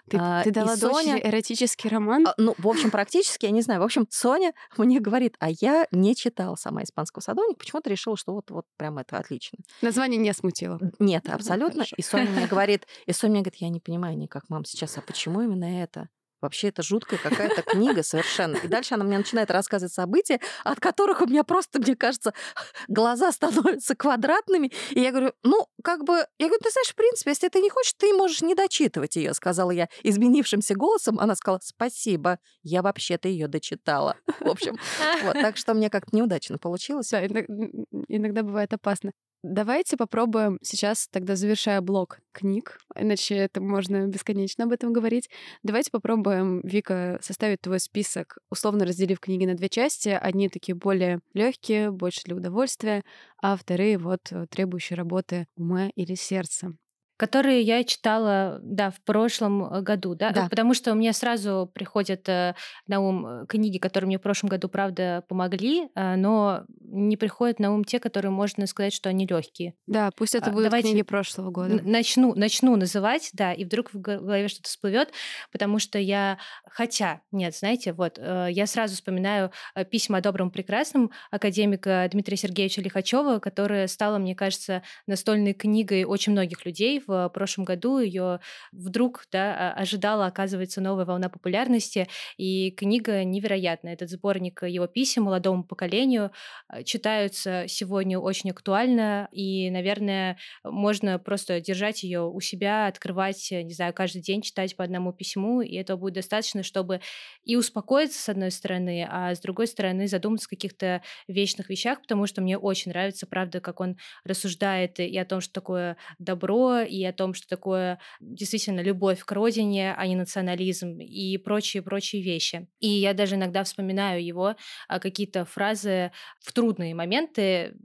Ты, 0.09 0.17
а, 0.19 0.43
ты 0.43 0.51
дала 0.51 0.75
Соня... 0.75 1.17
эротический 1.17 1.89
роман? 1.89 2.27
А, 2.27 2.33
ну, 2.37 2.55
в 2.57 2.67
общем, 2.67 2.89
практически, 2.89 3.45
я 3.45 3.51
не 3.51 3.61
знаю. 3.61 3.81
В 3.81 3.83
общем, 3.83 4.07
Соня 4.09 4.53
мне 4.77 4.99
говорит, 4.99 5.35
а 5.39 5.49
я 5.49 5.87
не 5.91 6.15
читала 6.15 6.55
сама 6.55 6.83
«Испанского 6.83 7.21
садовника», 7.21 7.59
почему-то 7.59 7.89
решила, 7.89 8.17
что 8.17 8.33
вот, 8.33 8.49
вот 8.49 8.65
прям 8.77 8.97
это 8.97 9.17
отлично. 9.17 9.59
Название 9.81 10.19
не 10.19 10.33
смутило? 10.33 10.79
Нет, 10.97 11.29
абсолютно. 11.29 11.85
И 11.95 12.01
Соня 12.01 12.31
мне 12.31 12.47
говорит, 12.47 12.87
и 13.05 13.13
Соня 13.13 13.33
мне 13.33 13.41
говорит, 13.41 13.61
я 13.61 13.69
не 13.69 13.79
понимаю 13.79 14.17
никак, 14.17 14.49
мам, 14.49 14.65
сейчас, 14.65 14.97
а 14.97 15.01
почему 15.01 15.41
именно 15.41 15.83
это? 15.83 16.09
Вообще 16.45 16.67
это 16.67 16.83
жуткая 16.83 17.19
какая-то 17.19 17.63
книга 17.63 18.03
совершенно. 18.03 18.57
И 18.57 18.67
дальше 18.67 18.93
она 18.93 19.03
мне 19.03 19.17
начинает 19.17 19.49
рассказывать 19.49 19.93
события, 19.93 20.39
от 20.63 20.79
которых 20.79 21.21
у 21.21 21.25
меня 21.25 21.43
просто, 21.43 21.79
мне 21.79 21.95
кажется, 21.95 22.33
глаза 22.87 23.31
становятся 23.31 23.95
квадратными. 23.95 24.71
И 24.91 24.99
я 24.99 25.09
говорю, 25.09 25.33
ну, 25.41 25.65
как 25.83 26.03
бы, 26.03 26.27
я 26.37 26.47
говорю, 26.47 26.61
ты 26.61 26.69
знаешь, 26.69 26.89
в 26.89 26.95
принципе, 26.95 27.31
если 27.31 27.49
ты 27.49 27.61
не 27.61 27.71
хочешь, 27.71 27.93
ты 27.97 28.13
можешь 28.13 28.41
не 28.41 28.53
дочитывать 28.53 29.15
ее, 29.15 29.33
сказала 29.33 29.71
я 29.71 29.89
изменившимся 30.03 30.75
голосом. 30.75 31.19
Она 31.19 31.35
сказала, 31.35 31.59
спасибо, 31.63 32.37
я 32.61 32.83
вообще-то 32.83 33.27
ее 33.27 33.47
дочитала. 33.47 34.15
В 34.39 34.47
общем, 34.47 34.77
вот, 35.23 35.33
так 35.33 35.57
что 35.57 35.73
мне 35.73 35.89
как-то 35.89 36.15
неудачно 36.15 36.59
получилось. 36.59 37.09
Да, 37.09 37.25
иногда 37.25 38.43
бывает 38.43 38.71
опасно. 38.71 39.13
Давайте 39.47 39.95
попробуем 39.95 40.57
сейчас, 40.63 41.07
тогда 41.07 41.35
завершая 41.35 41.79
блок 41.79 42.17
книг, 42.31 42.79
иначе 42.95 43.35
это 43.35 43.61
можно 43.61 44.07
бесконечно 44.07 44.63
об 44.63 44.71
этом 44.71 44.91
говорить. 44.91 45.29
Давайте 45.61 45.91
попробуем, 45.91 46.61
Вика, 46.63 47.19
составить 47.21 47.61
твой 47.61 47.79
список, 47.79 48.39
условно 48.49 48.85
разделив 48.85 49.19
книги 49.19 49.45
на 49.45 49.53
две 49.53 49.69
части. 49.69 50.09
Одни 50.09 50.49
такие 50.49 50.73
более 50.73 51.19
легкие, 51.35 51.91
больше 51.91 52.21
для 52.23 52.35
удовольствия, 52.35 53.03
а 53.39 53.55
вторые 53.55 53.99
вот 53.99 54.31
э, 54.31 54.47
требующие 54.49 54.97
работы 54.97 55.45
ума 55.55 55.89
или 55.89 56.15
сердца 56.15 56.73
которые 57.17 57.61
я 57.61 57.83
читала, 57.83 58.59
да, 58.61 58.91
в 58.91 59.01
прошлом 59.01 59.63
э, 59.63 59.81
году, 59.81 60.15
да, 60.15 60.31
да. 60.31 60.47
потому 60.49 60.73
что 60.73 60.93
мне 60.95 61.13
сразу 61.13 61.69
приходят 61.73 62.27
э, 62.27 62.55
на 62.87 62.99
ум 62.99 63.25
э, 63.25 63.45
книги, 63.47 63.77
которые 63.77 64.07
мне 64.07 64.17
в 64.17 64.21
прошлом 64.21 64.49
году, 64.49 64.67
правда, 64.67 65.23
помогли, 65.27 65.89
но 65.95 66.65
не 66.81 67.17
приходят 67.17 67.59
на 67.59 67.73
ум 67.73 67.83
те, 67.83 67.99
которые 67.99 68.31
можно 68.31 68.67
сказать, 68.67 68.93
что 68.93 69.09
они 69.09 69.25
легкие. 69.25 69.75
Да, 69.87 70.11
пусть 70.15 70.35
это 70.35 70.49
а, 70.49 70.53
будут 70.53 70.69
Давайте 70.69 70.89
книги 70.89 71.03
прошлого 71.03 71.51
года. 71.51 71.81
Начну, 71.83 72.33
начну 72.35 72.75
называть, 72.75 73.29
да, 73.33 73.53
и 73.53 73.63
вдруг 73.65 73.93
в 73.93 73.99
голове 73.99 74.47
что-то 74.47 74.67
всплывет, 74.67 75.11
потому 75.51 75.79
что 75.79 75.97
я, 75.99 76.37
хотя, 76.69 77.21
нет, 77.31 77.55
знаете, 77.55 77.93
вот, 77.93 78.17
я 78.17 78.67
сразу 78.67 78.95
вспоминаю 78.95 79.51
письма 79.89 80.17
о 80.17 80.21
добром 80.21 80.51
прекрасном 80.51 81.11
академика 81.31 82.07
Дмитрия 82.11 82.37
Сергеевича 82.37 82.81
Лихачева, 82.81 83.39
которая 83.39 83.87
стала, 83.87 84.17
мне 84.17 84.35
кажется, 84.35 84.83
настольной 85.07 85.53
книгой 85.53 86.03
очень 86.03 86.31
многих 86.31 86.65
людей 86.65 87.01
в 87.07 87.29
прошлом 87.29 87.65
году 87.65 87.99
ее 87.99 88.39
вдруг 88.71 89.25
да, 89.31 89.73
ожидала, 89.73 90.27
оказывается, 90.27 90.81
новая 90.81 91.05
волна 91.05 91.29
популярности, 91.29 92.07
и 92.37 92.71
книга 92.71 93.23
невероятная. 93.23 93.93
Этот 93.93 94.09
сборник 94.09 94.63
его 94.63 94.87
писем 94.87 95.23
молодому 95.23 95.63
поколению 95.63 96.31
э, 96.71 96.83
читаются 96.83 97.65
сегодня 97.67 98.19
очень 98.19 98.51
актуально, 98.51 99.27
и, 99.31 99.69
наверное, 99.69 100.37
можно 100.63 101.19
просто 101.19 101.61
держать 101.61 102.03
ее 102.03 102.27
у 102.29 102.39
себя, 102.39 102.87
открывать, 102.87 103.49
не 103.51 103.73
знаю, 103.73 103.93
каждый 103.93 104.21
день 104.21 104.41
читать 104.41 104.75
по 104.75 104.83
одному 104.83 105.13
письму, 105.13 105.61
и 105.61 105.75
этого 105.75 105.97
будет 105.97 106.15
достаточно, 106.15 106.63
чтобы 106.63 107.01
и 107.43 107.55
успокоиться, 107.55 108.19
с 108.19 108.29
одной 108.29 108.51
стороны, 108.51 109.07
а 109.09 109.33
с 109.35 109.39
другой 109.39 109.67
стороны 109.67 110.07
задуматься 110.07 110.47
о 110.47 110.49
каких-то 110.49 111.01
вечных 111.27 111.69
вещах, 111.69 112.01
потому 112.01 112.27
что 112.27 112.41
мне 112.41 112.57
очень 112.57 112.91
нравится, 112.91 113.27
правда, 113.27 113.59
как 113.59 113.79
он 113.81 113.97
рассуждает 114.23 114.99
и 114.99 115.17
о 115.17 115.25
том, 115.25 115.41
что 115.41 115.53
такое 115.53 115.97
добро, 116.19 116.81
о 117.03 117.13
том, 117.13 117.33
что 117.33 117.47
такое 117.47 117.99
действительно 118.19 118.81
любовь 118.81 119.23
к 119.23 119.31
родине, 119.31 119.93
а 119.97 120.07
не 120.07 120.15
национализм 120.15 120.99
и 120.99 121.37
прочие-прочие 121.37 122.21
вещи. 122.21 122.67
И 122.79 122.87
я 122.87 123.13
даже 123.13 123.35
иногда 123.35 123.63
вспоминаю 123.63 124.23
его 124.23 124.55
а, 124.87 124.99
какие-то 124.99 125.45
фразы 125.45 126.11
в 126.39 126.53
трудные 126.53 126.95
моменты. 126.95 127.75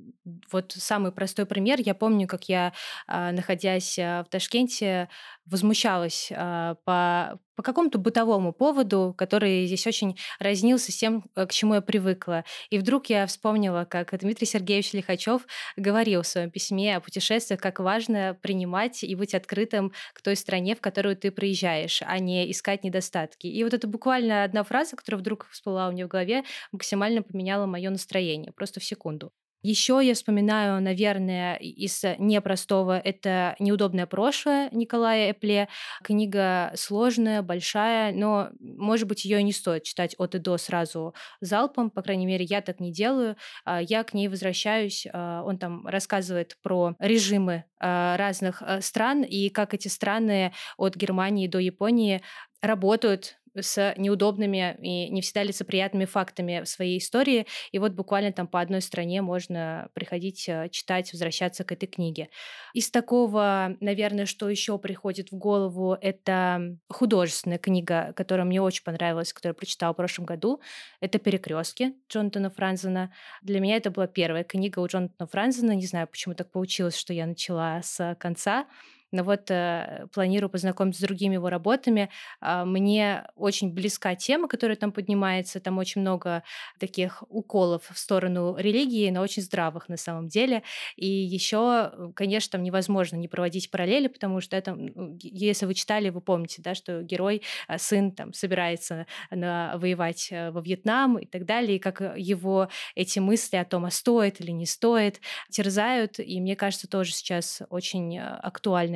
Вот 0.53 0.73
самый 0.73 1.13
простой 1.13 1.47
пример. 1.47 1.81
Я 1.81 1.95
помню, 1.95 2.27
как 2.29 2.49
я, 2.49 2.73
а, 3.07 3.33
находясь 3.33 3.99
а, 3.99 4.25
в 4.25 4.29
Ташкенте, 4.29 5.09
возмущалась 5.51 6.29
э, 6.31 6.75
по, 6.85 7.39
по 7.57 7.63
какому-то 7.63 7.99
бытовому 7.99 8.53
поводу, 8.53 9.15
который 9.17 9.67
здесь 9.67 9.87
очень 9.87 10.17
разнился 10.39 10.93
с 10.93 10.97
тем, 10.97 11.25
э, 11.35 11.47
к 11.47 11.53
чему 11.53 11.75
я 11.75 11.81
привыкла. 11.81 12.45
И 12.71 12.79
вдруг 12.79 13.07
я 13.07 13.27
вспомнила, 13.27 13.85
как 13.85 14.17
Дмитрий 14.19 14.47
Сергеевич 14.47 14.93
Лихачев 14.93 15.43
говорил 15.77 16.23
в 16.23 16.27
своем 16.27 16.51
письме 16.51 16.97
о 16.97 17.01
путешествиях, 17.01 17.61
как 17.61 17.81
важно 17.81 18.39
принимать 18.41 19.03
и 19.03 19.15
быть 19.15 19.35
открытым 19.35 19.93
к 20.15 20.23
той 20.23 20.37
стране, 20.37 20.77
в 20.77 20.81
которую 20.81 21.17
ты 21.17 21.31
приезжаешь, 21.31 22.03
а 22.07 22.19
не 22.19 22.51
искать 22.51 22.85
недостатки. 22.85 23.47
И 23.47 23.65
вот 23.65 23.75
это 23.75 23.89
буквально 23.89 24.45
одна 24.45 24.63
фраза, 24.63 24.97
которая 24.97 25.21
вдруг 25.21 25.49
всплыла 25.51 25.89
у 25.89 25.93
меня 25.93 26.07
в 26.07 26.09
голове, 26.09 26.45
максимально 26.73 27.23
поменяла 27.23 27.67
мое 27.67 27.91
настроение, 27.91 28.53
просто 28.53 28.81
в 28.81 28.85
секунду. 28.85 29.33
Еще 29.63 30.01
я 30.03 30.15
вспоминаю, 30.15 30.81
наверное, 30.81 31.57
из 31.57 32.03
непростого 32.19 32.99
это 32.99 33.57
«Неудобное 33.59 34.07
прошлое» 34.07 34.71
Николая 34.73 35.33
Эпле. 35.33 35.69
Книга 36.03 36.73
сложная, 36.77 37.43
большая, 37.43 38.13
но, 38.13 38.49
может 38.59 39.07
быть, 39.07 39.27
ее 39.27 39.43
не 39.43 39.53
стоит 39.53 39.83
читать 39.83 40.15
от 40.17 40.35
и 40.35 40.39
до 40.39 40.57
сразу 40.57 41.15
залпом. 41.43 41.91
По 41.91 42.01
крайней 42.01 42.25
мере, 42.25 42.45
я 42.45 42.63
так 42.63 42.81
не 42.81 42.91
делаю. 42.91 43.37
А, 43.67 43.83
я 43.83 44.03
к 44.03 44.15
ней 44.15 44.29
возвращаюсь. 44.29 45.07
А, 45.13 45.43
он 45.45 45.59
там 45.59 45.87
рассказывает 45.87 46.57
про 46.63 46.95
режимы 46.99 47.65
а, 47.79 48.17
разных 48.17 48.63
стран 48.81 49.23
и 49.23 49.51
как 49.51 49.75
эти 49.75 49.89
страны 49.89 50.55
от 50.79 50.97
Германии 50.97 51.49
до 51.49 51.59
Японии 51.59 52.23
работают 52.63 53.40
с 53.59 53.95
неудобными 53.97 54.77
и 54.81 55.09
не 55.11 55.21
всегда 55.21 55.43
лицеприятными 55.43 56.05
фактами 56.05 56.63
в 56.63 56.69
своей 56.69 56.99
истории. 56.99 57.47
И 57.73 57.79
вот 57.79 57.93
буквально 57.93 58.33
там 58.33 58.47
по 58.47 58.61
одной 58.61 58.81
стране 58.81 59.23
можно 59.23 59.89
приходить, 59.95 60.49
э, 60.49 60.69
читать, 60.71 61.13
возвращаться 61.13 61.65
к 61.65 61.73
этой 61.73 61.87
книге. 61.87 62.29
Из 62.75 62.91
такого, 62.91 63.77
наверное, 63.81 64.27
что 64.27 64.49
еще 64.49 64.79
приходит 64.79 65.31
в 65.31 65.37
голову, 65.37 65.97
это 66.01 66.77
художественная 66.89 67.59
книга, 67.59 68.13
которая 68.17 68.47
мне 68.47 68.63
очень 68.63 68.85
понравилась, 68.85 69.33
которую 69.33 69.55
я 69.55 69.59
прочитала 69.59 69.93
в 69.93 69.97
прошлом 69.97 70.27
году. 70.27 70.61
Это 71.01 71.19
«Перекрестки» 71.19 71.95
Джонатана 72.09 72.51
Франзена. 72.51 73.13
Для 73.43 73.61
меня 73.61 73.77
это 73.77 73.91
была 73.91 74.07
первая 74.07 74.45
книга 74.45 74.81
у 74.81 74.87
Джонатана 74.87 75.27
Франзена. 75.27 75.73
Не 75.73 75.87
знаю, 75.87 76.07
почему 76.07 76.35
так 76.35 76.51
получилось, 76.51 76.97
что 76.97 77.13
я 77.13 77.27
начала 77.27 77.81
с 77.83 78.17
конца 78.19 78.67
но 79.13 79.25
вот 79.25 79.51
э, 79.51 80.07
планирую 80.13 80.51
познакомиться 80.51 81.01
с 81.01 81.05
другими 81.07 81.35
его 81.35 81.49
работами. 81.49 82.11
Э, 82.41 82.65
мне 82.65 83.27
очень 83.37 83.73
близка 83.73 84.15
тема, 84.15 84.49
которая 84.49 84.77
там 84.77 84.93
поднимается. 84.93 85.61
Там 85.61 85.79
очень 85.79 86.01
много 86.01 86.43
таких 86.79 87.23
уколов 87.29 87.83
в 87.91 87.99
сторону 87.99 88.57
религии, 88.57 89.11
но 89.11 89.21
очень 89.23 89.43
здравых 89.43 89.89
на 89.89 89.97
самом 89.97 90.29
деле. 90.29 90.63
И 90.97 91.07
еще, 91.07 91.91
э, 91.93 92.11
конечно, 92.15 92.53
там 92.53 92.63
невозможно 92.63 93.17
не 93.17 93.29
проводить 93.29 93.71
параллели, 93.71 94.09
потому 94.09 94.41
что 94.41 94.57
это, 94.57 94.77
если 95.21 95.67
вы 95.67 95.75
читали, 95.75 96.11
вы 96.11 96.21
помните, 96.21 96.63
да, 96.63 96.75
что 96.75 97.03
герой, 97.03 97.43
э, 97.69 97.79
сын 97.79 98.13
там 98.13 98.33
собирается 98.33 99.07
на, 99.31 99.77
воевать 99.77 100.29
э, 100.31 100.51
во 100.51 100.61
Вьетнам 100.61 101.19
и 101.19 101.27
так 101.27 101.45
далее, 101.47 101.77
и 101.77 101.79
как 101.79 102.01
его 102.17 102.69
эти 102.95 103.19
мысли 103.19 103.57
о 103.57 103.65
том, 103.65 103.85
а 103.85 103.91
стоит 103.91 104.41
или 104.41 104.51
не 104.51 104.67
стоит, 104.67 105.21
терзают. 105.51 106.19
И 106.19 106.41
мне 106.41 106.57
кажется, 106.57 106.89
тоже 106.89 107.13
сейчас 107.13 107.63
очень 107.71 108.19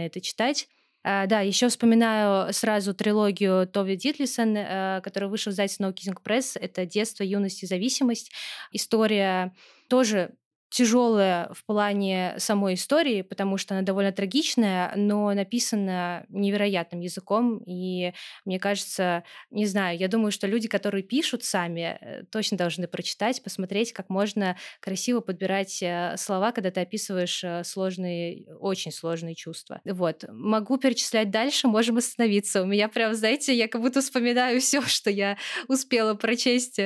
это 0.06 0.20
читать. 0.20 0.68
Uh, 1.06 1.26
да, 1.26 1.40
еще 1.40 1.68
вспоминаю 1.68 2.50
сразу 2.54 2.94
трилогию 2.94 3.66
Тови 3.68 3.94
Дитлисон, 3.94 4.56
uh, 4.56 5.02
которая 5.02 5.28
вышла 5.28 5.50
в 5.50 5.52
издательстве 5.52 5.86
No 5.86 5.94
Kissing 5.94 6.16
Press. 6.24 6.58
Это 6.58 6.86
«Детство, 6.86 7.22
юность 7.22 7.62
и 7.62 7.66
зависимость». 7.66 8.32
История 8.72 9.52
тоже 9.90 10.34
тяжелая 10.74 11.52
в 11.52 11.64
плане 11.64 12.34
самой 12.38 12.74
истории, 12.74 13.22
потому 13.22 13.58
что 13.58 13.74
она 13.74 13.82
довольно 13.82 14.10
трагичная, 14.10 14.92
но 14.96 15.32
написана 15.32 16.26
невероятным 16.28 17.00
языком. 17.00 17.62
И 17.64 18.12
мне 18.44 18.58
кажется, 18.58 19.22
не 19.50 19.66
знаю, 19.66 19.96
я 19.96 20.08
думаю, 20.08 20.32
что 20.32 20.48
люди, 20.48 20.66
которые 20.66 21.04
пишут 21.04 21.44
сами, 21.44 21.96
э, 22.00 22.24
точно 22.24 22.56
должны 22.56 22.88
прочитать, 22.88 23.40
посмотреть, 23.40 23.92
как 23.92 24.10
можно 24.10 24.56
красиво 24.80 25.20
подбирать 25.20 25.80
э, 25.80 26.16
слова, 26.18 26.50
когда 26.50 26.72
ты 26.72 26.80
описываешь 26.80 27.44
э, 27.44 27.62
сложные, 27.62 28.44
очень 28.58 28.90
сложные 28.90 29.36
чувства. 29.36 29.80
Вот. 29.84 30.24
Могу 30.28 30.76
перечислять 30.76 31.30
дальше, 31.30 31.68
можем 31.68 31.98
остановиться. 31.98 32.62
У 32.62 32.66
меня 32.66 32.88
прям, 32.88 33.14
знаете, 33.14 33.54
я 33.54 33.68
как 33.68 33.80
будто 33.80 34.00
вспоминаю 34.00 34.60
все, 34.60 34.82
что 34.82 35.08
я 35.08 35.38
успела 35.68 36.14
прочесть 36.14 36.80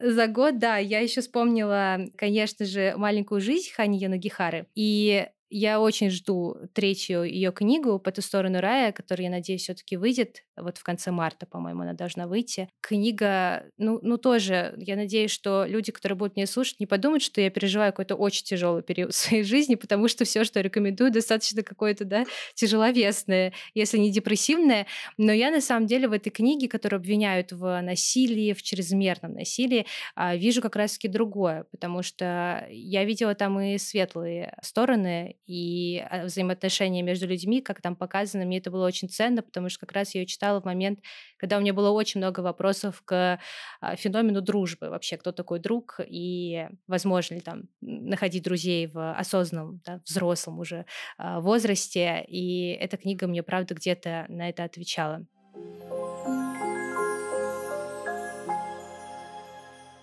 за 0.00 0.26
год, 0.26 0.58
да, 0.58 0.78
я 0.78 1.00
еще 1.00 1.20
вспомнила, 1.20 1.98
конечно 2.16 2.64
же, 2.64 2.94
маленькую 2.96 3.40
жизнь 3.40 3.70
Хани 3.72 3.98
Янагихары. 3.98 4.66
И 4.74 5.26
я 5.50 5.80
очень 5.80 6.10
жду 6.10 6.56
третью 6.72 7.24
ее 7.24 7.52
книгу 7.52 7.98
«По 7.98 8.12
ту 8.12 8.22
сторону 8.22 8.60
рая», 8.60 8.92
которая, 8.92 9.26
я 9.26 9.30
надеюсь, 9.30 9.62
все-таки 9.62 9.96
выйдет. 9.96 10.44
Вот 10.56 10.78
в 10.78 10.84
конце 10.84 11.10
марта, 11.10 11.46
по-моему, 11.46 11.82
она 11.82 11.92
должна 11.92 12.26
выйти. 12.26 12.68
Книга, 12.80 13.64
ну, 13.76 13.98
ну 14.02 14.16
тоже, 14.16 14.74
я 14.76 14.96
надеюсь, 14.96 15.30
что 15.30 15.64
люди, 15.66 15.90
которые 15.90 16.16
будут 16.16 16.36
меня 16.36 16.46
слушать, 16.46 16.78
не 16.78 16.86
подумают, 16.86 17.22
что 17.22 17.40
я 17.40 17.50
переживаю 17.50 17.92
какой-то 17.92 18.14
очень 18.14 18.44
тяжелый 18.44 18.82
период 18.82 19.12
в 19.12 19.16
своей 19.16 19.42
жизни, 19.42 19.74
потому 19.74 20.08
что 20.08 20.24
все, 20.24 20.44
что 20.44 20.60
я 20.60 20.62
рекомендую, 20.62 21.10
достаточно 21.10 21.62
какое-то, 21.62 22.04
да, 22.04 22.24
тяжеловесное, 22.54 23.52
если 23.74 23.98
не 23.98 24.10
депрессивное. 24.10 24.86
Но 25.16 25.32
я, 25.32 25.50
на 25.50 25.60
самом 25.60 25.86
деле, 25.86 26.08
в 26.08 26.12
этой 26.12 26.30
книге, 26.30 26.68
которую 26.68 26.98
обвиняют 26.98 27.52
в 27.52 27.80
насилии, 27.82 28.52
в 28.52 28.62
чрезмерном 28.62 29.32
насилии, 29.32 29.86
а, 30.14 30.36
вижу 30.36 30.62
как 30.62 30.76
раз-таки 30.76 31.08
другое, 31.08 31.64
потому 31.72 32.02
что 32.02 32.66
я 32.70 33.04
видела 33.04 33.34
там 33.34 33.58
и 33.60 33.78
светлые 33.78 34.56
стороны, 34.62 35.36
и 35.46 35.98
а, 36.10 36.24
взаимоотношения 36.24 37.02
между 37.02 37.26
людьми, 37.26 37.60
как 37.60 37.80
там 37.80 37.96
показано, 37.96 38.44
мне 38.44 38.58
это 38.58 38.70
было 38.70 38.86
очень 38.86 39.08
ценно, 39.08 39.42
потому 39.42 39.68
что 39.68 39.80
как 39.80 39.92
раз 39.92 40.14
я 40.14 40.20
ее 40.20 40.26
читала 40.26 40.60
в 40.60 40.64
момент, 40.64 41.00
когда 41.36 41.58
у 41.58 41.60
меня 41.60 41.72
было 41.72 41.90
очень 41.90 42.20
много 42.20 42.40
вопросов 42.40 43.02
к 43.04 43.40
а, 43.80 43.96
феномену 43.96 44.40
дружбы. 44.40 44.90
Вообще, 44.90 45.16
кто 45.16 45.32
такой 45.32 45.58
друг 45.58 46.00
и 46.06 46.68
возможно 46.86 47.34
ли 47.34 47.40
там 47.40 47.62
находить 47.80 48.44
друзей 48.44 48.86
в 48.86 49.12
осознанном, 49.12 49.80
да, 49.84 50.00
взрослом 50.06 50.58
уже 50.58 50.86
а, 51.18 51.40
возрасте. 51.40 52.24
И 52.28 52.68
эта 52.72 52.96
книга 52.96 53.26
мне, 53.26 53.42
правда, 53.42 53.74
где-то 53.74 54.26
на 54.28 54.48
это 54.48 54.64
отвечала. 54.64 55.26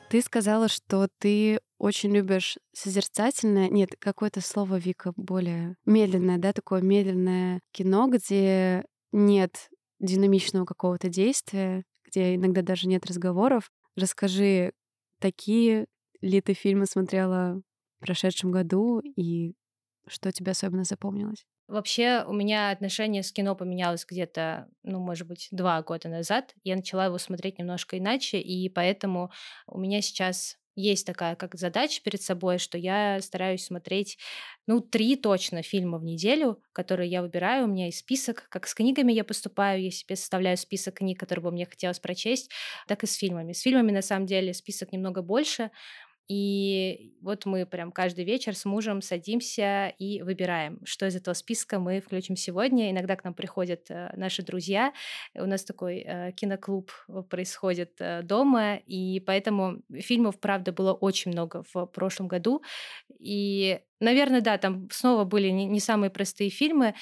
Ты 0.09 0.21
сказала, 0.21 0.69
что 0.69 1.09
ты 1.19 1.59
очень 1.79 2.15
любишь 2.15 2.57
созерцательное, 2.73 3.69
нет, 3.69 3.89
какое-то 3.99 4.39
слово, 4.41 4.77
Вика, 4.77 5.11
более 5.17 5.75
медленное, 5.85 6.37
да, 6.37 6.53
такое 6.53 6.81
медленное 6.81 7.59
кино, 7.71 8.07
где 8.07 8.85
нет 9.11 9.69
динамичного 9.99 10.65
какого-то 10.65 11.09
действия, 11.09 11.83
где 12.05 12.35
иногда 12.35 12.61
даже 12.61 12.87
нет 12.87 13.05
разговоров. 13.05 13.69
Расскажи, 13.95 14.71
такие 15.19 15.87
ли 16.21 16.41
ты 16.41 16.53
фильмы 16.53 16.85
смотрела 16.85 17.61
в 17.97 18.05
прошедшем 18.05 18.51
году 18.51 18.99
и 18.99 19.53
что 20.07 20.31
тебе 20.31 20.51
особенно 20.51 20.85
запомнилось? 20.85 21.45
Вообще 21.67 22.23
у 22.25 22.31
меня 22.33 22.69
отношение 22.71 23.23
с 23.23 23.31
кино 23.33 23.53
поменялось 23.53 24.05
где-то, 24.07 24.69
ну, 24.83 24.99
может 24.99 25.27
быть, 25.27 25.49
два 25.51 25.81
года 25.81 26.07
назад. 26.07 26.55
Я 26.63 26.77
начала 26.77 27.05
его 27.05 27.17
смотреть 27.17 27.59
немножко 27.59 27.97
иначе, 27.97 28.39
и 28.39 28.69
поэтому 28.69 29.31
у 29.67 29.77
меня 29.77 30.01
сейчас 30.01 30.57
есть 30.75 31.05
такая 31.07 31.35
как 31.35 31.55
задача 31.55 32.01
перед 32.03 32.21
собой, 32.21 32.59
что 32.59 32.77
я 32.77 33.19
стараюсь 33.21 33.65
смотреть, 33.65 34.17
ну, 34.67 34.79
три 34.79 35.15
точно 35.15 35.63
фильма 35.63 35.97
в 35.97 36.03
неделю, 36.03 36.61
которые 36.71 37.09
я 37.09 37.21
выбираю. 37.21 37.65
У 37.65 37.67
меня 37.67 37.87
есть 37.87 37.97
список. 37.99 38.47
Как 38.49 38.67
с 38.67 38.73
книгами 38.75 39.11
я 39.11 39.23
поступаю, 39.23 39.81
я 39.81 39.91
себе 39.91 40.15
составляю 40.15 40.55
список 40.55 40.95
книг, 40.95 41.19
которые 41.19 41.43
бы 41.43 41.51
мне 41.51 41.65
хотелось 41.65 41.99
прочесть, 41.99 42.51
так 42.87 43.03
и 43.03 43.07
с 43.07 43.15
фильмами. 43.15 43.53
С 43.53 43.61
фильмами, 43.61 43.91
на 43.91 44.03
самом 44.03 44.27
деле, 44.27 44.53
список 44.53 44.91
немного 44.91 45.21
больше, 45.23 45.71
и 46.27 47.13
вот 47.21 47.45
мы 47.45 47.65
прям 47.65 47.91
каждый 47.91 48.25
вечер 48.25 48.55
с 48.55 48.65
мужем 48.65 49.01
садимся 49.01 49.93
и 49.97 50.21
выбираем, 50.21 50.79
что 50.83 51.05
из 51.05 51.15
этого 51.15 51.33
списка 51.33 51.79
мы 51.79 52.01
включим 52.01 52.35
сегодня. 52.35 52.91
Иногда 52.91 53.15
к 53.15 53.23
нам 53.23 53.33
приходят 53.33 53.85
э, 53.89 54.11
наши 54.15 54.43
друзья. 54.43 54.93
У 55.35 55.45
нас 55.45 55.63
такой 55.63 56.03
э, 56.05 56.31
киноклуб 56.33 56.91
э, 57.07 57.23
происходит 57.29 58.01
дома, 58.23 58.75
и 58.75 59.21
поэтому 59.25 59.81
фильмов, 59.93 60.39
правда, 60.39 60.73
было 60.73 60.93
очень 60.93 61.31
много 61.31 61.63
в 61.73 61.85
прошлом 61.85 62.27
году. 62.27 62.61
И, 63.19 63.79
наверное, 63.99 64.41
да, 64.41 64.57
там 64.57 64.89
снова 64.91 65.23
были 65.23 65.49
не 65.49 65.79
самые 65.79 66.09
простые 66.09 66.49
фильмы, 66.49 66.93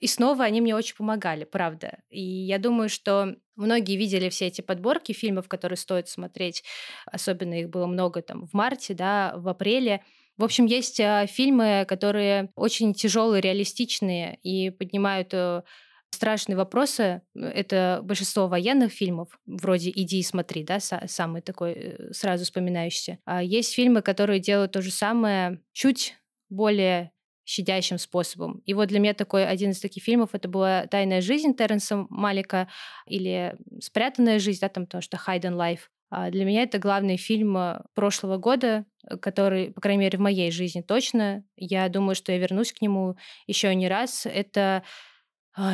и 0.00 0.06
снова 0.06 0.44
они 0.44 0.62
мне 0.62 0.74
очень 0.74 0.96
помогали, 0.96 1.44
правда. 1.44 1.98
И 2.08 2.22
я 2.22 2.58
думаю, 2.58 2.88
что 2.88 3.36
многие 3.60 3.96
видели 3.96 4.28
все 4.28 4.46
эти 4.46 4.60
подборки 4.60 5.12
фильмов, 5.12 5.48
которые 5.48 5.76
стоит 5.76 6.08
смотреть. 6.08 6.64
Особенно 7.06 7.60
их 7.60 7.70
было 7.70 7.86
много 7.86 8.22
там 8.22 8.46
в 8.46 8.52
марте, 8.54 8.94
да, 8.94 9.34
в 9.36 9.48
апреле. 9.48 10.02
В 10.36 10.44
общем, 10.44 10.66
есть 10.66 10.98
э, 11.00 11.26
фильмы, 11.28 11.84
которые 11.86 12.50
очень 12.56 12.94
тяжелые, 12.94 13.42
реалистичные 13.42 14.38
и 14.42 14.70
поднимают 14.70 15.34
э, 15.34 15.62
страшные 16.10 16.56
вопросы. 16.56 17.22
Это 17.34 18.00
большинство 18.02 18.48
военных 18.48 18.92
фильмов, 18.92 19.28
вроде 19.46 19.90
«Иди 19.90 20.18
и 20.18 20.22
смотри», 20.22 20.64
да, 20.64 20.78
самый 20.80 21.42
такой 21.42 21.72
э, 21.72 22.12
сразу 22.12 22.44
вспоминающийся. 22.44 23.18
А 23.24 23.42
есть 23.42 23.74
фильмы, 23.74 24.02
которые 24.02 24.40
делают 24.40 24.72
то 24.72 24.82
же 24.82 24.90
самое 24.90 25.60
чуть 25.72 26.16
более 26.48 27.12
щадящим 27.50 27.98
способом. 27.98 28.62
И 28.64 28.74
вот 28.74 28.88
для 28.88 29.00
меня 29.00 29.12
такой 29.12 29.44
один 29.44 29.70
из 29.70 29.80
таких 29.80 30.04
фильмов 30.04 30.30
это 30.32 30.48
была 30.48 30.86
«Тайная 30.86 31.20
жизнь» 31.20 31.54
Терренса 31.54 32.06
Малика 32.08 32.68
или 33.06 33.56
«Спрятанная 33.80 34.38
жизнь», 34.38 34.60
да, 34.60 34.68
там 34.68 34.86
то, 34.86 35.00
что 35.00 35.16
«Hidden 35.16 35.56
Life». 35.56 35.80
А 36.10 36.30
для 36.30 36.44
меня 36.44 36.62
это 36.62 36.78
главный 36.78 37.16
фильм 37.16 37.56
э, 37.56 37.82
прошлого 37.94 38.36
года, 38.36 38.84
который, 39.20 39.72
по 39.72 39.80
крайней 39.80 40.00
мере, 40.00 40.18
в 40.18 40.20
моей 40.20 40.50
жизни 40.50 40.80
точно. 40.80 41.44
Я 41.56 41.88
думаю, 41.88 42.14
что 42.14 42.32
я 42.32 42.38
вернусь 42.38 42.72
к 42.72 42.82
нему 42.82 43.16
еще 43.46 43.74
не 43.74 43.88
раз. 43.88 44.26
Это 44.26 44.82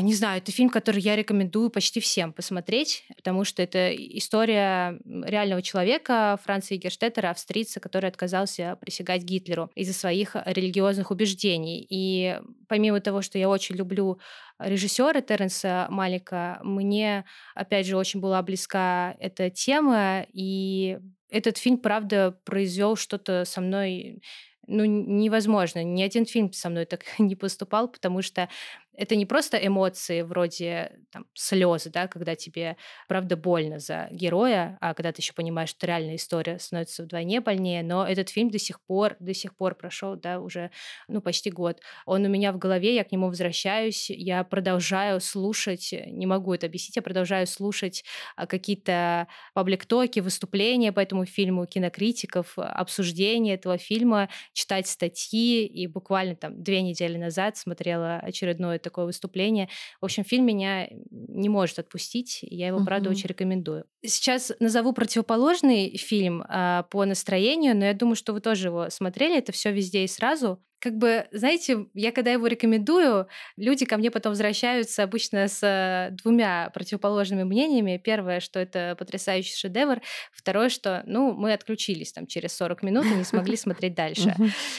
не 0.00 0.14
знаю, 0.14 0.38
это 0.38 0.50
фильм, 0.50 0.68
который 0.68 1.00
я 1.00 1.16
рекомендую 1.16 1.70
почти 1.70 2.00
всем 2.00 2.32
посмотреть, 2.32 3.04
потому 3.16 3.44
что 3.44 3.62
это 3.62 3.94
история 3.94 4.98
реального 5.04 5.62
человека, 5.62 6.38
Франца 6.44 6.74
Игерштеттера, 6.74 7.30
австрийца, 7.30 7.78
который 7.78 8.08
отказался 8.08 8.76
присягать 8.80 9.22
Гитлеру 9.22 9.70
из-за 9.74 9.92
своих 9.92 10.34
религиозных 10.44 11.10
убеждений. 11.10 11.86
И 11.88 12.40
помимо 12.68 13.00
того, 13.00 13.22
что 13.22 13.38
я 13.38 13.48
очень 13.48 13.76
люблю 13.76 14.18
режиссера 14.58 15.20
Терренса 15.20 15.86
Малика, 15.90 16.58
мне, 16.62 17.24
опять 17.54 17.86
же, 17.86 17.96
очень 17.96 18.20
была 18.20 18.42
близка 18.42 19.14
эта 19.20 19.50
тема, 19.50 20.26
и 20.32 20.98
этот 21.30 21.58
фильм, 21.58 21.78
правда, 21.78 22.38
произвел 22.44 22.96
что-то 22.96 23.44
со 23.44 23.60
мной 23.60 24.20
ну, 24.66 24.84
невозможно. 24.84 25.84
Ни 25.84 26.02
один 26.02 26.26
фильм 26.26 26.52
со 26.52 26.68
мной 26.68 26.86
так 26.86 27.04
не 27.18 27.36
поступал, 27.36 27.88
потому 27.88 28.22
что 28.22 28.48
это 28.96 29.16
не 29.16 29.26
просто 29.26 29.56
эмоции 29.56 30.22
вроде 30.22 30.98
там, 31.10 31.26
слезы, 31.34 31.90
да, 31.90 32.08
когда 32.08 32.34
тебе 32.34 32.76
правда 33.08 33.36
больно 33.36 33.78
за 33.78 34.08
героя, 34.10 34.78
а 34.80 34.94
когда 34.94 35.12
ты 35.12 35.20
еще 35.22 35.32
понимаешь, 35.32 35.70
что 35.70 35.86
реальная 35.86 36.16
история 36.16 36.58
становится 36.58 37.02
вдвойне 37.02 37.40
больнее, 37.40 37.82
но 37.82 38.06
этот 38.06 38.28
фильм 38.30 38.50
до 38.50 38.58
сих 38.58 38.80
пор, 38.82 39.16
до 39.20 39.34
сих 39.34 39.56
пор 39.56 39.74
прошел, 39.74 40.16
да, 40.16 40.40
уже, 40.40 40.70
ну, 41.08 41.20
почти 41.20 41.50
год. 41.50 41.80
Он 42.06 42.24
у 42.24 42.28
меня 42.28 42.52
в 42.52 42.58
голове, 42.58 42.94
я 42.94 43.04
к 43.04 43.12
нему 43.12 43.28
возвращаюсь, 43.28 44.10
я 44.10 44.42
продолжаю 44.44 45.20
слушать, 45.20 45.92
не 45.92 46.26
могу 46.26 46.54
это 46.54 46.66
объяснить, 46.66 46.96
я 46.96 47.02
продолжаю 47.02 47.46
слушать 47.46 48.04
а, 48.36 48.46
какие-то 48.46 49.28
паблик-токи, 49.54 50.20
выступления 50.20 50.92
по 50.92 51.00
этому 51.00 51.26
фильму, 51.26 51.66
кинокритиков, 51.66 52.54
обсуждения 52.58 53.54
этого 53.54 53.78
фильма, 53.78 54.28
читать 54.52 54.86
статьи, 54.86 55.66
и 55.66 55.86
буквально 55.86 56.36
там 56.36 56.62
две 56.62 56.82
недели 56.82 57.16
назад 57.18 57.56
смотрела 57.56 58.18
очередное 58.18 58.78
такое 58.86 59.04
выступление. 59.04 59.68
В 60.00 60.04
общем, 60.04 60.24
фильм 60.24 60.46
меня 60.46 60.88
не 61.10 61.48
может 61.48 61.78
отпустить, 61.78 62.38
я 62.42 62.68
его, 62.68 62.84
правда, 62.84 63.10
очень 63.10 63.26
рекомендую. 63.26 63.84
Сейчас 64.04 64.52
назову 64.60 64.92
противоположный 64.92 65.96
фильм 65.96 66.42
э, 66.42 66.84
по 66.90 67.04
настроению, 67.04 67.76
но 67.76 67.84
я 67.84 67.94
думаю, 67.94 68.16
что 68.16 68.32
вы 68.32 68.40
тоже 68.40 68.68
его 68.68 68.90
смотрели, 68.90 69.38
это 69.38 69.52
все 69.52 69.72
везде 69.72 70.04
и 70.04 70.08
сразу 70.08 70.62
как 70.86 70.98
бы, 70.98 71.26
знаете, 71.32 71.86
я 71.94 72.12
когда 72.12 72.30
его 72.30 72.46
рекомендую, 72.46 73.26
люди 73.56 73.84
ко 73.84 73.96
мне 73.96 74.12
потом 74.12 74.30
возвращаются 74.30 75.02
обычно 75.02 75.48
с 75.48 75.58
э, 75.60 76.14
двумя 76.14 76.70
противоположными 76.72 77.42
мнениями. 77.42 78.00
Первое, 78.02 78.38
что 78.38 78.60
это 78.60 78.94
потрясающий 78.96 79.56
шедевр. 79.56 80.00
Второе, 80.30 80.68
что, 80.68 81.02
ну, 81.04 81.32
мы 81.32 81.54
отключились 81.54 82.12
там 82.12 82.28
через 82.28 82.56
40 82.56 82.84
минут 82.84 83.04
и 83.06 83.16
не 83.16 83.24
смогли 83.24 83.56
смотреть 83.56 83.96
дальше. 83.96 84.36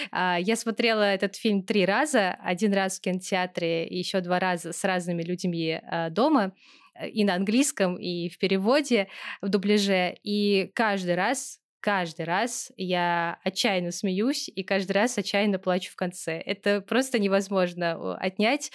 А, 0.09 0.37
я 0.39 0.55
смотрела 0.55 1.03
этот 1.03 1.35
фильм 1.35 1.61
три 1.63 1.85
раза. 1.85 2.37
Один 2.41 2.73
раз 2.73 2.99
в 2.99 3.01
кинотеатре 3.01 3.85
и 3.85 3.97
еще 3.97 4.21
два 4.21 4.39
раза 4.39 4.71
с 4.71 4.85
разными 4.85 5.23
людьми 5.23 5.81
э, 5.81 6.09
дома 6.09 6.53
и 7.05 7.25
на 7.25 7.35
английском, 7.35 7.97
и 7.97 8.29
в 8.29 8.37
переводе, 8.37 9.09
в 9.41 9.49
дубляже. 9.49 10.15
И 10.23 10.71
каждый 10.73 11.15
раз 11.15 11.59
каждый 11.87 12.25
раз 12.25 12.69
я 12.75 13.39
отчаянно 13.45 13.91
смеюсь 13.91 14.49
и 14.49 14.61
каждый 14.61 14.91
раз 14.91 15.17
отчаянно 15.17 15.57
плачу 15.57 15.89
в 15.89 15.95
конце. 15.95 16.33
Это 16.33 16.81
просто 16.81 17.17
невозможно 17.17 18.17
отнять. 18.17 18.71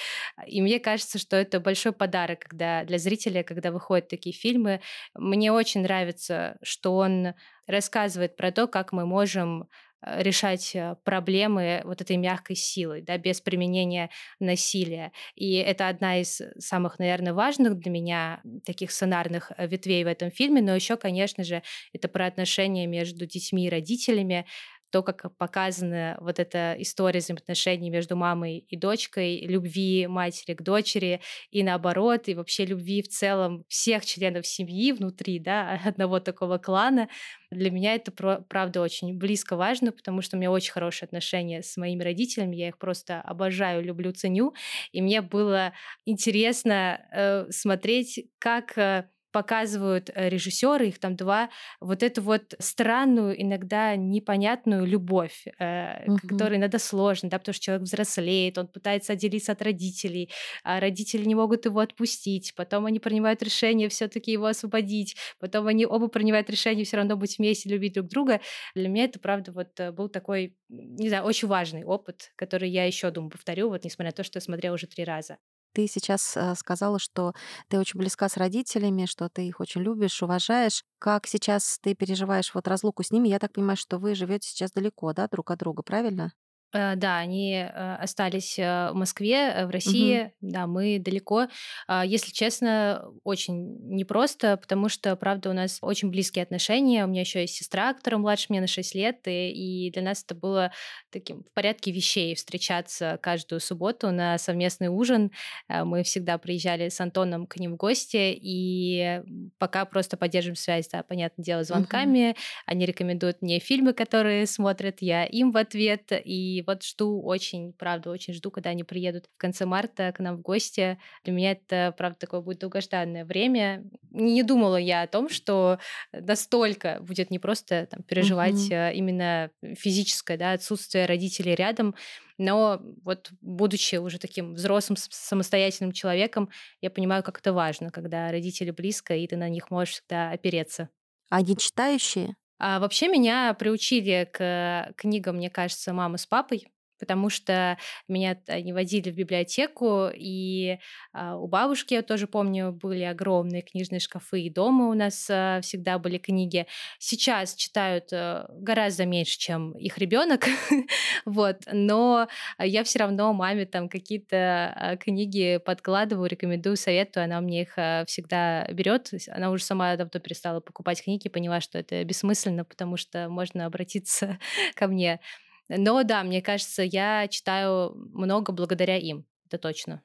И 0.47 0.63
мне 0.63 0.81
кажется, 0.81 1.19
что 1.19 1.37
это 1.37 1.61
большой 1.61 1.93
подарок 1.93 2.39
когда, 2.49 2.85
для 2.85 2.97
зрителя, 2.97 3.43
когда 3.43 3.71
выходят 3.71 4.09
такие 4.09 4.35
фильмы. 4.35 4.81
Мне 5.15 5.53
очень 5.53 5.83
нравится, 5.83 6.57
что 6.63 6.97
он 6.97 7.35
рассказывает 7.67 8.35
про 8.35 8.51
то, 8.51 8.67
как 8.67 8.93
мы 8.93 9.05
можем 9.05 9.69
решать 10.05 10.75
э, 10.75 10.97
проблемы 11.05 11.83
вот 11.85 12.01
этой 12.01 12.17
мягкой 12.17 12.57
силой, 12.57 13.03
да, 13.03 13.19
без 13.19 13.41
применения 13.41 14.11
насилия. 14.41 15.13
И 15.35 15.55
это 15.55 15.89
одна 15.89 16.21
из 16.21 16.41
самых, 16.59 16.99
наверное, 16.99 17.35
важных 17.35 17.79
для 17.79 17.91
меня 17.91 18.43
таких 18.65 18.91
сценарных 18.91 19.53
э, 19.57 19.67
ветвей 19.67 20.05
в 20.05 20.09
этом 20.09 20.31
фильме, 20.31 20.61
но 20.63 20.75
еще, 20.75 20.97
конечно 20.97 21.45
же, 21.45 21.63
это 21.93 22.09
про 22.09 22.27
отношения 22.27 22.87
между 22.87 23.27
детьми 23.27 23.67
и 23.67 23.71
родителями, 23.71 24.47
то, 24.93 25.03
как 25.03 25.35
показана 25.39 26.19
вот 26.21 26.39
эта 26.39 26.77
история 26.79 27.21
взаимоотношений 27.21 27.91
между 27.91 28.15
мамой 28.15 28.59
и 28.59 28.77
дочкой, 28.77 29.41
любви 29.41 30.07
матери 30.07 30.55
к 30.55 30.63
дочери 30.63 31.21
и 31.51 31.63
наоборот, 31.63 32.29
и 32.29 32.35
вообще 32.35 32.67
любви 32.67 33.03
в 33.03 33.09
целом 33.09 33.65
всех 33.69 34.05
членов 34.05 34.47
семьи 34.47 34.93
внутри, 34.93 35.39
да, 35.39 35.81
одного 35.85 36.21
такого 36.21 36.59
клана. 36.59 37.09
Для 37.51 37.71
меня 37.71 37.95
это, 37.95 38.13
правда, 38.13 38.81
очень 38.83 39.17
близко 39.19 39.57
важно, 39.57 39.93
потому 39.93 40.23
что 40.23 40.37
у 40.37 40.41
меня 40.41 40.51
очень 40.51 40.73
хорошие 40.73 41.07
отношения 41.07 41.63
с 41.63 41.77
моими 41.77 42.03
родителями, 42.03 42.57
я 42.57 42.69
их 42.69 42.79
просто 42.79 43.21
обожаю, 43.21 43.83
люблю, 43.83 44.13
ценю, 44.13 44.55
и 44.93 45.01
мне 45.03 45.23
было 45.23 45.73
интересно 46.05 47.01
э, 47.13 47.51
смотреть, 47.51 48.27
как 48.39 48.77
э, 48.77 49.09
показывают 49.33 50.11
э, 50.15 50.29
режиссеры, 50.29 50.89
их 50.89 50.99
там 50.99 51.17
два, 51.17 51.51
вот 51.81 52.03
эту 52.03 52.23
вот 52.23 52.55
странную, 52.59 53.41
иногда 53.41 53.97
непонятную 53.97 54.87
любовь, 54.87 55.47
э, 55.59 56.05
угу. 56.07 56.19
которая 56.29 56.59
иногда 56.59 56.79
сложна, 56.79 57.29
да, 57.31 57.39
потому 57.39 57.55
что 57.55 57.65
человек 57.65 57.85
взрослеет, 57.85 58.59
он 58.59 58.69
пытается 58.69 59.15
отделиться 59.15 59.53
от 59.53 59.63
родителей, 59.63 60.31
а 60.63 60.81
родители 60.81 61.25
не 61.25 61.35
могут 61.35 61.65
его 61.65 61.81
отпустить, 61.81 62.55
потом 62.55 62.87
они 62.87 63.01
принимают 63.01 63.43
решение 63.43 63.89
все-таки 63.89 64.33
его 64.33 64.47
освободить, 64.47 65.17
потом 65.41 65.67
они 65.67 65.87
оба 65.87 66.09
принимают 66.09 66.51
решение 66.51 66.85
все 66.85 66.99
равно 66.99 67.17
быть 67.17 67.39
вместе, 67.39 67.69
любить 67.69 67.95
друг 67.95 68.09
друга. 68.09 68.41
Для 68.75 68.89
меня 68.89 69.05
это, 69.05 69.19
правда, 69.19 69.53
вот 69.53 69.81
э, 69.81 69.91
был 69.93 70.09
такой, 70.09 70.57
не 70.69 71.09
знаю, 71.09 71.25
очень 71.25 71.49
важный 71.49 71.85
опыт, 71.85 72.33
который 72.37 72.69
я 72.71 72.85
еще, 72.85 73.11
думаю, 73.11 73.31
повторю, 73.31 73.71
вот 73.71 73.85
несмотря 73.85 74.11
на 74.11 74.17
то, 74.17 74.25
что 74.25 74.37
я 74.37 74.41
смотрела 74.43 74.75
уже 74.75 74.87
три 74.87 75.05
раза. 75.05 75.39
Ты 75.73 75.87
сейчас 75.89 76.37
э, 76.37 76.55
сказала, 76.55 76.99
что 76.99 77.33
ты 77.69 77.79
очень 77.79 77.99
близка 77.99 78.29
с 78.29 78.37
родителями, 78.37 79.07
что 79.07 79.29
ты 79.29 79.47
их 79.49 79.61
очень 79.61 79.83
любишь, 79.83 80.23
уважаешь. 80.23 80.85
Как 80.99 81.27
сейчас 81.27 81.79
ты 81.83 81.95
переживаешь 81.95 82.55
вот 82.55 82.69
разлуку 82.69 83.03
с 83.03 83.11
ними? 83.11 83.29
Я 83.29 83.39
так 83.39 83.53
понимаю, 83.53 83.77
что 83.77 83.99
вы 83.99 84.15
живете 84.15 84.49
сейчас 84.49 84.71
далеко, 84.73 85.13
да, 85.13 85.29
друг 85.29 85.51
от 85.51 85.59
друга, 85.61 85.83
правильно? 85.83 86.33
Э, 86.73 86.97
да, 86.97 87.19
они 87.19 87.55
э, 87.55 87.95
остались 87.97 88.59
э, 88.59 88.91
в 88.93 88.95
Москве, 88.95 89.67
в 89.67 89.71
России. 89.71 90.33
Угу. 90.41 90.53
Да, 90.53 90.67
мы 90.67 90.99
далеко. 90.99 91.49
А, 91.87 92.05
если 92.05 92.33
честно, 92.33 93.05
очень 93.25 93.79
непросто, 93.89 94.57
потому 94.57 94.89
что, 94.89 95.15
правда, 95.17 95.51
у 95.51 95.53
нас 95.53 95.79
очень 95.83 96.11
близкие 96.11 96.43
отношения. 96.43 97.05
У 97.05 97.09
меня 97.09 97.21
еще 97.21 97.43
есть 97.43 97.57
сестра, 97.57 97.93
которая 97.93 98.21
младше 98.21 98.47
меня 98.49 98.63
на 98.63 98.67
6 98.67 98.95
лет, 98.95 99.21
и, 99.27 99.91
для 99.93 100.03
нас 100.03 100.25
это 100.25 100.35
было 100.35 100.73
таким 101.11 101.45
в 101.45 101.53
порядке 101.53 101.91
вещей 101.91 102.35
встречаться 102.35 103.19
каждую 103.23 103.61
субботу 103.61 104.11
на 104.11 104.39
совместный 104.39 104.89
ужин. 104.89 105.31
Мы 105.69 106.03
всегда 106.03 106.39
приезжали 106.39 106.89
с 106.89 107.01
Антоном 107.01 107.47
к 107.47 107.57
ним 107.57 107.75
в 107.75 107.77
гости, 107.77 108.37
и 108.41 109.21
пока 109.59 109.85
просто 109.85 110.17
поддерживаем 110.17 110.57
связь, 110.57 110.89
да, 110.89 111.03
понятное 111.03 111.45
дело, 111.45 111.65
звонками. 111.65 112.31
Угу. 112.31 112.37
Они 112.67 112.87
рекомендуют 112.87 113.43
мне 113.43 113.59
фильмы, 113.59 113.93
которые 113.93 114.47
смотрят, 114.47 114.99
я 115.01 115.25
им 115.25 115.51
в 115.51 115.57
ответ, 115.57 116.13
и 116.13 116.62
вот 116.67 116.83
жду 116.83 117.23
очень, 117.23 117.73
правда, 117.73 118.11
очень 118.11 118.35
жду, 118.35 118.51
когда 118.51 118.71
они 118.71 118.85
приедут 118.85 119.27
в 119.35 119.39
конце 119.39 119.67
марта 119.67 120.13
к 120.13 120.21
нам 120.21 120.37
в 120.37 120.43
гости. 120.43 120.99
Для 121.25 121.33
меня 121.33 121.53
это, 121.53 121.95
правда, 121.97 122.19
такое 122.19 122.41
будет 122.41 122.59
долгожданное 122.61 123.25
время. 123.25 123.85
Не 124.11 124.43
думала 124.43 124.77
я 124.77 125.03
о 125.03 125.07
том, 125.07 125.29
что 125.29 125.79
настолько 126.13 126.99
будет 127.01 127.31
не 127.31 127.39
просто 127.39 127.87
там, 127.91 128.03
переживать 128.03 128.55
mm-hmm. 128.55 128.95
именно 128.95 129.51
физическое 129.77 130.37
да, 130.37 130.53
отсутствие 130.53 131.07
родителей 131.07 131.55
рядом, 131.55 131.95
но 132.39 132.81
вот 133.05 133.31
будучи 133.41 133.97
уже 133.97 134.19
таким 134.19 134.55
взрослым 134.55 134.97
самостоятельным 134.97 135.93
человеком, 135.93 136.51
я 136.81 136.91
понимаю, 136.91 137.23
как 137.23 137.39
это 137.39 137.53
важно, 137.53 137.91
когда 137.91 138.31
родители 138.31 138.71
близко, 138.71 139.15
и 139.15 139.27
ты 139.27 139.37
на 139.37 139.49
них 139.49 139.71
можешь 139.71 139.95
всегда 139.95 140.31
опереться. 140.31 140.89
Они 141.29 141.57
читающие? 141.57 142.35
А 142.65 142.79
вообще 142.79 143.09
меня 143.09 143.55
приучили 143.55 144.29
к 144.33 144.93
книгам, 144.97 145.37
мне 145.37 145.51
кажется, 145.51 145.93
мама 145.93 146.17
с 146.17 146.27
папой 146.27 146.72
потому 147.03 147.31
что 147.31 147.79
меня 148.07 148.39
не 148.63 148.73
водили 148.73 149.11
в 149.11 149.17
библиотеку, 149.17 150.09
и 150.15 150.79
а, 151.13 151.37
у 151.37 151.49
бабушки, 151.49 151.95
я 151.95 152.03
тоже 152.03 152.29
помню, 152.29 152.71
были 152.71 153.03
огромные 153.03 153.63
книжные 153.63 153.99
шкафы, 153.99 154.43
и 154.43 154.51
дома 154.51 154.87
у 154.87 154.95
нас 154.95 155.29
а, 155.29 155.61
всегда 155.63 155.99
были 155.99 156.19
книги. 156.19 156.69
Сейчас 157.01 157.57
читают 157.57 158.13
а, 158.13 158.47
гораздо 158.53 159.05
меньше, 159.05 159.37
чем 159.37 159.73
их 159.73 159.99
ребенок, 159.99 160.47
вот, 161.25 161.57
но 161.73 162.29
я 162.61 162.85
все 162.85 163.01
равно 163.01 163.33
маме 163.33 163.67
там 163.67 163.89
какие-то 163.89 164.73
а, 164.77 164.97
книги 164.97 165.59
подкладываю, 165.67 166.29
рекомендую, 166.29 166.77
советую, 166.77 167.25
она 167.25 167.41
мне 167.41 167.63
их 167.63 167.73
всегда 168.07 168.65
берет, 168.69 169.11
она 169.27 169.51
уже 169.51 169.65
сама 169.65 169.97
давно 169.97 170.21
перестала 170.21 170.61
покупать 170.61 171.03
книги, 171.03 171.29
поняла, 171.29 171.61
что 171.61 171.81
это 171.81 172.05
бессмысленно, 172.05 172.65
потому 172.65 172.97
что 172.97 173.29
можно 173.29 173.67
обратиться 173.67 174.39
ко 174.77 174.87
мне 174.87 175.19
но 175.69 176.03
да, 176.03 176.23
мне 176.23 176.43
кажется, 176.43 176.83
я 176.83 177.29
читаю 177.29 177.95
много 177.95 178.53
благодаря 178.53 178.97
им, 178.97 179.27
это 179.47 179.59
точно. 179.59 180.03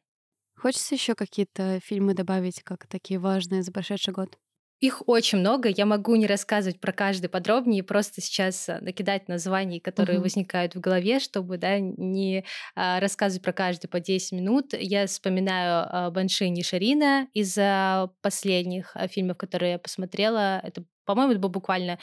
Хочется 0.55 0.95
еще 0.95 1.13
какие-то 1.13 1.79
фильмы 1.83 2.15
добавить, 2.15 2.63
как 2.63 2.87
такие 2.87 3.19
важные 3.19 3.61
за 3.61 3.71
прошедший 3.71 4.13
год? 4.13 4.37
Их 4.79 5.01
очень 5.07 5.39
много. 5.39 5.69
Я 5.69 5.87
могу 5.87 6.15
не 6.15 6.27
рассказывать 6.27 6.79
про 6.79 6.91
каждый 6.91 7.29
подробнее, 7.29 7.81
просто 7.81 8.21
сейчас 8.21 8.69
э, 8.69 8.77
накидать 8.79 9.27
названия, 9.27 9.81
которые 9.81 10.19
uh-huh. 10.19 10.21
возникают 10.21 10.75
в 10.75 10.79
голове, 10.79 11.19
чтобы 11.19 11.57
да, 11.57 11.79
не 11.79 12.45
а, 12.75 12.99
рассказывать 12.99 13.43
про 13.43 13.53
каждый 13.53 13.87
по 13.87 13.99
10 13.99 14.33
минут. 14.33 14.73
Я 14.73 15.07
вспоминаю 15.07 15.87
а, 15.89 16.11
Банши 16.11 16.49
Нишарина 16.49 17.27
из 17.33 17.57
а, 17.57 18.11
последних 18.21 18.91
а, 18.93 19.07
фильмов, 19.07 19.37
которые 19.37 19.73
я 19.73 19.79
посмотрела. 19.79 20.59
Это, 20.63 20.83
по-моему, 21.05 21.31
это 21.31 21.41
был 21.41 21.49
буквально 21.49 21.97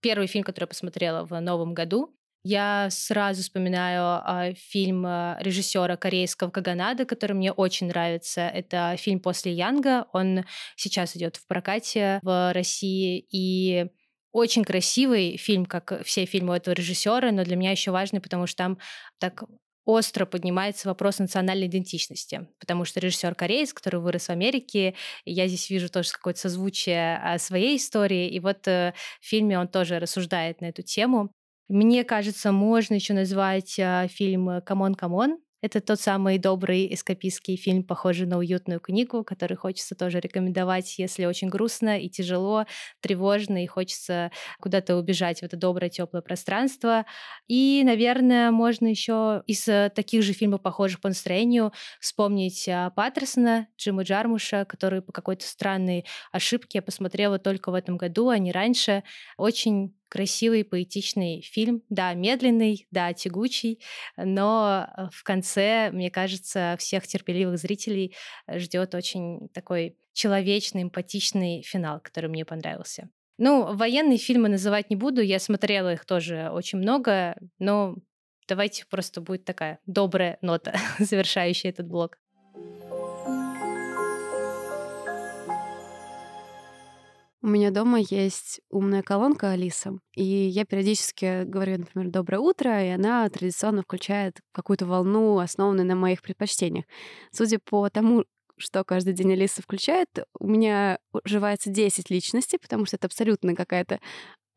первый 0.00 0.28
фильм, 0.28 0.44
который 0.44 0.64
я 0.64 0.68
посмотрела 0.68 1.24
в 1.24 1.40
новом 1.40 1.74
году. 1.74 2.14
Я 2.42 2.88
сразу 2.90 3.42
вспоминаю 3.42 4.22
э, 4.26 4.54
фильм 4.54 5.04
э, 5.06 5.36
режиссера 5.40 5.96
корейского 5.96 6.48
Каганада, 6.48 7.04
который 7.04 7.34
мне 7.34 7.52
очень 7.52 7.88
нравится. 7.88 8.40
Это 8.40 8.96
фильм 8.96 9.20
после 9.20 9.52
Янга. 9.52 10.06
Он 10.14 10.44
сейчас 10.74 11.16
идет 11.16 11.36
в 11.36 11.46
прокате 11.46 12.18
в 12.22 12.52
России 12.54 13.26
и 13.30 13.90
очень 14.32 14.64
красивый 14.64 15.36
фильм, 15.36 15.66
как 15.66 16.02
все 16.04 16.24
фильмы 16.24 16.56
этого 16.56 16.74
режиссера, 16.74 17.30
но 17.30 17.44
для 17.44 17.56
меня 17.56 17.72
еще 17.72 17.90
важный, 17.90 18.20
потому 18.20 18.46
что 18.46 18.56
там 18.56 18.78
так 19.18 19.44
остро 19.84 20.24
поднимается 20.24 20.88
вопрос 20.88 21.18
национальной 21.18 21.66
идентичности, 21.66 22.48
потому 22.58 22.84
что 22.84 23.00
режиссер 23.00 23.34
кореец, 23.34 23.72
который 23.72 24.00
вырос 24.00 24.26
в 24.26 24.30
Америке, 24.30 24.94
и 25.24 25.32
я 25.32 25.48
здесь 25.48 25.68
вижу 25.68 25.88
тоже 25.90 26.12
какое-то 26.12 26.40
созвучие 26.40 27.18
а, 27.22 27.38
своей 27.38 27.76
истории, 27.76 28.28
и 28.28 28.38
вот 28.40 28.68
э, 28.68 28.94
в 29.20 29.26
фильме 29.26 29.58
он 29.58 29.68
тоже 29.68 29.98
рассуждает 29.98 30.60
на 30.60 30.66
эту 30.66 30.82
тему. 30.82 31.32
Мне 31.70 32.02
кажется, 32.02 32.50
можно 32.50 32.94
еще 32.94 33.14
назвать 33.14 33.78
э, 33.78 34.08
фильм 34.08 34.60
«C'mon 34.62 34.96
C'mon», 34.96 35.38
это 35.62 35.80
тот 35.80 36.00
самый 36.00 36.38
добрый 36.38 36.92
эскапистский 36.94 37.56
фильм, 37.56 37.84
похожий 37.84 38.26
на 38.26 38.38
уютную 38.38 38.80
книгу, 38.80 39.22
который 39.24 39.56
хочется 39.56 39.94
тоже 39.94 40.18
рекомендовать, 40.18 40.98
если 40.98 41.26
очень 41.26 41.48
грустно 41.48 42.00
и 42.00 42.08
тяжело, 42.08 42.64
тревожно, 43.00 43.62
и 43.62 43.66
хочется 43.66 44.30
куда-то 44.58 44.96
убежать 44.96 45.40
в 45.40 45.42
это 45.42 45.56
доброе, 45.56 45.90
теплое 45.90 46.22
пространство. 46.22 47.04
И, 47.46 47.82
наверное, 47.84 48.50
можно 48.50 48.86
еще 48.86 49.42
из 49.46 49.68
э, 49.68 49.92
таких 49.94 50.22
же 50.22 50.32
фильмов, 50.32 50.62
похожих 50.62 51.00
по 51.00 51.08
настроению, 51.08 51.72
вспомнить 52.00 52.66
а, 52.66 52.90
Паттерсона, 52.90 53.68
Джима 53.76 54.02
Джармуша, 54.02 54.64
который 54.64 55.02
по 55.02 55.12
какой-то 55.12 55.46
странной 55.46 56.06
ошибке 56.32 56.78
я 56.78 56.82
посмотрела 56.82 57.38
только 57.38 57.70
в 57.70 57.74
этом 57.74 57.96
году, 57.96 58.30
а 58.30 58.38
не 58.38 58.50
раньше. 58.50 59.04
Очень 59.36 59.94
красивый, 60.10 60.64
поэтичный 60.64 61.40
фильм. 61.40 61.82
Да, 61.88 62.12
медленный, 62.12 62.86
да, 62.90 63.14
тягучий, 63.14 63.80
но 64.16 64.86
э, 64.96 65.08
в 65.12 65.22
конце, 65.22 65.90
мне 65.92 66.10
кажется, 66.10 66.76
всех 66.78 67.06
терпеливых 67.06 67.56
зрителей 67.56 68.14
ждет 68.48 68.94
очень 68.94 69.48
такой 69.54 69.96
человечный, 70.12 70.82
эмпатичный 70.82 71.62
финал, 71.62 72.00
который 72.00 72.28
мне 72.28 72.44
понравился. 72.44 73.08
Ну, 73.38 73.74
военные 73.74 74.18
фильмы 74.18 74.50
называть 74.50 74.90
не 74.90 74.96
буду, 74.96 75.22
я 75.22 75.38
смотрела 75.38 75.94
их 75.94 76.04
тоже 76.04 76.50
очень 76.52 76.78
много, 76.78 77.38
но 77.58 77.96
давайте 78.46 78.84
просто 78.90 79.20
будет 79.22 79.44
такая 79.44 79.78
добрая 79.86 80.36
нота, 80.42 80.74
завершающая 80.98 81.70
этот 81.70 81.86
блок. 81.86 82.18
У 87.42 87.46
меня 87.46 87.70
дома 87.70 87.98
есть 87.98 88.60
умная 88.68 89.02
колонка 89.02 89.52
Алиса, 89.52 89.98
и 90.14 90.22
я 90.22 90.66
периодически 90.66 91.44
говорю, 91.44 91.78
например, 91.78 92.10
«доброе 92.10 92.38
утро», 92.38 92.84
и 92.84 92.88
она 92.88 93.26
традиционно 93.30 93.82
включает 93.82 94.40
какую-то 94.52 94.84
волну, 94.84 95.38
основанную 95.38 95.86
на 95.86 95.94
моих 95.94 96.20
предпочтениях. 96.20 96.84
Судя 97.32 97.58
по 97.58 97.88
тому, 97.88 98.24
что 98.58 98.84
каждый 98.84 99.14
день 99.14 99.32
Алиса 99.32 99.62
включает, 99.62 100.08
у 100.38 100.46
меня 100.46 100.98
уживается 101.12 101.70
10 101.70 102.10
личностей, 102.10 102.58
потому 102.58 102.84
что 102.84 102.96
это 102.96 103.06
абсолютно 103.06 103.54
какая-то 103.56 104.00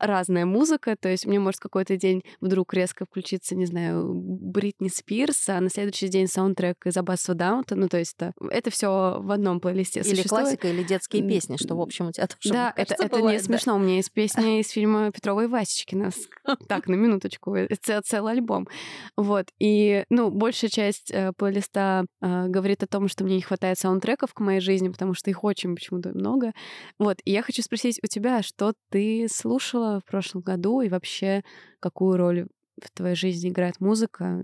разная 0.06 0.45
музыка, 0.45 0.95
то 0.99 1.10
есть 1.10 1.26
мне 1.26 1.39
может 1.39 1.60
какой-то 1.60 1.97
день 1.97 2.24
вдруг 2.41 2.74
резко 2.74 3.06
включиться, 3.06 3.56
не 3.56 3.66
знаю, 3.66 4.14
Бритни 4.14 4.89
Спирс, 4.89 5.49
а 5.49 5.60
на 5.60 5.70
следующий 5.70 6.08
день 6.08 6.28
саундтрек 6.28 6.86
из 6.86 6.97
Аббаса 6.97 7.34
Даунта, 7.34 7.76
ну 7.76 7.88
то 7.88 7.97
есть 7.97 8.16
это, 8.18 8.34
это 8.49 8.70
все 8.70 9.20
в 9.20 9.32
одном 9.32 9.60
плейлисте 9.60 10.01
Или 10.01 10.16
существует. 10.16 10.43
классика, 10.43 10.68
или 10.68 10.84
детские 10.84 11.28
песни, 11.28 11.58
что, 11.58 11.76
в 11.76 11.82
общем, 11.82 12.08
у 12.08 12.12
тебя 12.12 12.28
тоже, 12.28 12.54
Да, 12.54 12.72
кажется, 12.76 12.95
это, 12.95 13.06
это 13.06 13.18
бывает, 13.18 13.41
не 13.41 13.45
смешно, 13.45 13.76
у 13.76 13.80
меня 13.80 13.95
есть 13.95 14.12
песня 14.12 14.60
из 14.60 14.70
фильма 14.70 15.12
Петрова 15.12 15.43
и 15.43 15.47
Васечкина. 15.47 16.12
Так, 16.68 16.88
на 16.88 16.95
минуточку, 16.95 17.56
это 17.56 18.01
целый 18.01 18.34
альбом. 18.34 18.68
Вот, 19.18 19.47
и, 19.60 20.06
ну, 20.10 20.30
большая 20.30 20.70
часть 20.70 21.12
э, 21.12 21.32
плейлиста 21.38 22.06
э, 22.22 22.47
говорит 22.47 22.84
о 22.84 22.88
том, 22.88 23.08
что 23.08 23.24
мне 23.24 23.36
не 23.36 23.41
хватает 23.41 23.78
саундтреков 23.78 24.34
к 24.34 24.39
моей 24.39 24.60
жизни, 24.60 24.89
потому 24.89 25.14
что 25.14 25.30
их 25.30 25.43
очень 25.43 25.76
почему-то 25.76 26.10
много. 26.10 26.54
Вот, 26.99 27.18
и 27.26 27.32
я 27.32 27.41
хочу 27.41 27.62
спросить 27.62 27.99
у 28.04 28.08
тебя, 28.08 28.41
что 28.43 28.74
ты 28.89 29.28
слушала 29.30 29.93
в 30.00 30.06
прошлом 30.06 30.41
году 30.41 30.82
и 30.82 30.89
вообще 30.89 31.44
какую 31.80 32.18
роль 32.18 32.48
в 32.82 32.91
твоей 32.91 33.16
жизни 33.16 33.50
играет 33.50 33.80
музыка? 33.80 34.41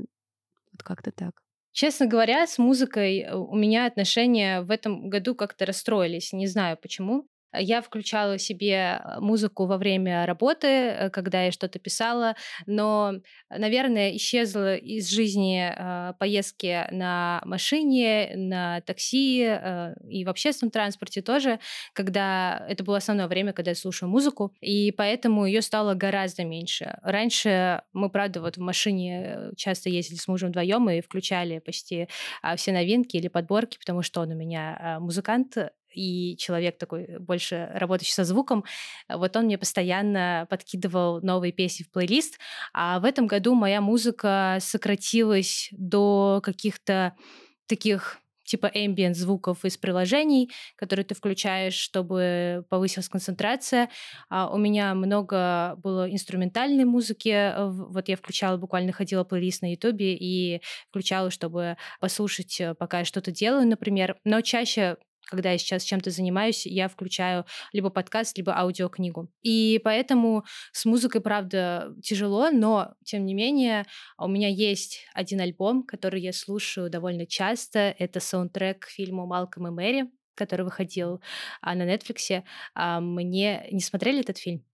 Вот 0.72 0.84
как-то 0.84 1.12
так. 1.12 1.42
Честно 1.72 2.08
говоря, 2.08 2.48
с 2.48 2.58
музыкой 2.58 3.20
э, 3.20 3.36
у 3.36 3.56
меня 3.56 3.86
отношения 3.86 4.62
в 4.62 4.72
этом 4.72 5.10
году 5.10 5.36
как-то 5.36 5.66
расстроились. 5.66 6.34
Не 6.34 6.48
знаю 6.48 6.78
почему. 6.82 7.28
Я 7.54 7.82
включала 7.82 8.38
себе 8.38 9.02
э, 9.04 9.20
музыку 9.20 9.66
во 9.66 9.78
время 9.78 10.26
работы, 10.26 10.68
э, 10.68 11.10
когда 11.10 11.44
я 11.44 11.52
что-то 11.52 11.80
писала, 11.80 12.36
но, 12.68 13.14
наверное, 13.50 14.16
исчезла 14.16 14.76
из 14.76 15.10
жизни 15.10 15.72
э, 15.76 16.14
поездки 16.20 16.88
на 16.92 17.42
машине, 17.46 18.34
на 18.36 18.82
такси 18.82 19.40
и 20.10 20.26
в 20.26 20.30
общественном 20.30 20.72
транспорте 20.72 21.22
тоже, 21.22 21.60
когда 21.94 22.66
это 22.70 22.84
было 22.84 22.98
основное 22.98 23.28
время, 23.28 23.54
когда 23.54 23.72
я 23.72 23.76
слушаю 23.76 24.10
музыку, 24.10 24.54
и 24.62 24.92
поэтому 24.92 25.46
ее 25.46 25.62
стало 25.62 25.96
гораздо 25.96 26.44
меньше. 26.44 26.98
Раньше 27.02 27.82
мы, 27.94 28.10
правда, 28.10 28.42
вот 28.42 28.58
в 28.58 28.62
машине 28.62 29.52
часто 29.58 29.90
ездили 29.90 30.18
с 30.18 30.28
мужем 30.28 30.50
вдвоем 30.50 30.90
и 30.90 31.02
включали 31.02 31.60
почти 31.60 32.08
а, 32.42 32.56
все 32.56 32.72
новинки 32.72 33.18
или 33.18 33.28
подборки, 33.28 33.78
потому 33.80 34.04
что 34.04 34.22
он 34.22 34.32
у 34.32 34.36
меня 34.36 34.98
музыкант, 35.00 35.58
и 35.94 36.36
человек 36.38 36.78
такой 36.78 37.20
больше 37.20 37.70
работающий 37.74 38.14
со 38.14 38.24
звуком, 38.24 38.64
вот 39.08 39.36
он 39.36 39.46
мне 39.46 39.58
постоянно 39.58 40.48
подкидывал 40.50 41.22
новые 41.22 41.52
песни 41.52 41.84
в 41.84 41.92
плейлист, 41.92 42.40
а 42.74 43.00
в 43.00 43.06
этом 43.06 43.28
году 43.28 43.56
моя 43.56 43.82
музыка 43.82 44.58
сократилась 44.62 45.70
до 45.72 46.42
каких-то 46.44 47.16
таких 47.68 48.20
типа 48.50 48.72
ambient 48.76 49.14
звуков 49.14 49.64
из 49.64 49.78
приложений, 49.78 50.50
которые 50.76 51.06
ты 51.06 51.14
включаешь, 51.14 51.76
чтобы 51.76 52.66
повысилась 52.70 53.08
концентрация. 53.08 53.90
А 54.30 54.52
у 54.52 54.58
меня 54.58 54.96
много 54.96 55.76
было 55.78 56.12
инструментальной 56.12 56.86
музыки. 56.86 57.54
Вот 57.58 58.10
я 58.10 58.18
включала, 58.18 58.58
буквально 58.58 58.92
ходила 58.92 59.24
плейлист 59.24 59.62
на 59.62 59.72
Ютубе 59.72 60.16
и 60.16 60.62
включала, 60.90 61.30
чтобы 61.30 61.78
послушать, 62.00 62.60
э, 62.60 62.74
пока 62.74 63.00
я 63.00 63.06
что-то 63.06 63.32
делаю, 63.32 63.68
например. 63.68 64.18
Но 64.24 64.42
чаще 64.42 64.98
когда 65.30 65.52
я 65.52 65.58
сейчас 65.58 65.84
чем-то 65.84 66.10
занимаюсь, 66.12 66.66
я 66.66 66.88
включаю 66.88 67.46
либо 67.72 67.90
подкаст, 67.90 68.38
либо 68.38 68.58
аудиокнигу. 68.58 69.30
И 69.42 69.80
поэтому 69.84 70.44
с 70.72 70.86
музыкой, 70.86 71.22
правда, 71.22 71.94
тяжело, 72.02 72.50
но, 72.50 72.96
тем 73.06 73.26
не 73.26 73.34
менее, 73.34 73.86
у 74.18 74.28
меня 74.28 74.50
есть 74.50 75.06
один 75.14 75.42
альбом, 75.42 75.84
который 75.84 76.22
я 76.22 76.34
слушаю 76.34 76.90
довольно 76.90 77.26
часто. 77.26 77.96
Это 78.00 78.20
саундтрек 78.20 78.80
к 78.80 78.90
фильму 78.90 79.26
«Малком 79.26 79.68
и 79.68 79.72
Мэри», 79.72 80.10
который 80.36 80.64
выходил 80.64 81.22
а, 81.62 81.76
на 81.76 81.84
Netflix. 81.84 82.44
А, 82.74 83.00
мне... 83.00 83.68
Не 83.72 83.82
смотрели 83.82 84.22
этот 84.22 84.38
фильм? 84.38 84.66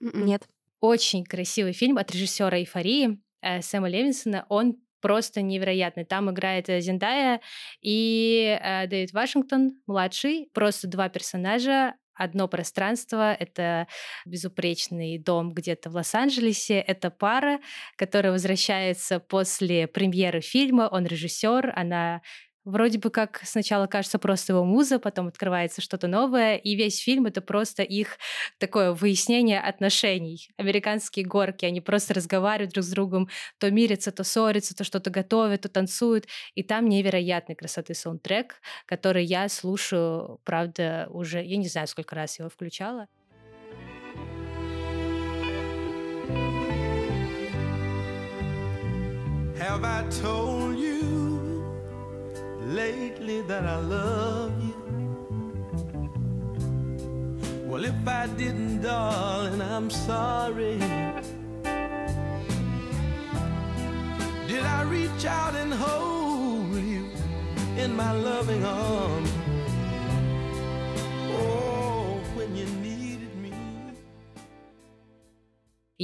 М-м. 0.00 0.26
Нет. 0.26 0.46
Очень 0.80 1.24
красивый 1.24 1.72
фильм 1.72 1.98
от 1.98 2.10
режиссера 2.12 2.58
«Эйфории» 2.58 3.20
э, 3.40 3.62
Сэма 3.62 3.88
Левинсона. 3.88 4.44
Он 4.48 4.76
просто 5.04 5.42
невероятный. 5.42 6.06
Там 6.06 6.30
играет 6.30 6.70
э, 6.70 6.80
Зендая 6.80 7.42
и 7.82 8.58
э, 8.58 8.86
Дэвид 8.86 9.12
Вашингтон, 9.12 9.74
младший. 9.86 10.48
Просто 10.54 10.88
два 10.88 11.10
персонажа, 11.10 11.92
одно 12.14 12.48
пространство, 12.48 13.34
это 13.34 13.86
безупречный 14.24 15.18
дом 15.18 15.52
где-то 15.52 15.90
в 15.90 15.94
Лос-Анджелесе, 15.96 16.78
это 16.78 17.10
пара, 17.10 17.60
которая 17.96 18.32
возвращается 18.32 19.20
после 19.20 19.86
премьеры 19.88 20.40
фильма, 20.40 20.88
он 20.90 21.04
режиссер, 21.04 21.74
она 21.76 22.22
Вроде 22.64 22.98
бы 22.98 23.10
как 23.10 23.42
сначала 23.44 23.86
кажется 23.86 24.18
просто 24.18 24.54
его 24.54 24.64
муза, 24.64 24.98
потом 24.98 25.26
открывается 25.26 25.82
что-то 25.82 26.06
новое, 26.08 26.56
и 26.56 26.74
весь 26.74 26.98
фильм— 26.98 27.26
это 27.26 27.42
просто 27.42 27.82
их 27.82 28.16
такое 28.58 28.92
выяснение 28.92 29.60
отношений. 29.60 30.48
Американские 30.56 31.26
горки, 31.26 31.66
они 31.66 31.82
просто 31.82 32.14
разговаривают 32.14 32.72
друг 32.72 32.84
с 32.84 32.88
другом, 32.88 33.28
то 33.58 33.70
мирятся, 33.70 34.12
то 34.12 34.24
ссорятся, 34.24 34.74
то 34.74 34.82
что-то 34.82 35.10
готовят, 35.10 35.60
то 35.62 35.68
танцуют. 35.68 36.26
И 36.54 36.62
там 36.62 36.88
невероятной 36.88 37.54
красоты 37.54 37.94
саундтрек, 37.94 38.62
который 38.86 39.26
я 39.26 39.50
слушаю, 39.50 40.40
правда, 40.44 41.06
уже, 41.10 41.44
я 41.44 41.58
не 41.58 41.68
знаю, 41.68 41.86
сколько 41.86 42.14
раз 42.14 42.38
его 42.38 42.48
включала. 42.48 43.08
Have 49.58 49.84
I 49.84 50.04
told 50.10 50.73
lately 52.74 53.40
that 53.42 53.64
I 53.64 53.78
love 53.78 54.52
you. 54.64 54.74
Well, 57.68 57.84
if 57.84 58.08
I 58.08 58.26
didn't, 58.26 58.82
darling, 58.82 59.62
I'm 59.62 59.90
sorry. 59.90 60.78
Did 64.48 64.64
I 64.64 64.82
reach 64.82 65.24
out 65.24 65.54
and 65.54 65.72
hold 65.72 66.74
you 66.74 67.08
in 67.76 67.94
my 67.94 68.12
loving 68.12 68.64
arms? 68.64 69.43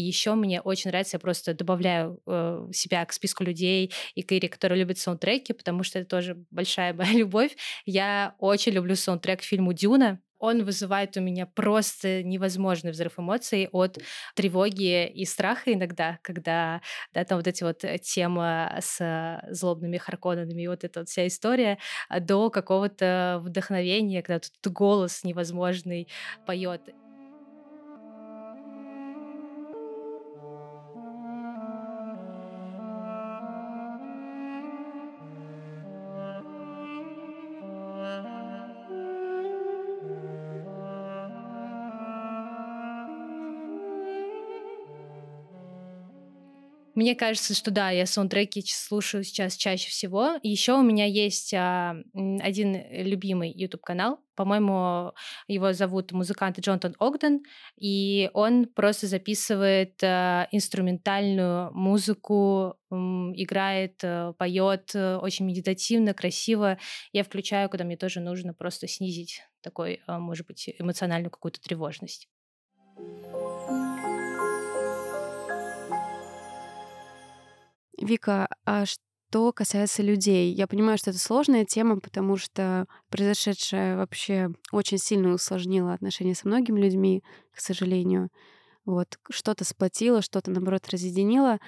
И 0.00 0.02
еще 0.02 0.34
мне 0.34 0.62
очень 0.62 0.90
нравится, 0.90 1.16
я 1.16 1.20
просто 1.20 1.52
добавляю 1.52 2.20
э, 2.26 2.68
себя 2.72 3.04
к 3.04 3.12
списку 3.12 3.44
людей 3.44 3.92
и 4.14 4.22
Кири, 4.22 4.48
которые 4.48 4.78
любят 4.78 4.96
саундтреки, 4.96 5.52
потому 5.52 5.82
что 5.82 5.98
это 5.98 6.08
тоже 6.08 6.42
большая 6.50 6.94
моя 7.00 7.12
любовь. 7.12 7.54
Я 7.84 8.34
очень 8.38 8.72
люблю 8.72 8.96
саундтрек 8.96 9.40
к 9.40 9.44
фильму 9.44 9.74
«Дюна», 9.74 10.20
он 10.38 10.64
вызывает 10.64 11.18
у 11.18 11.20
меня 11.20 11.44
просто 11.44 12.22
невозможный 12.22 12.92
взрыв 12.92 13.18
эмоций 13.18 13.68
от 13.72 13.98
тревоги 14.34 15.06
и 15.06 15.26
страха 15.26 15.74
иногда, 15.74 16.18
когда 16.22 16.80
да, 17.12 17.24
там 17.26 17.36
вот 17.36 17.46
эти 17.46 17.62
вот 17.62 17.84
э, 17.84 17.98
темы 17.98 18.70
с 18.80 19.42
злобными 19.50 19.98
харконами 19.98 20.62
и 20.62 20.66
вот 20.66 20.82
эта 20.82 21.00
вот 21.00 21.10
вся 21.10 21.26
история, 21.26 21.76
а, 22.08 22.20
до 22.20 22.48
какого-то 22.48 23.42
вдохновения, 23.42 24.22
когда 24.22 24.40
тут 24.40 24.72
голос 24.72 25.24
невозможный 25.24 26.08
поет. 26.46 26.88
Мне 47.00 47.14
кажется, 47.14 47.54
что 47.54 47.70
да, 47.70 47.88
я 47.88 48.04
саундтреки 48.04 48.62
слушаю 48.66 49.24
сейчас 49.24 49.56
чаще 49.56 49.88
всего. 49.88 50.38
Еще 50.42 50.74
у 50.74 50.82
меня 50.82 51.06
есть 51.06 51.54
а, 51.54 51.96
один 52.12 52.76
любимый 52.90 53.50
YouTube 53.50 53.80
канал. 53.80 54.20
По-моему, 54.34 55.14
его 55.48 55.72
зовут 55.72 56.12
музыкант 56.12 56.60
Джонатан 56.60 56.94
Огден, 56.98 57.40
и 57.80 58.28
он 58.34 58.66
просто 58.66 59.06
записывает 59.06 59.94
а, 60.04 60.46
инструментальную 60.52 61.72
музыку, 61.72 62.76
м, 62.90 63.32
играет, 63.34 63.98
а, 64.04 64.34
поет 64.34 64.90
а, 64.94 65.20
очень 65.20 65.46
медитативно, 65.46 66.12
красиво. 66.12 66.76
Я 67.14 67.24
включаю, 67.24 67.70
когда 67.70 67.86
мне 67.86 67.96
тоже 67.96 68.20
нужно 68.20 68.52
просто 68.52 68.86
снизить 68.86 69.40
такой, 69.62 70.02
а, 70.06 70.18
может 70.18 70.46
быть, 70.46 70.68
эмоциональную 70.78 71.30
какую-то 71.30 71.62
тревожность. 71.62 72.28
Вика, 78.00 78.48
а 78.64 78.86
что 78.86 79.52
касается 79.52 80.02
людей? 80.02 80.52
Я 80.52 80.66
понимаю, 80.66 80.98
что 80.98 81.10
это 81.10 81.18
сложная 81.18 81.64
тема, 81.64 82.00
потому 82.00 82.36
что 82.36 82.86
произошедшее 83.10 83.96
вообще 83.96 84.50
очень 84.72 84.98
сильно 84.98 85.32
усложнило 85.34 85.92
отношения 85.92 86.34
со 86.34 86.48
многими 86.48 86.80
людьми, 86.80 87.22
к 87.52 87.60
сожалению. 87.60 88.30
Вот 88.86 89.18
что-то 89.30 89.64
сплотило, 89.64 90.22
что-то, 90.22 90.50
наоборот, 90.50 90.88
разъединило. 90.90 91.58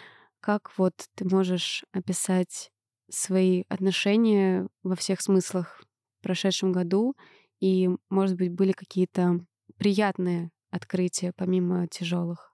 Как 0.41 0.73
вот 0.79 0.95
ты 1.15 1.27
можешь 1.29 1.85
описать 1.93 2.71
свои 3.11 3.65
отношения 3.69 4.69
во 4.83 4.97
всех 4.97 5.21
смыслах 5.21 5.83
в 6.21 6.25
прошедшем 6.25 6.73
году? 6.73 7.15
И, 7.61 7.91
может 8.11 8.37
быть, 8.37 8.53
были 8.53 8.73
какие-то 8.73 9.41
приятные 9.79 10.51
открытия, 10.71 11.33
помимо 11.37 11.87
тяжелых? 11.89 12.52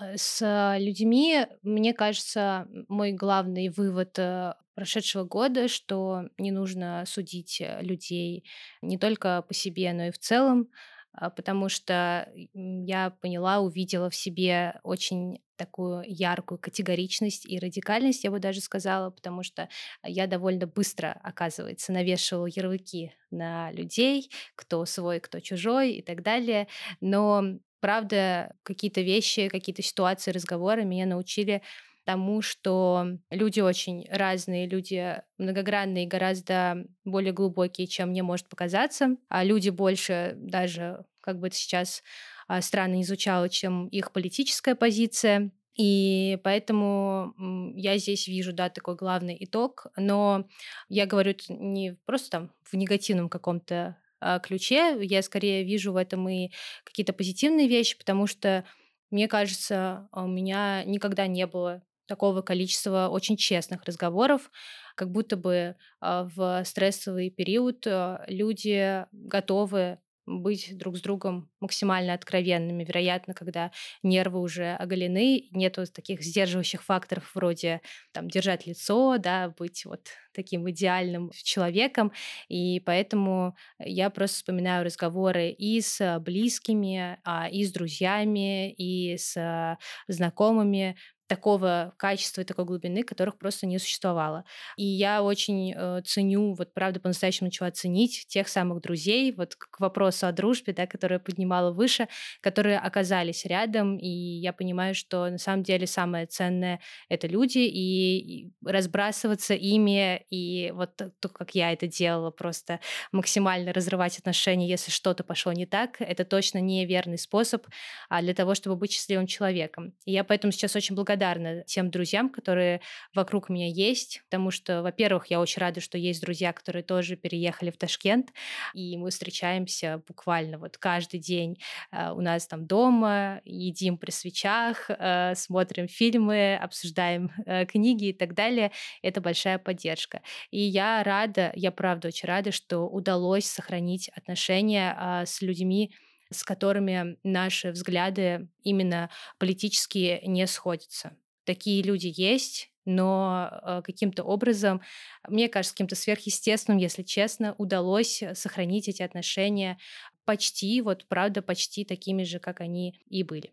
Э, 0.00 0.16
с 0.16 0.76
людьми, 0.78 1.46
мне 1.62 1.94
кажется, 1.94 2.68
мой 2.88 3.12
главный 3.12 3.68
вывод 3.68 4.18
э, 4.18 4.54
прошедшего 4.74 5.24
года, 5.24 5.68
что 5.68 6.24
не 6.38 6.50
нужно 6.50 7.04
судить 7.06 7.60
э, 7.60 7.80
людей 7.82 8.44
не 8.82 8.98
только 8.98 9.42
по 9.42 9.54
себе, 9.54 9.92
но 9.92 10.04
и 10.06 10.10
в 10.10 10.18
целом, 10.18 10.68
а, 11.12 11.30
потому 11.30 11.68
что 11.68 12.28
я 12.54 13.10
поняла, 13.10 13.60
увидела 13.60 14.10
в 14.10 14.16
себе 14.16 14.80
очень 14.82 15.40
такую 15.56 16.02
яркую 16.08 16.58
категоричность 16.58 17.46
и 17.46 17.60
радикальность, 17.60 18.24
я 18.24 18.32
бы 18.32 18.40
даже 18.40 18.60
сказала, 18.60 19.10
потому 19.10 19.44
что 19.44 19.68
я 20.02 20.26
довольно 20.26 20.66
быстро, 20.66 21.12
оказывается, 21.22 21.92
навешивала 21.92 22.46
ярлыки 22.46 23.12
на 23.30 23.70
людей, 23.70 24.28
кто 24.56 24.84
свой, 24.86 25.20
кто 25.20 25.38
чужой 25.38 25.92
и 25.92 26.02
так 26.02 26.22
далее. 26.22 26.66
Но 27.00 27.60
правда, 27.84 28.56
какие-то 28.62 29.02
вещи, 29.02 29.48
какие-то 29.48 29.82
ситуации, 29.82 30.30
разговоры 30.30 30.86
меня 30.86 31.04
научили 31.04 31.60
тому, 32.04 32.40
что 32.40 33.18
люди 33.28 33.60
очень 33.60 34.06
разные, 34.10 34.66
люди 34.66 35.20
многогранные, 35.36 36.06
гораздо 36.06 36.86
более 37.04 37.34
глубокие, 37.34 37.86
чем 37.86 38.08
мне 38.08 38.22
может 38.22 38.48
показаться, 38.48 39.18
а 39.28 39.44
люди 39.44 39.68
больше 39.68 40.32
даже, 40.34 41.04
как 41.20 41.38
бы 41.38 41.48
это 41.48 41.56
сейчас 41.56 42.02
а, 42.48 42.62
странно 42.62 43.02
изучала, 43.02 43.50
чем 43.50 43.88
их 43.88 44.12
политическая 44.12 44.74
позиция. 44.74 45.52
И 45.76 46.38
поэтому 46.42 47.34
я 47.76 47.98
здесь 47.98 48.28
вижу, 48.28 48.54
да, 48.54 48.70
такой 48.70 48.96
главный 48.96 49.36
итог, 49.40 49.88
но 49.98 50.46
я 50.88 51.04
говорю 51.04 51.32
это 51.32 51.52
не 51.52 51.98
просто 52.06 52.30
там 52.30 52.50
в 52.62 52.72
негативном 52.78 53.28
каком-то 53.28 53.98
ключе. 54.42 54.96
Я 55.00 55.22
скорее 55.22 55.64
вижу 55.64 55.92
в 55.92 55.96
этом 55.96 56.28
и 56.28 56.50
какие-то 56.84 57.12
позитивные 57.12 57.68
вещи, 57.68 57.96
потому 57.98 58.26
что, 58.26 58.64
мне 59.10 59.28
кажется, 59.28 60.08
у 60.12 60.26
меня 60.26 60.84
никогда 60.84 61.26
не 61.26 61.46
было 61.46 61.82
такого 62.06 62.42
количества 62.42 63.08
очень 63.10 63.36
честных 63.36 63.84
разговоров, 63.84 64.50
как 64.94 65.10
будто 65.10 65.36
бы 65.36 65.76
а, 66.00 66.28
в 66.34 66.62
стрессовый 66.64 67.30
период 67.30 67.86
а, 67.86 68.24
люди 68.28 69.06
готовы 69.12 69.98
быть 70.26 70.76
друг 70.78 70.96
с 70.96 71.02
другом 71.02 71.50
максимально 71.60 72.14
откровенными. 72.14 72.84
Вероятно, 72.84 73.34
когда 73.34 73.70
нервы 74.02 74.40
уже 74.40 74.72
оголены, 74.74 75.48
нету 75.52 75.84
таких 75.86 76.22
сдерживающих 76.22 76.82
факторов 76.82 77.30
вроде 77.34 77.80
там, 78.12 78.28
держать 78.28 78.66
лицо, 78.66 79.18
да, 79.18 79.50
быть 79.58 79.84
вот 79.84 80.08
таким 80.34 80.68
идеальным 80.70 81.30
человеком. 81.34 82.12
И 82.48 82.80
поэтому 82.80 83.56
я 83.78 84.10
просто 84.10 84.36
вспоминаю 84.38 84.84
разговоры 84.84 85.50
и 85.50 85.80
с 85.80 86.18
близкими, 86.20 87.18
а, 87.24 87.48
и 87.48 87.64
с 87.64 87.72
друзьями, 87.72 88.72
и 88.72 89.16
с 89.16 89.78
знакомыми, 90.08 90.96
такого 91.26 91.94
качества 91.96 92.42
и 92.42 92.44
такой 92.44 92.64
глубины, 92.64 93.02
которых 93.02 93.38
просто 93.38 93.66
не 93.66 93.78
существовало. 93.78 94.44
И 94.76 94.84
я 94.84 95.22
очень 95.22 95.72
э, 95.74 96.02
ценю, 96.04 96.54
вот 96.54 96.74
правда 96.74 97.00
по-настоящему 97.00 97.46
начала 97.46 97.70
ценить 97.70 98.26
тех 98.28 98.48
самых 98.48 98.82
друзей, 98.82 99.32
вот 99.32 99.54
к 99.56 99.80
вопросу 99.80 100.26
о 100.26 100.32
дружбе, 100.32 100.72
да, 100.72 100.86
которую 100.86 101.16
я 101.16 101.20
поднимала 101.20 101.72
выше, 101.72 102.08
которые 102.40 102.78
оказались 102.78 103.46
рядом, 103.46 103.96
и 103.96 104.08
я 104.08 104.52
понимаю, 104.52 104.94
что 104.94 105.30
на 105.30 105.38
самом 105.38 105.62
деле 105.62 105.86
самое 105.86 106.26
ценное— 106.26 106.80
это 107.08 107.26
люди, 107.26 107.58
и, 107.58 108.18
и 108.18 108.52
разбрасываться 108.64 109.54
ими, 109.54 110.24
и 110.30 110.72
вот 110.72 110.96
то, 110.96 111.28
как 111.28 111.54
я 111.54 111.72
это 111.72 111.86
делала, 111.86 112.30
просто 112.30 112.80
максимально 113.12 113.72
разрывать 113.72 114.18
отношения, 114.18 114.68
если 114.68 114.90
что-то 114.90 115.24
пошло 115.24 115.52
не 115.52 115.66
так, 115.66 115.96
это 116.00 116.24
точно 116.24 116.58
не 116.58 116.84
верный 116.84 117.18
способ 117.18 117.66
а 118.08 118.20
для 118.20 118.34
того, 118.34 118.54
чтобы 118.54 118.76
быть 118.76 118.92
счастливым 118.92 119.26
человеком. 119.26 119.94
И 120.04 120.12
я 120.12 120.24
поэтому 120.24 120.52
сейчас 120.52 120.76
очень 120.76 120.94
благодарна 120.94 121.13
благодарна 121.14 121.62
тем 121.62 121.90
друзьям, 121.90 122.28
которые 122.28 122.80
вокруг 123.14 123.48
меня 123.48 123.68
есть, 123.68 124.22
потому 124.28 124.50
что, 124.50 124.82
во-первых, 124.82 125.26
я 125.30 125.40
очень 125.40 125.60
рада, 125.60 125.80
что 125.80 125.96
есть 125.98 126.20
друзья, 126.20 126.52
которые 126.52 126.82
тоже 126.82 127.16
переехали 127.16 127.70
в 127.70 127.76
Ташкент, 127.76 128.32
и 128.74 128.96
мы 128.96 129.10
встречаемся 129.10 130.02
буквально 130.06 130.58
вот 130.58 130.76
каждый 130.76 131.20
день 131.20 131.58
э, 131.92 132.10
у 132.10 132.20
нас 132.20 132.46
там 132.46 132.66
дома, 132.66 133.40
едим 133.44 133.96
при 133.98 134.10
свечах, 134.10 134.90
э, 134.90 135.34
смотрим 135.34 135.88
фильмы, 135.88 136.56
обсуждаем 136.56 137.30
э, 137.46 137.64
книги 137.66 138.08
и 138.08 138.12
так 138.12 138.34
далее. 138.34 138.72
Это 139.02 139.20
большая 139.20 139.58
поддержка. 139.58 140.22
И 140.50 140.60
я 140.60 141.02
рада, 141.04 141.52
я 141.54 141.70
правда 141.70 142.08
очень 142.08 142.28
рада, 142.28 142.52
что 142.52 142.88
удалось 142.88 143.46
сохранить 143.46 144.08
отношения 144.16 144.94
а, 144.98 145.26
с 145.26 145.42
людьми, 145.42 145.92
с 146.34 146.44
которыми 146.44 147.16
наши 147.22 147.70
взгляды 147.70 148.48
именно 148.62 149.10
политические 149.38 150.20
не 150.26 150.46
сходятся. 150.46 151.16
Такие 151.44 151.82
люди 151.82 152.12
есть, 152.14 152.70
но 152.84 153.50
э, 153.50 153.82
каким-то 153.82 154.24
образом, 154.24 154.80
мне 155.28 155.48
кажется, 155.48 155.74
каким-то 155.74 155.96
сверхъестественным, 155.96 156.78
если 156.78 157.02
честно, 157.02 157.54
удалось 157.58 158.22
сохранить 158.34 158.88
эти 158.88 159.02
отношения 159.02 159.78
почти, 160.24 160.80
вот 160.80 161.06
правда, 161.06 161.42
почти 161.42 161.84
такими 161.84 162.24
же, 162.24 162.38
как 162.38 162.60
они 162.60 163.00
и 163.08 163.22
были. 163.22 163.52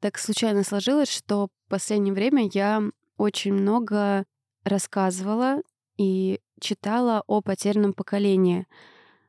Так 0.00 0.18
случайно 0.18 0.62
сложилось, 0.62 1.10
что 1.10 1.48
в 1.48 1.70
последнее 1.70 2.14
время 2.14 2.48
я 2.52 2.82
очень 3.16 3.54
много 3.54 4.24
рассказывала 4.64 5.62
и 5.96 6.40
читала 6.60 7.22
о 7.26 7.40
потерянном 7.40 7.92
поколении. 7.92 8.66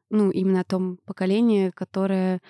Ну, 0.09 0.31
именно 0.31 0.61
о 0.61 0.65
том 0.65 0.97
поколении, 1.05 1.69
которое 1.71 2.41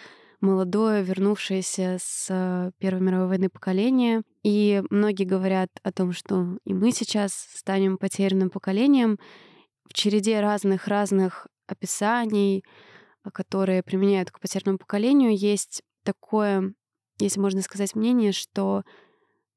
молодое, 0.42 1.02
вернувшееся 1.02 1.98
с 2.00 2.72
Первой 2.78 3.02
мировой 3.02 3.28
войны 3.28 3.50
поколение. 3.50 4.22
И 4.44 4.84
многие 4.90 5.24
говорят 5.24 5.70
о 5.84 5.92
том, 5.92 6.12
что 6.12 6.58
и 6.64 6.74
мы 6.74 6.92
сейчас 6.92 7.34
станем 7.34 7.98
потерянным 7.98 8.50
поколением. 8.50 9.18
В 9.90 9.94
череде 9.94 10.42
разных-разных 10.42 11.48
описаний, 11.66 12.64
которые 13.34 13.84
применяют 13.84 14.32
к 14.32 14.40
потерянному 14.40 14.78
поколению, 14.78 15.36
есть 15.36 15.82
такое, 16.04 16.74
если 17.20 17.40
можно 17.40 17.62
сказать, 17.62 17.96
мнение, 17.96 18.32
что 18.32 18.84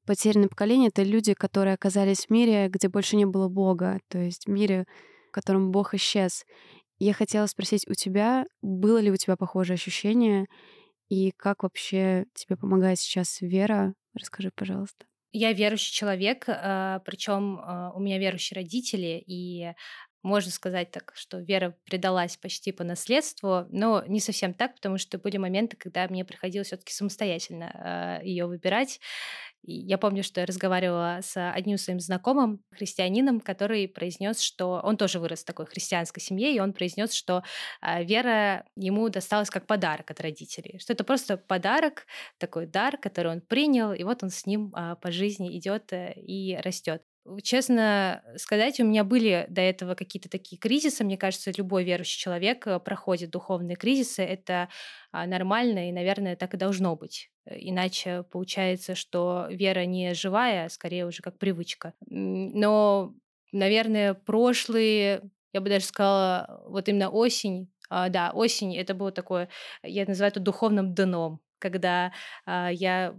потерянное 0.05 0.49
поколение— 0.49 0.89
это 0.93 1.03
люди, 1.03 1.33
которые 1.33 1.73
оказались 1.73 2.25
в 2.25 2.29
мире, 2.29 2.67
где 2.69 2.89
больше 2.89 3.15
не 3.15 3.25
было 3.25 3.47
Бога, 3.47 3.99
то 4.07 4.17
есть 4.17 4.45
в 4.45 4.49
мире, 4.49 4.85
в 5.29 5.31
котором 5.31 5.71
Бог 5.71 5.93
исчез. 5.93 6.45
Я 6.99 7.13
хотела 7.13 7.47
спросить 7.47 7.87
у 7.87 7.93
тебя, 7.93 8.45
было 8.61 8.99
ли 8.99 9.11
у 9.11 9.15
тебя 9.15 9.35
похожее 9.35 9.75
ощущение, 9.75 10.45
и 11.09 11.31
как 11.31 11.63
вообще 11.63 12.25
тебе 12.35 12.55
помогает 12.55 12.99
сейчас 12.99 13.41
вера? 13.41 13.93
Расскажи, 14.13 14.51
пожалуйста. 14.55 15.05
Я 15.33 15.53
верующий 15.53 15.93
человек, 15.93 16.45
а, 16.47 16.99
причем 16.99 17.59
а, 17.59 17.91
у 17.95 17.99
меня 17.99 18.19
верующие 18.19 18.55
родители, 18.55 19.23
и 19.25 19.71
можно 20.23 20.51
сказать 20.51 20.91
так, 20.91 21.11
что 21.15 21.39
вера 21.39 21.75
предалась 21.85 22.37
почти 22.37 22.71
по 22.71 22.83
наследству, 22.83 23.65
но 23.69 24.03
не 24.07 24.19
совсем 24.19 24.53
так, 24.53 24.75
потому 24.75 24.97
что 24.97 25.17
были 25.17 25.37
моменты, 25.37 25.77
когда 25.77 26.07
мне 26.07 26.25
приходилось 26.25 26.67
все-таки 26.67 26.93
самостоятельно 26.93 28.19
э, 28.21 28.25
ее 28.27 28.45
выбирать. 28.45 28.99
И 29.63 29.73
я 29.73 29.97
помню, 29.97 30.23
что 30.23 30.39
я 30.39 30.47
разговаривала 30.47 31.19
с 31.21 31.51
одним 31.51 31.77
своим 31.77 31.99
знакомым 31.99 32.63
христианином, 32.71 33.39
который 33.39 33.87
произнес, 33.87 34.39
что 34.41 34.81
он 34.83 34.97
тоже 34.97 35.19
вырос 35.19 35.41
в 35.41 35.45
такой 35.45 35.67
христианской 35.67 36.21
семье, 36.21 36.53
и 36.55 36.59
он 36.59 36.73
произнес, 36.73 37.13
что 37.13 37.43
э, 37.81 38.03
вера 38.03 38.65
ему 38.75 39.09
досталась 39.09 39.49
как 39.49 39.67
подарок 39.67 40.09
от 40.11 40.19
родителей, 40.19 40.79
что 40.79 40.93
это 40.93 41.03
просто 41.03 41.37
подарок, 41.37 42.05
такой 42.37 42.65
дар, 42.65 42.97
который 42.97 43.31
он 43.31 43.41
принял, 43.41 43.93
и 43.93 44.03
вот 44.03 44.23
он 44.23 44.29
с 44.29 44.45
ним 44.45 44.73
э, 44.75 44.95
по 45.01 45.11
жизни 45.11 45.57
идет 45.57 45.93
э, 45.93 46.13
и 46.15 46.57
растет. 46.57 47.03
Честно 47.43 48.23
сказать, 48.37 48.79
у 48.79 48.83
меня 48.83 49.03
были 49.03 49.45
до 49.47 49.61
этого 49.61 49.93
какие-то 49.93 50.27
такие 50.27 50.57
кризисы. 50.57 51.03
Мне 51.03 51.17
кажется, 51.17 51.51
любой 51.55 51.83
верующий 51.83 52.19
человек 52.19 52.65
э, 52.65 52.79
проходит 52.79 53.29
духовные 53.29 53.75
кризисы. 53.75 54.23
Это 54.23 54.69
а, 55.11 55.27
нормально, 55.27 55.89
и, 55.89 55.91
наверное, 55.91 56.35
так 56.35 56.55
и 56.55 56.57
должно 56.57 56.95
быть. 56.95 57.29
Э, 57.45 57.55
иначе 57.59 58.23
получается, 58.31 58.95
что 58.95 59.47
вера 59.51 59.85
не 59.85 60.15
живая, 60.15 60.65
а 60.65 60.69
скорее 60.69 61.05
уже 61.05 61.21
как 61.21 61.37
привычка. 61.37 61.93
Но, 62.07 63.13
наверное, 63.51 64.15
прошлые, 64.15 65.21
я 65.53 65.61
бы 65.61 65.69
даже 65.69 65.85
сказала, 65.85 66.63
вот 66.65 66.89
именно 66.89 67.09
осень, 67.09 67.71
а, 67.89 68.09
да, 68.09 68.31
осень, 68.33 68.75
это 68.75 68.95
было 68.95 69.11
такое, 69.11 69.47
я 69.83 70.05
называю 70.05 70.31
это 70.31 70.39
духовным 70.39 70.95
дном 70.95 71.39
когда 71.61 72.11
а, 72.45 72.69
я, 72.69 73.15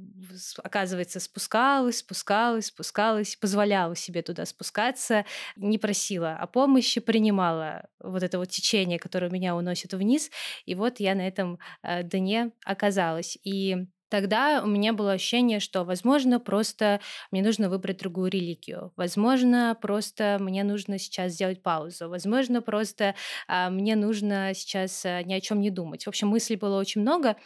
оказывается, 0.63 1.21
спускалась, 1.21 1.99
спускалась, 1.99 2.67
спускалась, 2.67 3.37
позволяла 3.37 3.97
себе 3.97 4.23
туда 4.23 4.45
спускаться, 4.45 5.25
не 5.57 5.79
просила 5.79 6.35
о 6.37 6.47
помощи, 6.47 7.01
принимала 7.01 7.89
вот 8.01 8.23
это 8.23 8.39
вот 8.39 8.51
течение, 8.51 8.99
которое 8.99 9.31
меня 9.31 9.57
уносит 9.57 9.95
вниз, 9.95 10.31
и 10.67 10.75
вот 10.75 11.01
я 11.01 11.15
на 11.15 11.27
этом 11.27 11.59
а, 11.83 12.03
дне 12.03 12.53
оказалась. 12.65 13.39
И 13.45 13.87
Тогда 14.13 14.61
у 14.63 14.67
меня 14.67 14.93
было 14.93 15.13
ощущение, 15.13 15.59
что, 15.59 15.85
возможно, 15.85 16.39
просто 16.39 17.01
мне 17.31 17.43
нужно 17.43 17.71
выбрать 17.71 17.97
другую 18.01 18.31
религию. 18.31 18.93
Возможно, 18.95 19.75
просто 19.81 20.37
мне 20.39 20.65
нужно 20.65 20.99
сейчас 20.99 21.33
сделать 21.33 21.63
паузу. 21.63 22.11
Возможно, 22.11 22.61
просто 22.61 23.15
а, 23.49 23.71
мне 23.71 23.97
нужно 23.97 24.53
сейчас 24.53 25.07
а, 25.07 25.23
ни 25.23 25.33
о 25.33 25.41
чем 25.41 25.61
не 25.61 25.71
думать. 25.71 26.05
В 26.05 26.09
общем, 26.09 26.29
мыслей 26.29 26.57
было 26.57 26.79
очень 26.79 27.01
много, 27.01 27.37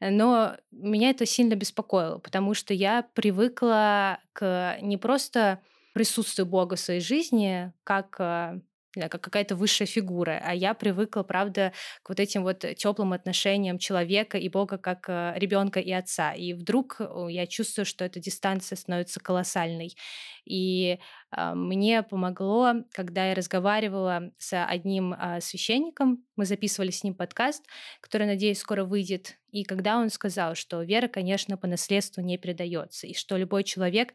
но 0.00 0.56
меня 0.72 1.10
это 1.10 1.26
сильно 1.26 1.56
беспокоило, 1.56 2.16
потому 2.16 2.54
что 2.54 2.72
я 2.72 3.06
привыкла 3.12 4.18
к 4.32 4.78
не 4.80 4.96
просто 4.96 5.60
присутствию 5.92 6.46
Бога 6.46 6.76
в 6.76 6.80
своей 6.80 7.00
жизни, 7.00 7.70
как 7.84 8.16
а, 8.18 8.60
как 8.94 9.22
какая-то 9.22 9.56
высшая 9.56 9.86
фигура. 9.86 10.40
А 10.44 10.54
я 10.54 10.74
привыкла, 10.74 11.22
правда, 11.22 11.72
к 12.02 12.08
вот 12.08 12.20
этим 12.20 12.42
вот 12.42 12.64
теплым 12.76 13.12
отношениям 13.12 13.78
человека 13.78 14.38
и 14.38 14.48
Бога 14.48 14.78
как 14.78 15.08
э, 15.08 15.34
ребенка 15.36 15.80
и 15.80 15.90
отца. 15.92 16.32
И 16.32 16.52
вдруг 16.52 17.00
я 17.28 17.46
чувствую, 17.46 17.86
что 17.86 18.04
эта 18.04 18.20
дистанция 18.20 18.76
становится 18.76 19.20
колоссальной. 19.20 19.96
И 20.44 20.98
э, 21.30 21.54
мне 21.54 22.02
помогло, 22.02 22.74
когда 22.92 23.28
я 23.28 23.34
разговаривала 23.34 24.30
с 24.38 24.64
одним 24.64 25.14
э, 25.14 25.40
священником, 25.40 26.24
мы 26.36 26.44
записывали 26.44 26.90
с 26.90 27.02
ним 27.02 27.14
подкаст, 27.14 27.64
который, 28.00 28.26
надеюсь, 28.26 28.58
скоро 28.58 28.84
выйдет. 28.84 29.38
И 29.50 29.64
когда 29.64 29.98
он 29.98 30.10
сказал, 30.10 30.54
что 30.54 30.82
вера, 30.82 31.08
конечно, 31.08 31.56
по 31.56 31.66
наследству 31.66 32.22
не 32.22 32.38
передается, 32.38 33.06
и 33.06 33.14
что 33.14 33.36
любой 33.36 33.64
человек 33.64 34.12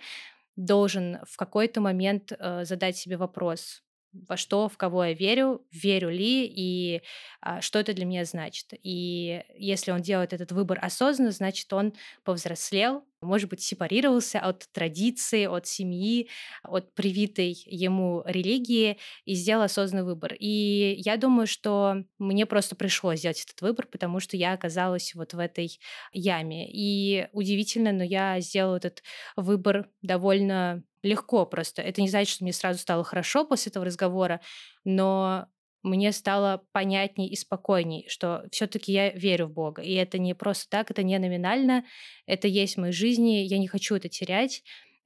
должен 0.55 1.19
в 1.25 1.37
какой-то 1.37 1.81
момент 1.81 2.33
э, 2.37 2.65
задать 2.65 2.97
себе 2.97 3.17
вопрос, 3.17 3.81
во 4.13 4.37
что, 4.37 4.69
в 4.69 4.77
кого 4.77 5.05
я 5.05 5.13
верю, 5.13 5.65
верю 5.71 6.09
ли 6.09 6.45
и 6.45 7.01
а, 7.41 7.61
что 7.61 7.79
это 7.79 7.93
для 7.93 8.05
меня 8.05 8.25
значит. 8.25 8.73
И 8.83 9.43
если 9.57 9.91
он 9.91 10.01
делает 10.01 10.33
этот 10.33 10.51
выбор 10.51 10.79
осознанно, 10.81 11.31
значит, 11.31 11.71
он 11.73 11.93
повзрослел, 12.23 13.03
может 13.21 13.49
быть, 13.49 13.61
сепарировался 13.61 14.39
от 14.39 14.67
традиции, 14.71 15.45
от 15.45 15.67
семьи, 15.67 16.29
от 16.63 16.93
привитой 16.93 17.51
ему 17.65 18.23
религии 18.25 18.97
и 19.25 19.33
сделал 19.33 19.63
осознанный 19.63 20.05
выбор. 20.05 20.33
И 20.39 20.95
я 20.97 21.17
думаю, 21.17 21.47
что 21.47 22.03
мне 22.17 22.45
просто 22.45 22.75
пришлось 22.75 23.19
сделать 23.19 23.43
этот 23.43 23.61
выбор, 23.61 23.87
потому 23.87 24.19
что 24.19 24.37
я 24.37 24.53
оказалась 24.53 25.13
вот 25.15 25.33
в 25.33 25.39
этой 25.39 25.79
яме. 26.13 26.67
И 26.71 27.27
удивительно, 27.33 27.91
но 27.91 28.03
я 28.03 28.39
сделала 28.39 28.77
этот 28.77 29.03
выбор 29.35 29.89
довольно 30.01 30.83
легко 31.03 31.45
просто. 31.45 31.81
Это 31.81 32.01
не 32.01 32.09
значит, 32.09 32.33
что 32.35 32.43
мне 32.43 32.53
сразу 32.53 32.79
стало 32.79 33.03
хорошо 33.03 33.45
после 33.45 33.69
этого 33.69 33.85
разговора, 33.85 34.41
но 34.83 35.47
мне 35.83 36.11
стало 36.11 36.63
понятней 36.71 37.29
и 37.29 37.35
спокойней, 37.35 38.05
что 38.09 38.43
все-таки 38.51 38.91
я 38.91 39.11
верю 39.11 39.47
в 39.47 39.53
Бога. 39.53 39.81
И 39.81 39.93
это 39.93 40.17
не 40.19 40.33
просто 40.33 40.69
так, 40.69 40.91
это 40.91 41.03
не 41.03 41.17
номинально, 41.17 41.85
это 42.25 42.47
есть 42.47 42.75
в 42.75 42.81
моей 42.81 42.93
жизни, 42.93 43.43
я 43.43 43.57
не 43.57 43.67
хочу 43.67 43.95
это 43.95 44.09
терять. 44.09 44.63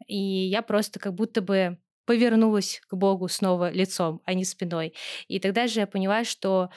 И 0.07 0.17
я 0.17 0.61
просто 0.61 0.99
как 0.99 1.13
будто 1.13 1.41
бы 1.41 1.77
повернулась 2.05 2.81
к 2.87 2.95
Богу 2.95 3.27
снова 3.27 3.71
лицом, 3.71 4.21
а 4.25 4.33
не 4.33 4.43
спиной. 4.43 4.93
И 5.27 5.39
тогда 5.39 5.67
же 5.67 5.79
я 5.79 5.87
поняла, 5.87 6.23
что 6.23 6.69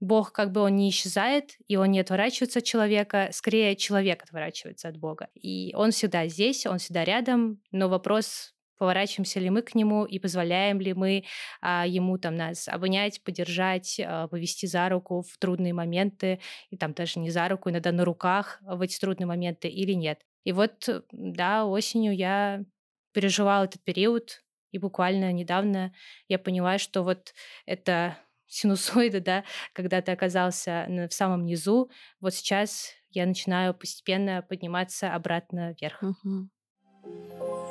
Бог 0.00 0.32
как 0.32 0.50
бы 0.52 0.62
он 0.62 0.76
не 0.76 0.88
исчезает, 0.88 1.56
и 1.68 1.76
он 1.76 1.90
не 1.90 2.00
отворачивается 2.00 2.60
от 2.60 2.64
человека, 2.64 3.28
скорее 3.32 3.76
человек 3.76 4.22
отворачивается 4.22 4.88
от 4.88 4.96
Бога. 4.96 5.28
И 5.34 5.74
он 5.74 5.90
всегда 5.90 6.26
здесь, 6.26 6.64
он 6.66 6.78
всегда 6.78 7.04
рядом, 7.04 7.60
но 7.70 7.88
вопрос 7.88 8.54
поворачиваемся 8.80 9.40
ли 9.40 9.50
мы 9.50 9.60
к 9.60 9.74
нему 9.74 10.06
и 10.06 10.18
позволяем 10.18 10.80
ли 10.80 10.94
мы 10.94 11.24
а, 11.60 11.86
ему 11.86 12.16
там 12.16 12.34
нас 12.34 12.66
обнять, 12.66 13.22
поддержать, 13.22 14.00
а, 14.02 14.26
повести 14.26 14.64
за 14.64 14.88
руку 14.88 15.20
в 15.20 15.36
трудные 15.36 15.74
моменты, 15.74 16.40
и 16.70 16.78
там 16.78 16.94
даже 16.94 17.20
не 17.20 17.28
за 17.28 17.46
руку, 17.48 17.68
иногда 17.68 17.92
на 17.92 18.06
руках 18.06 18.58
в 18.62 18.80
эти 18.80 18.98
трудные 18.98 19.26
моменты 19.26 19.68
или 19.68 19.92
нет. 19.92 20.22
И 20.44 20.52
вот, 20.52 20.88
да, 21.12 21.66
осенью 21.66 22.16
я 22.16 22.64
переживала 23.12 23.64
этот 23.64 23.84
период, 23.84 24.42
и 24.72 24.78
буквально 24.78 25.30
недавно 25.30 25.92
я 26.28 26.38
поняла, 26.38 26.78
что 26.78 27.02
вот 27.02 27.34
это 27.66 28.16
синусоида, 28.46 29.20
да, 29.20 29.44
когда 29.74 30.00
ты 30.00 30.10
оказался 30.10 30.86
в 30.88 31.12
самом 31.12 31.44
низу, 31.44 31.90
вот 32.18 32.32
сейчас 32.32 32.94
я 33.10 33.26
начинаю 33.26 33.74
постепенно 33.74 34.40
подниматься 34.40 35.14
обратно 35.14 35.74
вверх. 35.78 36.02
Угу. 36.02 37.69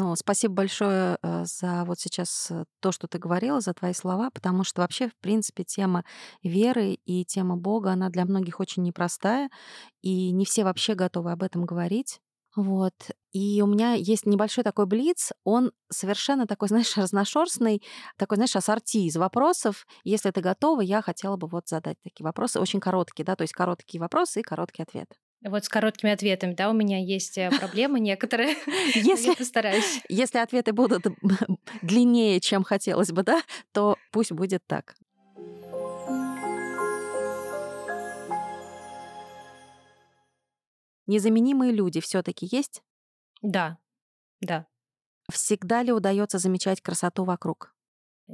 Ну, 0.00 0.16
спасибо 0.16 0.54
большое 0.54 1.18
э, 1.22 1.44
за 1.44 1.84
вот 1.84 1.98
сейчас 2.00 2.50
э, 2.50 2.64
то, 2.80 2.90
что 2.90 3.06
ты 3.06 3.18
говорила, 3.18 3.60
за 3.60 3.74
твои 3.74 3.92
слова, 3.92 4.30
потому 4.30 4.64
что 4.64 4.80
вообще, 4.80 5.08
в 5.08 5.16
принципе, 5.20 5.62
тема 5.62 6.04
веры 6.42 6.94
и 7.04 7.22
тема 7.26 7.58
Бога, 7.58 7.90
она 7.92 8.08
для 8.08 8.24
многих 8.24 8.60
очень 8.60 8.82
непростая, 8.82 9.50
и 10.00 10.30
не 10.32 10.46
все 10.46 10.64
вообще 10.64 10.94
готовы 10.94 11.32
об 11.32 11.42
этом 11.42 11.66
говорить. 11.66 12.18
Вот. 12.56 12.94
И 13.32 13.60
у 13.62 13.66
меня 13.66 13.92
есть 13.92 14.24
небольшой 14.24 14.64
такой 14.64 14.86
блиц, 14.86 15.32
он 15.44 15.70
совершенно 15.90 16.46
такой, 16.46 16.68
знаешь, 16.70 16.96
разношерстный, 16.96 17.82
такой, 18.16 18.36
знаешь, 18.36 18.56
ассорти 18.56 19.06
из 19.06 19.16
вопросов. 19.16 19.86
Если 20.04 20.30
ты 20.30 20.40
готова, 20.40 20.80
я 20.80 21.02
хотела 21.02 21.36
бы 21.36 21.46
вот 21.46 21.68
задать 21.68 21.98
такие 22.02 22.24
вопросы, 22.24 22.58
очень 22.58 22.80
короткие, 22.80 23.26
да, 23.26 23.36
то 23.36 23.42
есть 23.42 23.52
короткие 23.52 24.00
вопросы 24.00 24.40
и 24.40 24.42
короткий 24.42 24.82
ответ. 24.82 25.10
Вот 25.42 25.64
с 25.64 25.68
короткими 25.70 26.12
ответами, 26.12 26.52
да, 26.52 26.68
у 26.68 26.74
меня 26.74 26.98
есть 26.98 27.38
э, 27.38 27.50
проблемы 27.50 27.98
некоторые. 27.98 28.56
Если, 28.94 29.28
Я 29.28 29.34
постараюсь. 29.34 30.02
Если 30.10 30.38
ответы 30.38 30.74
будут 30.74 31.06
длиннее, 31.82 32.40
чем 32.40 32.62
хотелось 32.62 33.10
бы, 33.10 33.22
да, 33.22 33.42
то 33.72 33.96
пусть 34.12 34.32
будет 34.32 34.62
так. 34.66 34.96
Незаменимые 41.06 41.72
люди 41.72 42.00
все-таки 42.00 42.46
есть? 42.52 42.82
Да, 43.40 43.78
да. 44.40 44.66
Всегда 45.32 45.82
ли 45.82 45.90
удается 45.90 46.38
замечать 46.38 46.82
красоту 46.82 47.24
вокруг? 47.24 47.74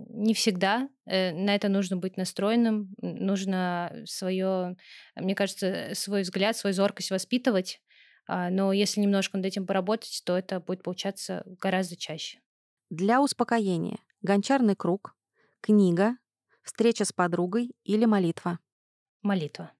Не 0.08 0.34
всегда. 0.34 0.88
Э, 1.06 1.32
на 1.32 1.54
это 1.54 1.68
нужно 1.68 1.96
быть 1.96 2.16
настроенным, 2.16 2.94
нужно 3.00 4.02
свое, 4.04 4.76
мне 5.14 5.34
кажется, 5.34 5.90
свой 5.94 6.22
взгляд, 6.22 6.56
свою 6.56 6.74
зоркость 6.74 7.10
воспитывать. 7.10 7.80
А, 8.28 8.50
но 8.50 8.72
если 8.72 9.00
немножко 9.00 9.36
над 9.36 9.46
этим 9.46 9.66
поработать, 9.66 10.22
то 10.24 10.36
это 10.36 10.60
будет 10.60 10.82
получаться 10.82 11.44
гораздо 11.60 11.96
чаще. 11.96 12.40
Для 12.90 13.22
успокоения 13.22 13.98
гончарный 14.22 14.76
круг, 14.76 15.16
книга, 15.60 16.16
встреча 16.62 17.04
с 17.04 17.12
подругой 17.12 17.74
или 17.84 18.04
молитва? 18.04 18.58
Молитва. 19.22 19.72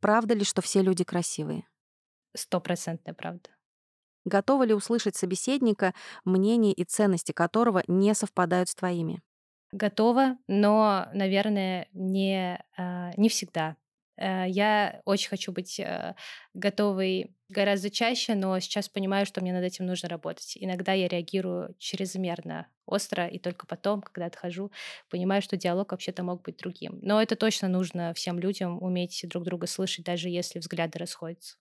правда 0.00 0.34
ли, 0.34 0.44
что 0.44 0.62
все 0.62 0.82
люди 0.82 1.04
красивые? 1.04 1.66
Стопроцентная 2.34 3.14
правда. 3.14 3.50
Готова 4.24 4.64
ли 4.64 4.74
услышать 4.74 5.16
собеседника, 5.16 5.94
мнение 6.24 6.72
и 6.72 6.84
ценности 6.84 7.32
которого 7.32 7.82
не 7.88 8.14
совпадают 8.14 8.68
с 8.68 8.74
твоими? 8.74 9.22
Готова, 9.72 10.36
но, 10.48 11.08
наверное, 11.14 11.88
не, 11.92 12.60
а, 12.76 13.12
не 13.16 13.28
всегда. 13.28 13.76
Э, 14.20 14.44
я 14.48 15.00
очень 15.04 15.28
хочу 15.30 15.50
быть 15.52 15.80
э, 15.80 16.14
готовой 16.54 17.34
гораздо 17.48 17.90
чаще, 17.90 18.34
но 18.34 18.58
сейчас 18.60 18.88
понимаю, 18.88 19.26
что 19.26 19.40
мне 19.40 19.52
над 19.52 19.64
этим 19.64 19.86
нужно 19.86 20.08
работать. 20.08 20.52
Иногда 20.56 20.92
я 20.92 21.08
реагирую 21.08 21.74
чрезмерно 21.78 22.68
остро, 22.86 23.26
и 23.26 23.38
только 23.38 23.66
потом, 23.66 24.02
когда 24.02 24.26
отхожу, 24.26 24.70
понимаю, 25.08 25.40
что 25.42 25.56
диалог 25.56 25.92
вообще-то 25.92 26.22
мог 26.22 26.42
быть 26.42 26.58
другим. 26.58 26.98
Но 27.02 27.20
это 27.22 27.34
точно 27.34 27.68
нужно 27.68 28.12
всем 28.14 28.38
людям 28.38 28.82
уметь 28.82 29.24
друг 29.28 29.44
друга 29.44 29.66
слышать, 29.66 30.04
даже 30.04 30.28
если 30.28 30.58
взгляды 30.58 30.98
расходятся. 30.98 31.56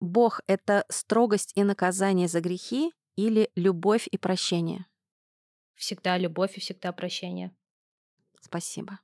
Бог— 0.00 0.40
это 0.46 0.84
строгость 0.88 1.52
и 1.54 1.62
наказание 1.62 2.28
за 2.28 2.40
грехи 2.40 2.92
или 3.16 3.50
любовь 3.54 4.06
и 4.10 4.16
прощение? 4.16 4.86
Всегда 5.80 6.18
любовь 6.18 6.58
и 6.58 6.60
всегда 6.60 6.92
прощение. 6.92 7.52
Спасибо. 8.38 9.00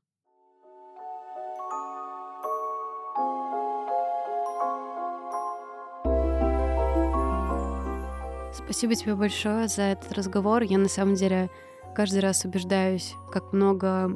Спасибо 8.53 8.95
тебе 8.95 9.15
большое 9.15 9.69
за 9.69 9.83
этот 9.85 10.13
разговор. 10.13 10.65
Я 10.65 10.77
на 10.77 10.89
самом 10.89 11.15
деле 11.15 11.49
каждый 11.95 12.21
раз 12.21 12.45
убеждаюсь, 12.45 13.15
как 13.33 13.55
много 13.55 14.11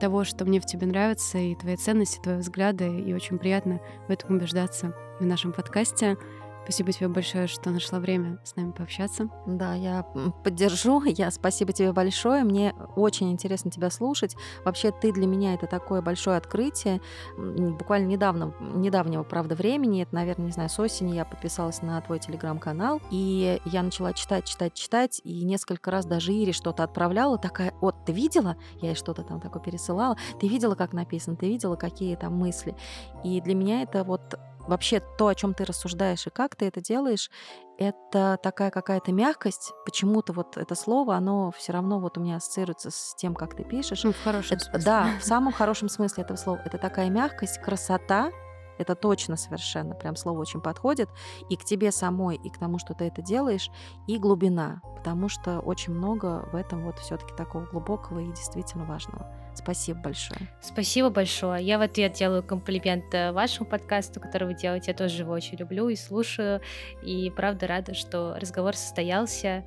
того, 0.00 0.24
что 0.24 0.44
мне 0.44 0.58
в 0.58 0.66
тебе 0.66 0.88
нравится, 0.88 1.38
и 1.38 1.54
твои 1.54 1.76
ценности, 1.76 2.20
твои 2.20 2.38
взгляды, 2.38 2.88
и 3.02 3.14
очень 3.14 3.38
приятно 3.38 3.80
в 4.08 4.10
этом 4.10 4.34
убеждаться 4.34 4.96
в 5.20 5.24
нашем 5.24 5.52
подкасте. 5.52 6.16
Спасибо 6.64 6.92
тебе 6.92 7.08
большое, 7.08 7.46
что 7.46 7.68
нашла 7.68 8.00
время 8.00 8.38
с 8.42 8.56
нами 8.56 8.70
пообщаться. 8.70 9.28
Да, 9.46 9.74
я 9.74 10.02
поддержу. 10.42 11.02
Я 11.04 11.30
спасибо 11.30 11.74
тебе 11.74 11.92
большое. 11.92 12.42
Мне 12.42 12.74
очень 12.96 13.30
интересно 13.30 13.70
тебя 13.70 13.90
слушать. 13.90 14.34
Вообще, 14.64 14.90
ты 14.90 15.12
для 15.12 15.26
меня 15.26 15.52
это 15.52 15.66
такое 15.66 16.00
большое 16.00 16.38
открытие. 16.38 17.02
Буквально 17.36 18.06
недавно, 18.06 18.54
недавнего, 18.60 19.24
правда, 19.24 19.54
времени, 19.54 20.04
это, 20.04 20.14
наверное, 20.14 20.46
не 20.46 20.52
знаю, 20.52 20.70
с 20.70 20.78
осени 20.78 21.14
я 21.14 21.26
подписалась 21.26 21.82
на 21.82 22.00
твой 22.00 22.18
телеграм-канал, 22.18 23.02
и 23.10 23.60
я 23.66 23.82
начала 23.82 24.14
читать, 24.14 24.46
читать, 24.46 24.72
читать, 24.72 25.20
и 25.22 25.44
несколько 25.44 25.90
раз 25.90 26.06
даже 26.06 26.32
Ире 26.32 26.54
что-то 26.54 26.82
отправляла, 26.82 27.36
такая, 27.36 27.74
вот, 27.82 27.94
ты 28.06 28.12
видела? 28.12 28.56
Я 28.80 28.90
ей 28.90 28.94
что-то 28.94 29.22
там 29.22 29.38
такое 29.38 29.62
пересылала. 29.62 30.16
Ты 30.40 30.48
видела, 30.48 30.74
как 30.76 30.94
написано? 30.94 31.36
Ты 31.36 31.46
видела, 31.46 31.76
какие 31.76 32.16
там 32.16 32.34
мысли? 32.38 32.74
И 33.22 33.42
для 33.42 33.54
меня 33.54 33.82
это 33.82 34.02
вот 34.02 34.38
вообще 34.66 35.00
то, 35.00 35.28
о 35.28 35.34
чем 35.34 35.54
ты 35.54 35.64
рассуждаешь 35.64 36.26
и 36.26 36.30
как 36.30 36.56
ты 36.56 36.66
это 36.66 36.80
делаешь, 36.80 37.30
это 37.78 38.38
такая 38.42 38.70
какая-то 38.70 39.12
мягкость. 39.12 39.72
Почему-то 39.84 40.32
вот 40.32 40.56
это 40.56 40.74
слово, 40.74 41.16
оно 41.16 41.50
все 41.50 41.72
равно 41.72 41.98
вот 41.98 42.18
у 42.18 42.20
меня 42.20 42.36
ассоциируется 42.36 42.90
с 42.90 43.14
тем, 43.16 43.34
как 43.34 43.54
ты 43.54 43.64
пишешь. 43.64 44.04
Ну, 44.04 44.12
в 44.12 44.22
хорошем 44.22 44.56
это, 44.56 44.64
смысле. 44.64 44.84
Да, 44.84 45.08
в 45.20 45.24
самом 45.24 45.52
хорошем 45.52 45.88
смысле 45.88 46.24
этого 46.24 46.36
слова. 46.36 46.60
Это 46.64 46.78
такая 46.78 47.10
мягкость, 47.10 47.58
красота, 47.58 48.30
это 48.78 48.94
точно 48.94 49.36
совершенно, 49.36 49.94
прям 49.94 50.16
слово 50.16 50.40
очень 50.40 50.60
подходит 50.60 51.08
и 51.48 51.56
к 51.56 51.64
тебе 51.64 51.92
самой, 51.92 52.36
и 52.36 52.50
к 52.50 52.58
тому, 52.58 52.78
что 52.78 52.94
ты 52.94 53.04
это 53.04 53.22
делаешь, 53.22 53.70
и 54.06 54.18
глубина, 54.18 54.80
потому 54.96 55.28
что 55.28 55.60
очень 55.60 55.92
много 55.92 56.48
в 56.52 56.56
этом 56.56 56.84
вот 56.84 56.98
все-таки 56.98 57.34
такого 57.34 57.66
глубокого 57.66 58.18
и 58.18 58.26
действительно 58.32 58.84
важного. 58.84 59.32
Спасибо 59.54 60.00
большое. 60.00 60.40
Спасибо 60.60 61.10
большое. 61.10 61.64
Я 61.64 61.78
в 61.78 61.82
ответ 61.82 62.12
делаю 62.14 62.42
комплимент 62.42 63.12
э, 63.12 63.32
вашему 63.32 63.66
подкасту, 63.66 64.20
который 64.20 64.48
вы 64.48 64.54
делаете. 64.54 64.90
Я 64.90 64.96
тоже 64.96 65.22
его 65.22 65.32
очень 65.32 65.56
люблю 65.56 65.88
и 65.88 65.96
слушаю. 65.96 66.60
И 67.02 67.30
правда 67.30 67.66
рада, 67.66 67.94
что 67.94 68.36
разговор 68.40 68.76
состоялся. 68.76 69.64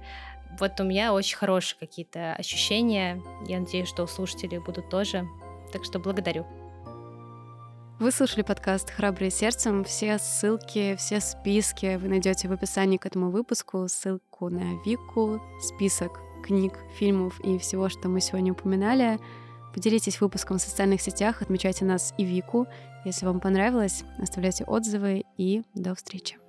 Вот 0.60 0.80
у 0.80 0.84
меня 0.84 1.14
очень 1.14 1.38
хорошие 1.38 1.78
какие-то 1.80 2.34
ощущения. 2.34 3.22
Я 3.48 3.60
надеюсь, 3.60 3.90
что 3.90 4.04
у 4.04 4.08
слушателей 4.08 4.60
будут 4.60 4.90
тоже. 4.90 5.28
Так 5.72 5.84
что 5.84 6.00
благодарю. 6.00 6.46
Вы 8.00 8.12
слушали 8.12 8.44
подкаст 8.44 8.92
«Храбрые 8.92 9.32
сердцем». 9.32 9.84
Все 9.84 10.20
ссылки, 10.20 10.96
все 10.98 11.20
списки 11.20 11.96
вы 11.98 12.10
найдете 12.10 12.48
в 12.48 12.52
описании 12.52 12.98
к 12.98 13.08
этому 13.08 13.32
выпуску. 13.32 13.88
Ссылку 13.88 14.50
на 14.50 14.80
Вику, 14.86 15.42
список 15.60 16.20
книг, 16.46 16.74
фильмов 16.98 17.40
и 17.40 17.58
всего, 17.58 17.90
что 17.90 18.08
мы 18.08 18.22
сегодня 18.22 18.54
упоминали. 18.54 19.20
Поделитесь 19.78 20.20
выпуском 20.22 20.58
в 20.58 20.62
социальных 20.62 21.02
сетях, 21.02 21.44
отмечайте 21.44 21.86
нас 21.86 22.12
и 22.18 22.26
Вику. 22.26 22.66
Если 23.06 23.28
вам 23.28 23.40
понравилось, 23.40 24.06
оставляйте 24.18 24.64
отзывы 24.64 25.24
и 25.38 25.62
до 25.76 25.94
встречи. 25.94 26.40